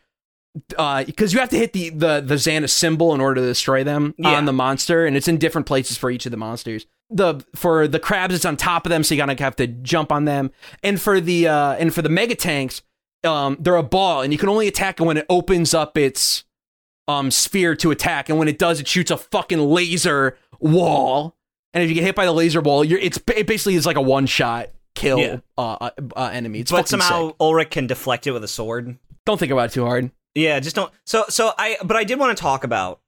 [0.76, 3.84] uh because you have to hit the the the Xana symbol in order to destroy
[3.84, 4.30] them Yeah.
[4.30, 6.86] on the monster, and it's in different places for each of the monsters.
[7.14, 10.10] The for the crabs, it's on top of them, so you gotta have to jump
[10.12, 10.50] on them.
[10.82, 12.82] And for the uh and for the mega tanks,
[13.24, 16.44] um, they're a ball, and you can only attack it when it opens up its
[17.08, 21.36] um sphere to attack, and when it does, it shoots a fucking laser wall.
[21.74, 23.96] And if you get hit by the laser wall, you're it's it basically is like
[23.96, 25.36] a one shot kill Yeah.
[25.58, 26.60] uh, uh, uh enemy.
[26.60, 27.36] It's but somehow sick.
[27.40, 28.96] Ulrich can deflect it with a sword.
[29.26, 30.10] don't think about it too hard.
[30.34, 30.90] Yeah, just don't.
[31.04, 33.00] So so I but I did want to talk about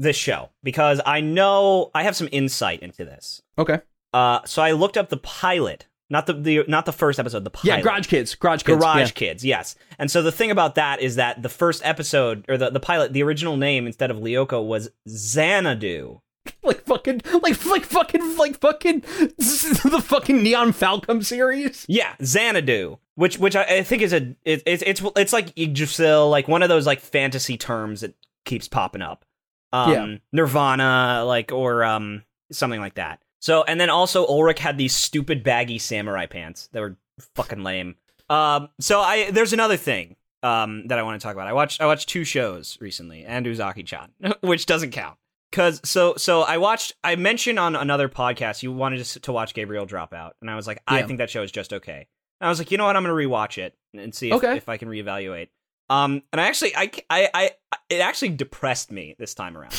[0.00, 3.42] this show because I know I have some insight into this.
[3.58, 3.80] Okay.
[4.12, 7.50] Uh, so I looked up the pilot, not the, the not the first episode, the
[7.50, 7.76] pilot.
[7.76, 8.34] Yeah, Garage Kids.
[8.34, 8.80] Garage Kids.
[8.80, 9.12] Garage yeah.
[9.12, 9.76] Kids, yes.
[9.98, 13.12] And so the thing about that is that the first episode or the, the pilot,
[13.12, 16.20] the original name instead of Lyoko was Xanadu.
[16.62, 19.00] like fucking like like fucking like fucking
[19.36, 21.84] the fucking Nihon Falcom series.
[21.86, 26.30] Yeah, Xanadu, which which I, I think is a it, it's it's it's like Yggdrasil,
[26.30, 28.14] like one of those like fantasy terms that
[28.46, 29.26] keeps popping up.
[29.72, 30.16] Um, Yeah.
[30.32, 33.22] Nirvana, like or um something like that.
[33.40, 36.96] So and then also Ulrich had these stupid baggy samurai pants that were
[37.34, 37.96] fucking lame.
[38.28, 41.46] Um, so I there's another thing um that I want to talk about.
[41.46, 44.10] I watched I watched two shows recently and Uzaki-chan,
[44.40, 45.16] which doesn't count.
[45.52, 49.52] Cause so so I watched I mentioned on another podcast you wanted to, to watch
[49.54, 52.06] Gabriel Dropout and I was like I think that show is just okay.
[52.40, 54.56] And I was like you know what I'm gonna rewatch it and see if, Okay.
[54.56, 55.48] if I can reevaluate.
[55.90, 57.50] Um and I actually I, I I
[57.90, 59.74] it actually depressed me this time around.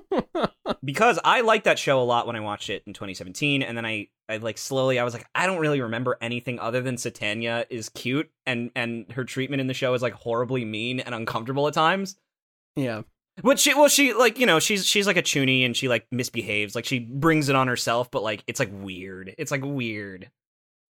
[0.84, 3.84] because I liked that show a lot when I watched it in 2017, and then
[3.84, 7.66] I, I like slowly I was like, I don't really remember anything other than Satania
[7.70, 11.68] is cute, and and her treatment in the show is like horribly mean and uncomfortable
[11.68, 12.16] at times.
[12.76, 13.02] Yeah.
[13.42, 16.06] But she, well, she like you know she's she's like a chuuni and she like
[16.10, 19.34] misbehaves, like she brings it on herself, but like it's like weird.
[19.38, 20.30] It's like weird,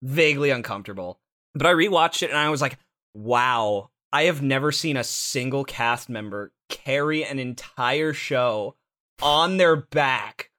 [0.04, 1.20] vaguely uncomfortable.
[1.56, 2.78] But I rewatched it and I was like,
[3.16, 8.76] wow, I have never seen a single cast member carry an entire show
[9.22, 10.52] on their back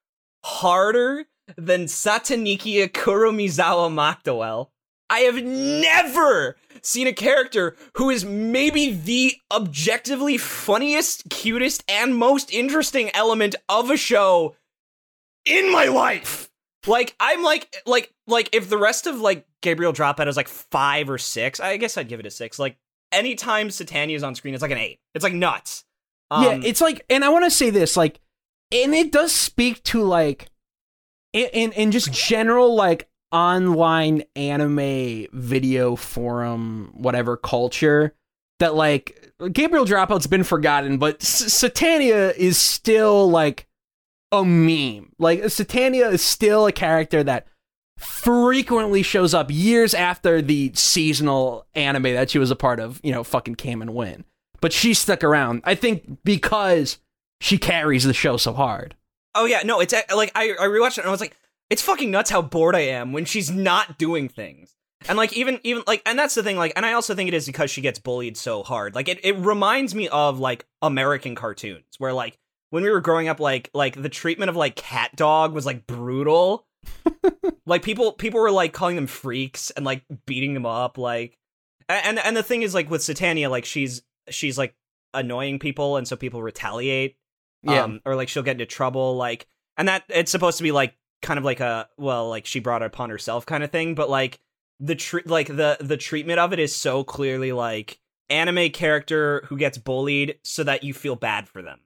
[0.45, 1.27] harder
[1.57, 4.69] than Satanichia Kurumizawa McDowell.
[5.11, 12.53] I have never seen a character who is maybe the objectively funniest, cutest, and most
[12.53, 14.55] interesting element of a show
[15.47, 16.51] in my life.
[16.87, 21.09] Like I'm like like like if the rest of like Gabriel Dropout is like five
[21.09, 22.59] or six, I guess I'd give it a six.
[22.59, 22.77] Like
[23.13, 25.01] anytime Satania is on screen, it's like an eight.
[25.15, 25.85] It's like nuts.
[26.31, 28.21] Um, yeah, it's like, and I want to say this, like,
[28.71, 30.51] and it does speak to like,
[31.33, 38.15] in in, in just general like online anime video forum whatever culture
[38.59, 43.67] that like Gabriel Dropout's been forgotten, but S- Satania is still like
[44.33, 45.13] a meme.
[45.19, 47.47] Like Satania is still a character that
[47.99, 53.13] frequently shows up years after the seasonal anime that she was a part of, you
[53.13, 54.25] know, fucking came and went.
[54.61, 55.63] But she stuck around.
[55.65, 56.99] I think because
[57.41, 58.97] she carries the show so hard.
[59.35, 61.37] Oh yeah, no, it's uh, like I I rewatched it and I was like,
[61.71, 64.75] it's fucking nuts how bored I am when she's not doing things.
[65.09, 67.35] And like even even like and that's the thing like and I also think it
[67.35, 68.95] is because she gets bullied so hard.
[68.95, 72.37] Like it, it reminds me of like American cartoons where like
[72.71, 76.67] when we were growing up like like the treatment of like CatDog was like brutal.
[77.67, 81.39] Like people people were like calling them freaks and like beating them up like
[81.89, 84.75] and and the thing is like with Satania like she's she's like
[85.15, 87.17] annoying people and so people retaliate
[87.63, 87.85] Yeah.
[87.85, 89.47] um, or like she'll get into trouble like
[89.77, 92.83] and that it's supposed to be like kind of like a well like she brought
[92.83, 94.39] it upon herself kind of thing but like
[94.81, 97.99] the tr- like the the treatment of it is so clearly like
[98.31, 101.81] anime character who gets bullied so that you feel bad for them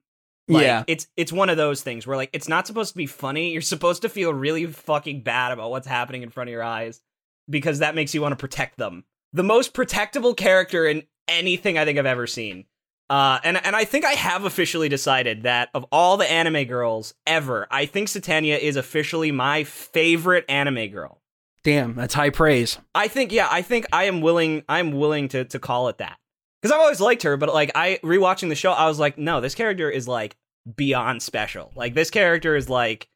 [0.48, 0.84] like, yeah.
[0.86, 3.62] it's it's one of those things where like it's not supposed to be funny you're
[3.62, 7.00] supposed to feel really fucking bad about what's happening in front of your eyes
[7.48, 11.84] because that makes you want to protect them the most protectable character in anything i
[11.84, 12.64] think i've ever seen
[13.12, 17.12] uh, and and I think I have officially decided that of all the anime girls
[17.26, 21.20] ever, I think Satania is officially my favorite anime girl.
[21.62, 22.78] Damn, that's high praise.
[22.94, 26.16] I think yeah, I think I am willing I'm willing to to call it that.
[26.62, 29.40] Cuz I've always liked her, but like I rewatching the show, I was like, no,
[29.40, 30.36] this character is like
[30.76, 31.72] beyond special.
[31.74, 33.08] Like this character is like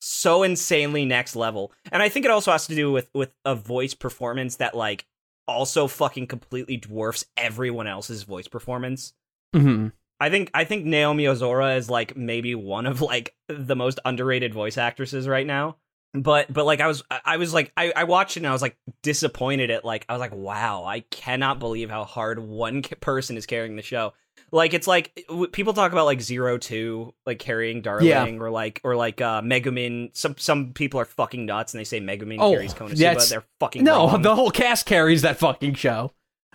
[0.00, 1.72] so insanely next level.
[1.92, 5.06] And I think it also has to do with with a voice performance that like
[5.48, 9.14] also fucking completely dwarfs everyone else's voice performance.
[9.54, 14.00] hmm I think I think Naomi Ozora is like maybe one of like the most
[14.04, 15.76] underrated voice actresses right now.
[16.14, 18.62] But but like I was I was like I, I watched it and I was
[18.62, 23.36] like disappointed at like I was like wow I cannot believe how hard one person
[23.36, 24.14] is carrying the show.
[24.52, 28.24] Like it's like w- people talk about like Zero Two like carrying Darling Yeah.
[28.40, 30.16] or like or like uh Megumin.
[30.16, 33.28] Some some people are fucking nuts and they say Megumin Oh, carries Konosuba.
[33.28, 34.22] They're fucking No, wrong.
[34.22, 36.12] the whole cast carries that fucking show.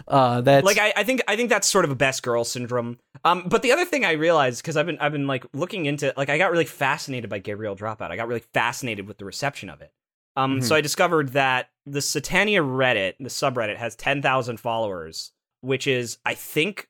[0.07, 2.99] Uh, that's like I, I think I think that's sort of a best girl syndrome.
[3.23, 6.13] Um, but the other thing I realized because I've been I've been like looking into
[6.17, 8.11] like I got really fascinated by Gabriel Dropout.
[8.11, 9.91] I got really fascinated with the reception of it.
[10.35, 10.63] Um, Mhm.
[10.63, 16.17] so I discovered that the Satania Reddit, the subreddit, has ten thousand followers, which is
[16.25, 16.87] I think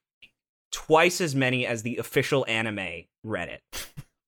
[0.72, 3.60] twice as many as the official anime Reddit.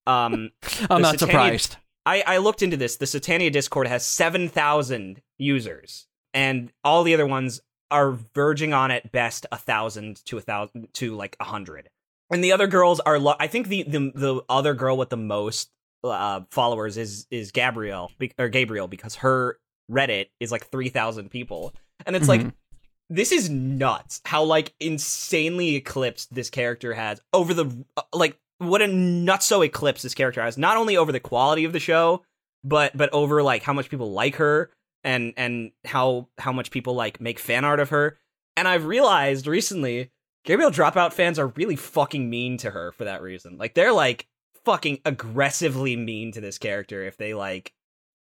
[0.05, 0.51] Um,
[0.89, 1.77] I'm not Satania- surprised.
[2.05, 2.97] I, I looked into this.
[2.97, 7.61] The Satania Discord has 7,000 users, and all the other ones
[7.93, 11.89] are verging on at best a thousand to a thousand to like a hundred.
[12.29, 15.17] And the other girls are, lo- I think the, the the other girl with the
[15.17, 15.69] most
[16.03, 19.57] uh, followers is is Gabrielle or Gabriel because her
[19.89, 21.73] Reddit is like three thousand people,
[22.05, 22.53] and it's like Mhm.
[23.09, 28.81] this is nuts how like insanely eclipsed this character has over the uh, like what
[28.81, 32.23] a nutso eclipse this character has not only over the quality of the show
[32.63, 34.69] but but over like how much people like her
[35.03, 38.17] and and how how much people like make fan art of her
[38.55, 40.11] and i've realized recently
[40.43, 44.27] gabriel dropout fans are really fucking mean to her for that reason like they're like
[44.65, 47.73] fucking aggressively mean to this character if they like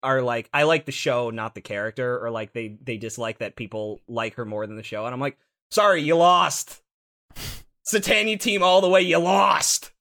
[0.04, 3.56] are like I like the show, not the character, or like they they dislike that
[3.56, 5.38] people like her more than the show, and I'm like,
[5.72, 6.82] sorry, you lost.
[7.86, 9.92] Satani team all the way, you lost.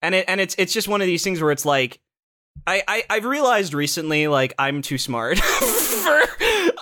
[0.00, 2.00] And it and it's it's just one of these things where it's like
[2.66, 6.20] I, I I've realized recently like I'm too smart for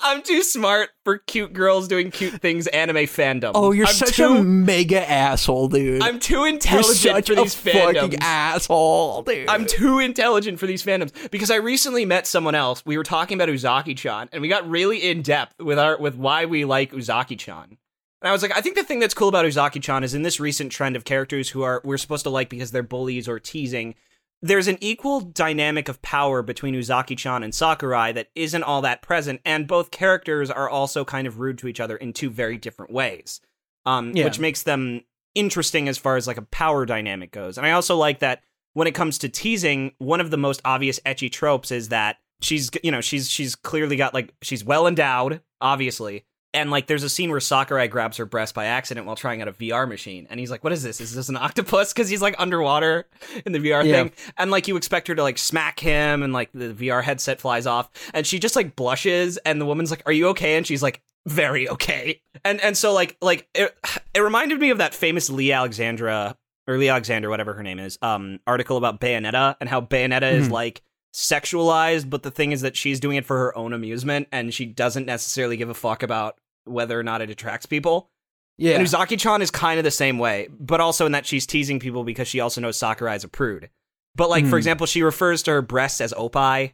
[0.03, 3.53] I'm too smart for cute girls doing cute things anime fandom.
[3.55, 6.03] Oh, you're I'm such too, a mega asshole, dude.
[6.03, 8.19] I'm too you're intelligent such for a these fucking fandoms.
[8.21, 9.49] asshole, dude.
[9.49, 12.85] I'm too intelligent for these fandoms because I recently met someone else.
[12.85, 16.47] We were talking about Uzaki-chan, and we got really in depth with our with why
[16.47, 17.79] we like Uzaki-chan.
[18.21, 20.41] And I was like, I think the thing that's cool about Uzaki-chan is in this
[20.41, 23.95] recent trend of characters who are we're supposed to like because they're bullies or teasing.
[24.41, 29.41] There's an equal dynamic of power between Uzaki-chan and Sakurai that isn't all that present,
[29.45, 32.93] and both characters are also kind of rude to each other in two very different
[32.93, 33.41] ways,
[33.85, 34.25] um, Yeah.
[34.25, 35.03] which makes them
[35.35, 37.59] interesting as far as like a power dynamic goes.
[37.59, 38.43] And I also like that
[38.75, 42.71] when it comes to teasing, one of the most obvious ecchi tropes is that she's
[42.85, 46.25] you know she's she's clearly got like she's well endowed, obviously.
[46.55, 49.49] And like there's a scene where Sakurai grabs her breast by accident while trying out
[49.49, 50.99] a VR machine, and he's like, "What is this?
[51.01, 53.07] Is this an octopus?" Because he's like underwater
[53.45, 53.93] in the VR Yeah.
[54.05, 57.39] thing, and like you expect her to like smack him, and like the VR headset
[57.41, 60.67] flies off, and she just like blushes, and the woman's like, "Are you okay?" And
[60.67, 63.77] she's like, "Very okay." And and so like like it,
[64.15, 66.35] it reminded me of that famous Leigh Alexandra
[66.67, 70.49] or Leigh Alexander, whatever her name is, um, article about Bayonetta and how Bayonetta is
[70.49, 70.53] Mhm.
[70.53, 70.83] like
[71.15, 74.67] sexualized, but the thing is that she's doing it for her own amusement and she
[74.67, 78.11] doesn't necessarily give a fuck about whether or not it attracts people.
[78.59, 78.75] yeah.
[78.77, 82.05] And Uzaki-chan is kind of the same way, but also in that she's teasing people
[82.05, 83.71] because she also knows Sakurai is a prude.
[84.17, 84.59] But like, for Mhm.
[84.59, 86.73] example, she refers to her breasts as oppai,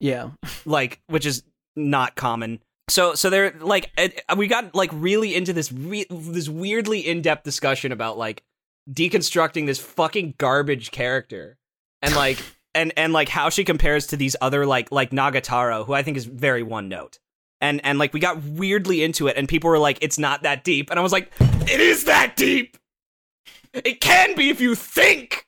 [0.00, 0.30] yeah.
[0.66, 1.44] like, which is
[1.76, 2.60] not common.
[2.90, 7.22] So, so they're like, it, we got like really into this re- this weirdly in
[7.22, 8.42] depth discussion about like
[8.90, 11.56] deconstructing this fucking garbage character,
[12.02, 12.38] and like,
[12.74, 16.16] and and like how she compares to these other like like Nagatoro, who I think
[16.16, 17.18] is very one note.
[17.60, 20.64] And and like we got weirdly into it, and people were like, "It's not that
[20.64, 22.76] deep," and I was like, "It is that deep.
[23.72, 25.46] It can be if you think."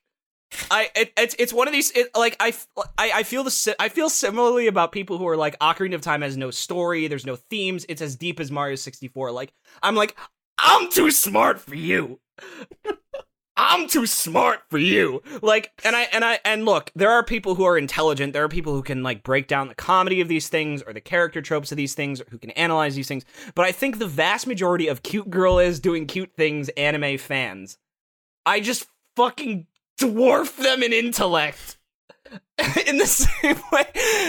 [0.70, 2.54] I it, it's it's one of these it, like I,
[2.96, 6.22] I I feel the I feel similarly about people who are like Ocarina of Time
[6.22, 9.32] has no story, there's no themes, it's as deep as Mario 64.
[9.32, 10.16] Like I'm like
[10.58, 12.20] I'm too smart for you.
[13.56, 15.22] I'm too smart for you.
[15.42, 18.48] Like and I and I and look, there are people who are intelligent, there are
[18.48, 21.72] people who can like break down the comedy of these things or the character tropes
[21.72, 23.24] of these things or who can analyze these things.
[23.54, 27.78] But I think the vast majority of cute girl is doing cute things anime fans
[28.46, 29.66] I just fucking
[29.98, 31.78] dwarf them in intellect.
[32.86, 33.84] in the same way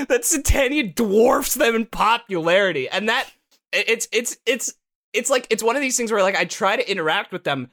[0.07, 2.89] that Satania dwarfs them in popularity.
[2.89, 3.27] And that
[3.71, 4.73] it's it's it's
[5.13, 7.71] it's like it's one of these things where like I try to interact with them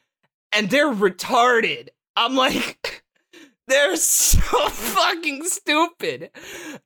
[0.54, 1.88] and they're retarded.
[2.16, 3.04] I'm like
[3.66, 6.30] they're so fucking stupid.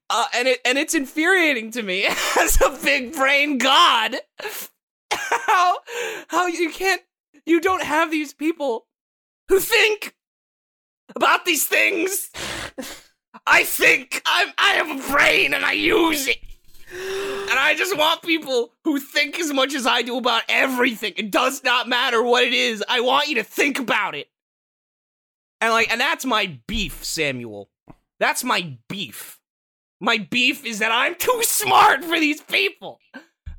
[0.09, 2.07] Uh, and it and it's infuriating to me
[2.39, 4.17] as a big brain god.
[5.11, 5.79] how
[6.29, 7.03] how you can't
[7.47, 8.87] you don't have these people
[9.49, 10.15] who think
[11.17, 12.31] about these things.
[13.47, 16.39] I think I'm I have a brain and I use it.
[17.51, 21.15] And I just want people who think as much as I do about everything.
[21.17, 22.85] It does not matter what it is.
[22.89, 24.29] I want you to think about it.
[25.61, 27.69] And like and that's my beef, Samuel.
[28.21, 29.39] That's my beef.
[30.01, 33.01] My beef is that I'm too smart for these people.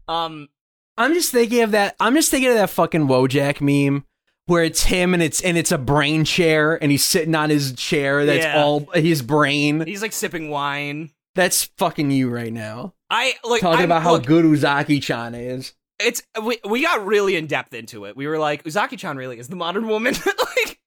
[0.07, 0.49] Um
[0.97, 1.95] I'm just thinking of that.
[1.99, 4.05] I'm just thinking of that fucking Wojak meme
[4.45, 7.73] where it's him and it's and it's a brain chair and he's sitting on his
[7.73, 8.61] chair that's Yeah.
[8.63, 9.85] all his brain.
[9.85, 11.11] he's like sipping wine.
[11.35, 12.93] That's fucking you right now.
[13.09, 15.73] I like Talking I'm- about how look, good Uzaki-chan is.
[15.99, 18.15] it's we we got really in depth into it.
[18.15, 20.13] We were like, Uzaki-chan really is the modern woman.
[20.25, 20.79] like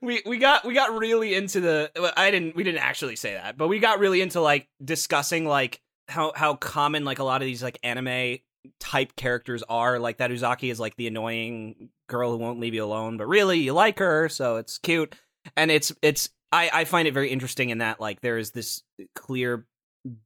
[0.00, 3.56] we we got we got really into the I didn't we didn't actually say that,
[3.56, 7.46] but we got really into like discussing like how how common like a lot of
[7.46, 8.38] these like anime
[8.80, 9.98] type characters are.
[9.98, 13.58] Like that Uzaki is like the annoying girl who won't leave you alone, but really
[13.58, 15.14] you like her, so it's cute.
[15.56, 18.82] And it's it's I I find it very interesting in that like there is this
[19.14, 19.66] clear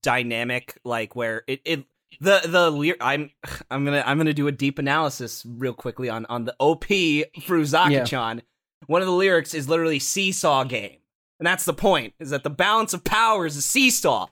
[0.03, 1.85] dynamic like where it it
[2.21, 3.31] the the I'm
[3.71, 7.59] I'm gonna I'm gonna do a deep analysis real quickly on on the OP for
[7.59, 8.43] Uzaki-chan.
[8.87, 10.99] One of the lyrics is literally seesaw game,
[11.39, 12.15] and that's the point.
[12.19, 14.27] Is that the balance of power is a seesaw,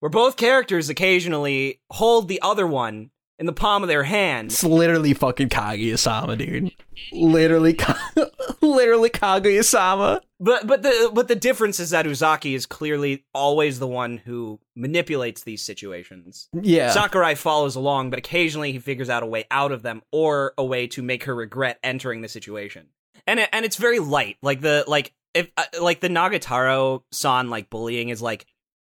[0.00, 4.52] where both characters occasionally hold the other one in the palm of their hand.
[4.52, 6.70] It's literally fucking Kaguya-sama, dude.
[7.12, 7.76] Literally,
[8.60, 10.22] literally Kaguya-sama.
[10.44, 14.60] But but the but the difference is that Uzaki is clearly always the one who
[14.76, 16.50] manipulates these situations.
[16.52, 16.90] Yeah.
[16.90, 20.64] Sakurai follows along, but occasionally he figures out a way out of them or a
[20.64, 22.88] way to make her regret entering the situation.
[23.26, 24.36] And it, and it's very light.
[24.42, 28.44] Like the like if uh, like the Nagatoro san like bullying is like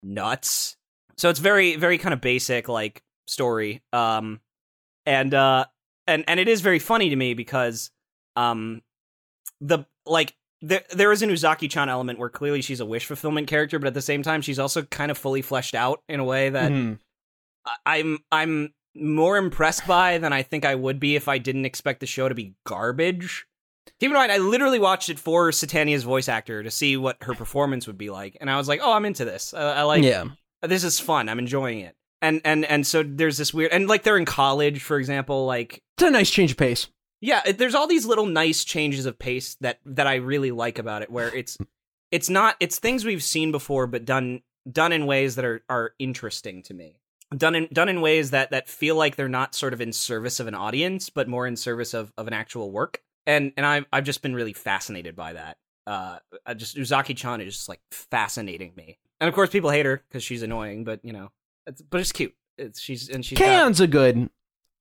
[0.04, 0.78] nuts.
[1.18, 3.82] So it's very very kind of basic like story.
[3.92, 4.40] Um
[5.08, 5.66] and uh
[6.06, 7.90] and and it is very funny to me because
[8.36, 8.84] um
[9.62, 13.80] the like there there is an Uzaki-chan element where clearly she's a wish fulfillment character,
[13.80, 16.50] but at the same time she's also kind of fully fleshed out in a way
[16.50, 17.00] that Mhm.
[17.66, 21.66] I- I'm I'm more impressed by than I think I would be if I didn't
[21.66, 23.46] expect the show to be garbage.
[24.00, 27.34] Keep in mind, I literally watched it for Satania's voice actor to see what her
[27.34, 29.54] performance would be like, and I was like, "Oh, I'm into this.
[29.54, 30.04] Uh, I like.
[30.04, 30.26] yeah.
[30.62, 31.28] This is fun.
[31.30, 34.82] I'm enjoying it." And and and so there's this weird, and like they're in college,
[34.82, 35.46] for example.
[35.46, 36.88] Like, It's a nice change of pace.
[37.22, 41.02] Yeah, there's all these little nice changes of pace that that I really like about
[41.02, 41.58] it, where it's
[42.12, 45.94] it's not it's things we've seen before, but done done in ways that are are
[46.00, 47.00] interesting to me
[47.36, 50.40] done in done in ways that that feel like they're not sort of in service
[50.40, 53.02] of an audience, but more in service of of an actual work.
[53.28, 55.58] And and I've I've just been really fascinated by that.
[55.86, 59.00] Uh, I just Uzaki Chan is just like fascinating me.
[59.20, 61.32] And of course, people hate her because she's annoying, but you know,
[61.68, 62.34] it's, but it's cute.
[62.58, 63.38] It's she's and she's
[63.78, 64.30] got- a good,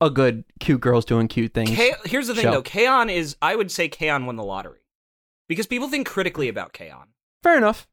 [0.01, 1.70] a good cute girls doing cute things.
[1.70, 2.51] K- here's the thing show.
[2.53, 4.81] though, K-On is I would say K-On won the lottery
[5.49, 7.09] because people think critically about K-On.
[7.43, 7.87] Fair enough.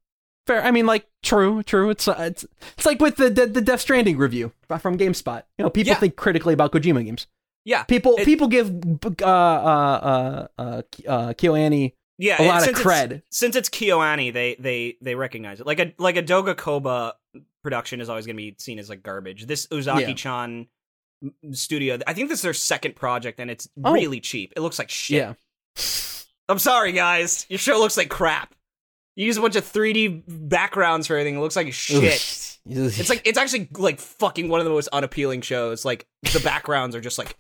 [0.48, 0.64] Fair.
[0.64, 1.90] I mean, like, true, true.
[1.90, 2.46] It's uh, it's
[2.78, 5.44] it's like with the the, the Death Stranding review from GameSpot.
[5.58, 6.00] You know, people Yeah.
[6.00, 7.26] think critically about Kojima games.
[7.64, 8.70] Yeah, People It- people give
[9.24, 13.22] uh uh uh uh, uh KyoAni yeah, a it- lot of since it's- cred.
[13.32, 15.66] since it's KyoAni, they they they recognize it.
[15.66, 17.14] Like a like a Doga Kobo
[17.64, 19.48] production is always going to be seen as like garbage.
[19.48, 20.68] This Uzaki-chan
[21.52, 23.94] studio, I think this is their second project, and it's Oh.
[23.94, 24.54] really cheap.
[24.56, 25.18] It looks like shit.
[25.18, 25.34] Yeah.
[26.48, 27.46] I'm sorry, guys.
[27.50, 28.54] Your show looks like crap.
[29.16, 31.36] You use a bunch of 3D backgrounds for everything.
[31.38, 32.52] It looks like shit.
[32.68, 35.86] It's like it's actually like fucking one of the most unappealing shows.
[35.86, 37.38] Like the backgrounds are just like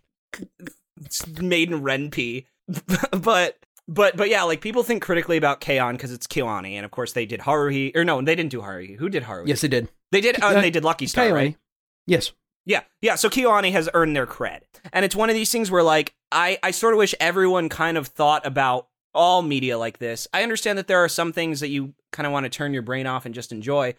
[1.41, 2.45] made in Ren'Py.
[3.11, 3.57] but
[3.87, 7.13] but but yeah, like people think critically about K-On because it's KyoAni, and of course
[7.13, 7.95] they did Haruhi.
[7.95, 8.97] Or no, they didn't do Haruhi.
[8.97, 9.47] Who did Haruhi?
[9.47, 9.89] yes, they did.
[10.11, 10.39] they did.
[10.43, 11.57] Uh, uh, they did Lucky Star, right?
[12.05, 12.31] Yes.
[12.65, 13.15] Yeah, yeah.
[13.15, 14.61] So KyoAni has earned their cred,
[14.91, 17.97] and it's one of these things where like I I sort of wish everyone kind
[17.97, 20.27] of thought about all media like this.
[20.33, 22.81] I understand that there are some things that you kind of want to turn your
[22.81, 23.93] brain off and just enjoy,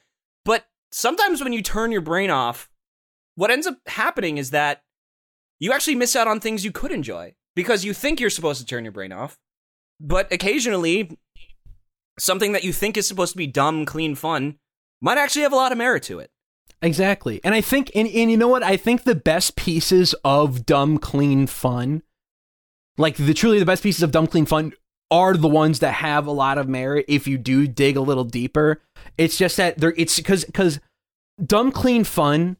[0.44, 2.68] but sometimes when you turn your brain off,
[3.36, 4.82] what ends up happening is that
[5.58, 8.66] you actually miss out on things you could enjoy because you think you're supposed to
[8.66, 9.38] turn your brain off,
[10.00, 11.16] but occasionally
[12.18, 14.58] something that you think is supposed to be dumb, clean fun
[15.00, 16.30] might actually have a lot of merit to it.
[16.82, 17.40] Exactly.
[17.42, 18.62] And I think, and, and you know what?
[18.62, 22.02] I think the best pieces of dumb, clean fun,
[22.98, 24.72] like the truly the best pieces of dumb, clean fun,
[25.10, 28.24] are the ones that have a lot of merit if you do dig a little
[28.24, 28.82] deeper.
[29.16, 30.80] It's just that there, it's because, because
[31.44, 32.56] dumb, clean fun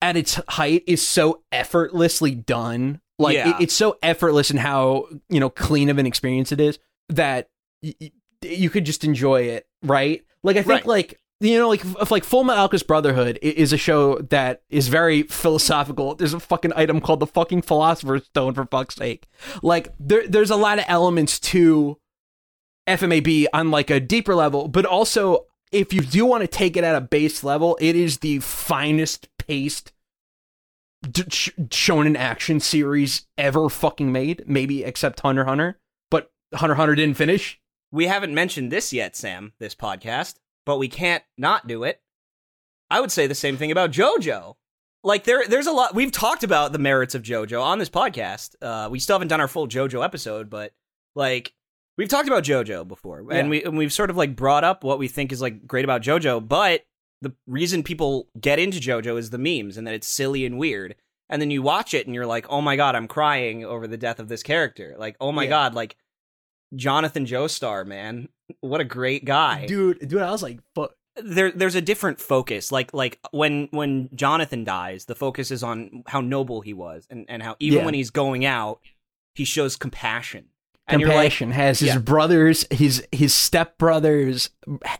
[0.00, 3.00] at its height is so effortlessly done.
[3.18, 3.50] Like Yeah.
[3.56, 6.78] it, it's so effortless in how, you know, clean of an experience it is
[7.08, 7.48] that
[7.82, 10.22] y- y- you could just enjoy it, right?
[10.44, 10.86] Like I think Right.
[10.86, 14.88] like you know like if like Full Metal Alchemist Brotherhood is a show that is
[14.88, 16.14] very philosophical.
[16.14, 19.26] There's a fucking item called the fucking Philosopher's Stone for fuck's sake.
[19.62, 21.98] Like there there's a lot of elements to
[22.88, 26.84] FMAB on like a deeper level, but also if you do want to take it
[26.84, 29.92] at a base level, it is the finest paced
[31.08, 34.44] d- sh- shonen action series ever fucking made.
[34.46, 35.78] Maybe except Hunter Hunter,
[36.10, 37.60] but Hunter Hunter didn't finish.
[37.90, 40.34] We haven't mentioned this yet, Sam, this podcast,
[40.68, 42.00] but we can't not do it.
[42.90, 44.56] I would say the same thing about JoJo.
[45.02, 48.54] Like there there's a lot we've talked about the merits of JoJo on this podcast.
[48.60, 50.72] Uh we still haven't done our full JoJo episode, but
[51.14, 51.54] like
[51.96, 53.24] we've talked about JoJo before.
[53.30, 53.38] Yeah.
[53.38, 55.84] And we and we've sort of like brought up what we think is like great
[55.86, 56.84] about JoJo, but
[57.22, 60.94] the reason people get into JoJo is the memes and that it's silly and weird.
[61.30, 63.96] And then you watch it and you're like, "Oh my god, I'm crying over the
[63.96, 65.50] death of this character." Like, "Oh my Yeah.
[65.50, 65.96] god, like
[66.74, 68.28] Jonathan Joestar, man.
[68.60, 69.66] What a great guy.
[69.66, 69.98] dude.
[70.08, 70.92] Dude, I was like, fuck.
[71.20, 72.70] There there's a different focus.
[72.70, 77.26] Like like when when Jonathan dies, the focus is on how noble he was and,
[77.28, 77.84] and how even Yeah.
[77.86, 78.80] when he's going out,
[79.34, 80.46] he shows compassion.
[80.86, 81.98] And you're like Compassion has his Yeah.
[81.98, 84.50] brothers, his his stepbrother's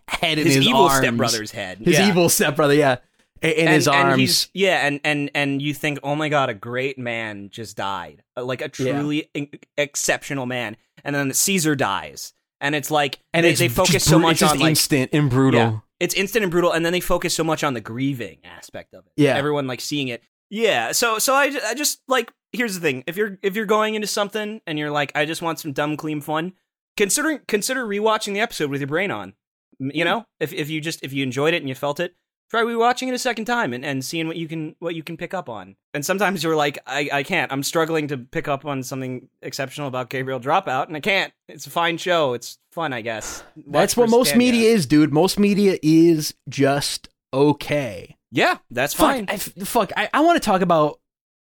[0.09, 0.99] head in his, his, evil arms.
[0.99, 1.79] stepbrother's head.
[1.79, 2.09] His yeah.
[2.09, 2.97] evil stepbrother, yeah,
[3.41, 4.51] in, in and, his and arms.
[4.53, 8.61] yeah, and and and you think, oh my god, a great man just died, like
[8.61, 8.93] a Yeah.
[8.93, 10.77] truly in- exceptional man.
[11.05, 14.59] And then Caesar dies, and it's like and they, it's they focus so much on
[14.59, 15.61] like instant and brutal.
[15.61, 15.79] Yeah.
[16.01, 19.07] it's instant and brutal, and then they focus so much on the grieving aspect of
[19.07, 19.13] it.
[19.17, 19.37] Yeah.
[19.37, 20.23] everyone like seeing it.
[20.51, 23.95] Yeah, so so I, I just like here's the thing: if you're if you're going
[23.95, 26.55] into something and you're like, I just want some dumb, clean fun,
[26.97, 29.35] consider consider rewatching the episode with your brain on.
[29.79, 30.09] You hmm.
[30.09, 32.15] know, if if you just if you enjoyed it and you felt it,
[32.51, 35.17] try rewatching it a second time and, and seeing what you can what you can
[35.17, 35.77] pick up on.
[35.95, 37.53] And sometimes you're like, I, I can't.
[37.53, 41.33] I'm struggling to pick up on something exceptional about Gabriel Dropout, and I can't.
[41.49, 42.35] It's a fine show.
[42.35, 43.43] It's fun, I guess.
[43.57, 45.13] Watch That's what most media is, dude.
[45.13, 48.17] Most media is just okay.
[48.31, 49.27] Yeah, that's Fuck, fine.
[49.29, 49.91] I, f- fuck.
[49.97, 51.01] I, I want to talk about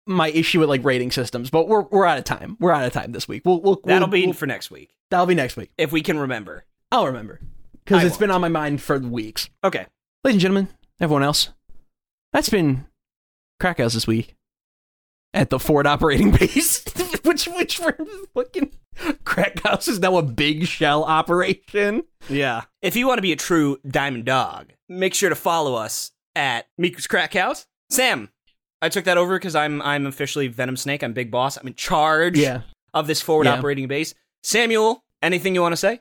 [0.06, 2.56] my issue with like rating systems, but we're we're out of time.
[2.60, 3.42] We're out of time this week.
[3.46, 5.72] We'll, we'll That'll we'll- be we'll- for next week that'll be next week.
[5.78, 6.66] if we can remember.
[6.92, 7.40] I'll remember
[7.84, 9.50] because it's been on my mind for weeks.
[9.64, 9.86] Okay.
[10.24, 10.68] Ladies and gentlemen,
[11.00, 11.50] everyone else,
[12.34, 12.86] that's been
[13.60, 14.36] Crack House this week
[15.34, 16.84] at the Ford operating base,
[17.24, 17.98] which which for
[18.34, 18.72] fucking
[19.26, 22.04] Crack House is now a big shell operation.
[22.30, 22.64] Yeah.
[22.82, 26.68] If you want to be a true diamond dog, make sure to follow us at
[26.78, 27.66] Miku's Crack House.
[27.90, 28.30] Sam,
[28.82, 31.04] I took that over because I'm I'm officially Venom Snake.
[31.04, 31.58] I'm Big Boss.
[31.58, 32.62] I'm in charge Yeah,
[32.94, 33.54] of this forward Yeah.
[33.56, 34.14] operating base.
[34.44, 36.00] Samuel, anything you want to say?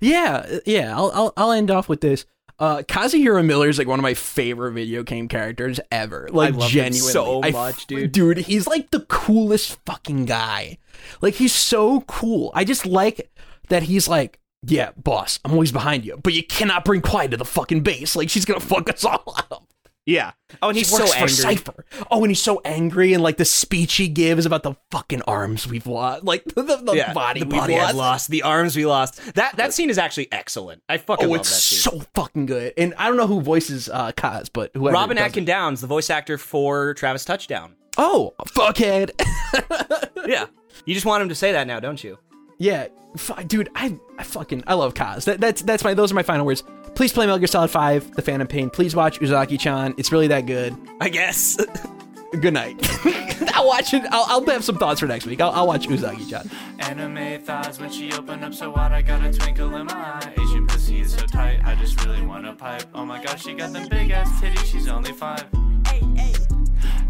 [0.00, 0.96] yeah, yeah.
[0.96, 2.24] I'll I'll, I'll end off with this.
[2.58, 6.28] Uh, Kazuhiro Miller is like one of my favorite video game characters ever.
[6.30, 8.12] Like I love him genuinely, so I much, dude.
[8.12, 10.78] Dude, he's like the coolest fucking guy.
[11.20, 12.50] Like he's so cool.
[12.54, 13.30] I just like
[13.68, 17.36] that he's like, yeah, boss, I'm always behind you, but you cannot bring quiet to
[17.36, 18.16] the fucking base.
[18.16, 19.65] Like she's gonna fuck us all up.
[20.06, 20.32] Yeah.
[20.62, 21.28] Oh, and He he's so angry.
[21.28, 21.84] Cipher.
[22.12, 25.66] Oh, and he's so angry, and like the speech he gives about the fucking arms
[25.66, 27.94] we've lost, like the, the Yeah, body, the we've body lost.
[27.96, 29.34] Lost, the arms we lost.
[29.34, 30.82] That that scene is actually excellent.
[30.88, 32.00] I fucking Oh, love it's that scene.
[32.00, 32.72] so fucking good.
[32.78, 35.46] And I don't know who voices uh Kaz, but whoever Robin Atkin it.
[35.46, 37.74] Downes, the voice actor for Travis Touchdown.
[37.98, 39.10] Oh, fuckhead.
[40.26, 40.46] Yeah.
[40.84, 42.18] You just want him to say that now, don't you?
[42.58, 45.24] yeah, fu- dude, I, I fucking I love Kaz.
[45.24, 46.62] That, that's that's my those are my final words.
[46.96, 48.70] Please play Metal Gear Solid Five: The Phantom Pain.
[48.70, 49.94] Please watch Uzaki-chan.
[49.98, 50.74] It's really that good.
[51.00, 51.56] I guess.
[52.40, 52.76] Good night.
[53.54, 54.02] I'll watch it.
[54.10, 55.40] I'll, I'll have some thoughts for next week.
[55.40, 56.50] I'll, I'll watch Uzaki-chan.
[56.80, 60.34] Anime thighs when she open up so wide, I got a twinkle in my eye.
[60.38, 62.84] Asian pussy is so tight, I just really wanna pipe.
[62.94, 65.46] Oh my gosh, she got them big ass titties, she's only five.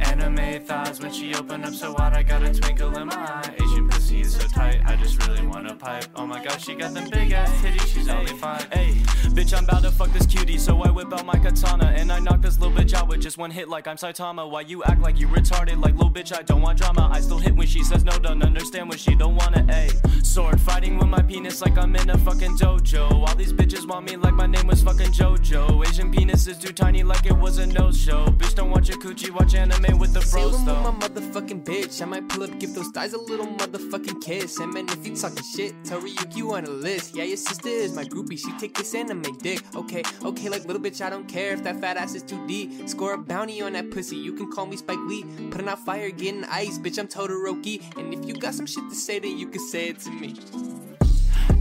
[0.00, 3.54] Anime thighs when she open up so wide, I got a twinkle in my eye.
[3.54, 6.06] Asian pussy is so tight, I just really wanna pipe.
[6.14, 8.66] Oh my gosh, she got them big ass titties, she's only five.
[8.72, 8.92] Hey,
[9.30, 12.18] bitch, I'm about to fuck this cutie, so I whip out my katana and I
[12.18, 14.50] knock this little bitch out with just one hit, like I'm Saitama.
[14.50, 15.82] Why you act like you retarded?
[15.82, 17.08] Like little bitch, I don't want drama.
[17.12, 19.66] I still hit when she says no, don't understand when she don't wanna.
[19.70, 19.90] A
[20.24, 23.10] sword fighting with my penis like I'm in a fucking dojo.
[23.10, 25.86] All these bitches want me like my name was fucking JoJo.
[25.88, 28.26] Asian penis is too tiny like it was a no show.
[28.26, 32.02] Bitch, don't watch your coochie, watch anime with the bros with my motherfucking bitch.
[32.02, 34.58] I might pull up, give those thighs a little motherfucking kiss.
[34.58, 37.14] And man, if you talking shit, tell Ryuki you on a list.
[37.14, 38.38] Yeah, your sister is my groupie.
[38.38, 39.62] She take this anime dick.
[39.74, 42.88] Okay, okay, like little bitch, I don't care if that fat ass is too deep.
[42.88, 44.16] Score a bounty on that pussy.
[44.16, 45.24] You can call me Spike Lee.
[45.50, 46.98] Putting out fire, getting ice, bitch.
[46.98, 47.82] I'm Todoroki.
[47.98, 50.36] And if you got some shit to say, then you can say it to me.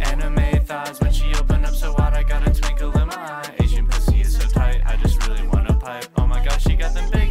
[0.02, 3.56] Anime thighs when she open up so wide, I got a twinkle in my eye.
[3.61, 6.07] Asian pussy is so tight, I just really wanna pipe.
[6.18, 7.24] Oh my gosh, she got them big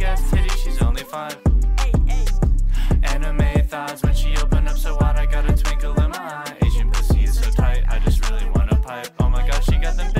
[3.03, 6.57] Anime thighs when she open up so wide, I got a twinkle in my eye.
[6.63, 9.09] Asian pussy is so tight, I just really wanna pipe.
[9.19, 10.11] Oh my gosh, she got them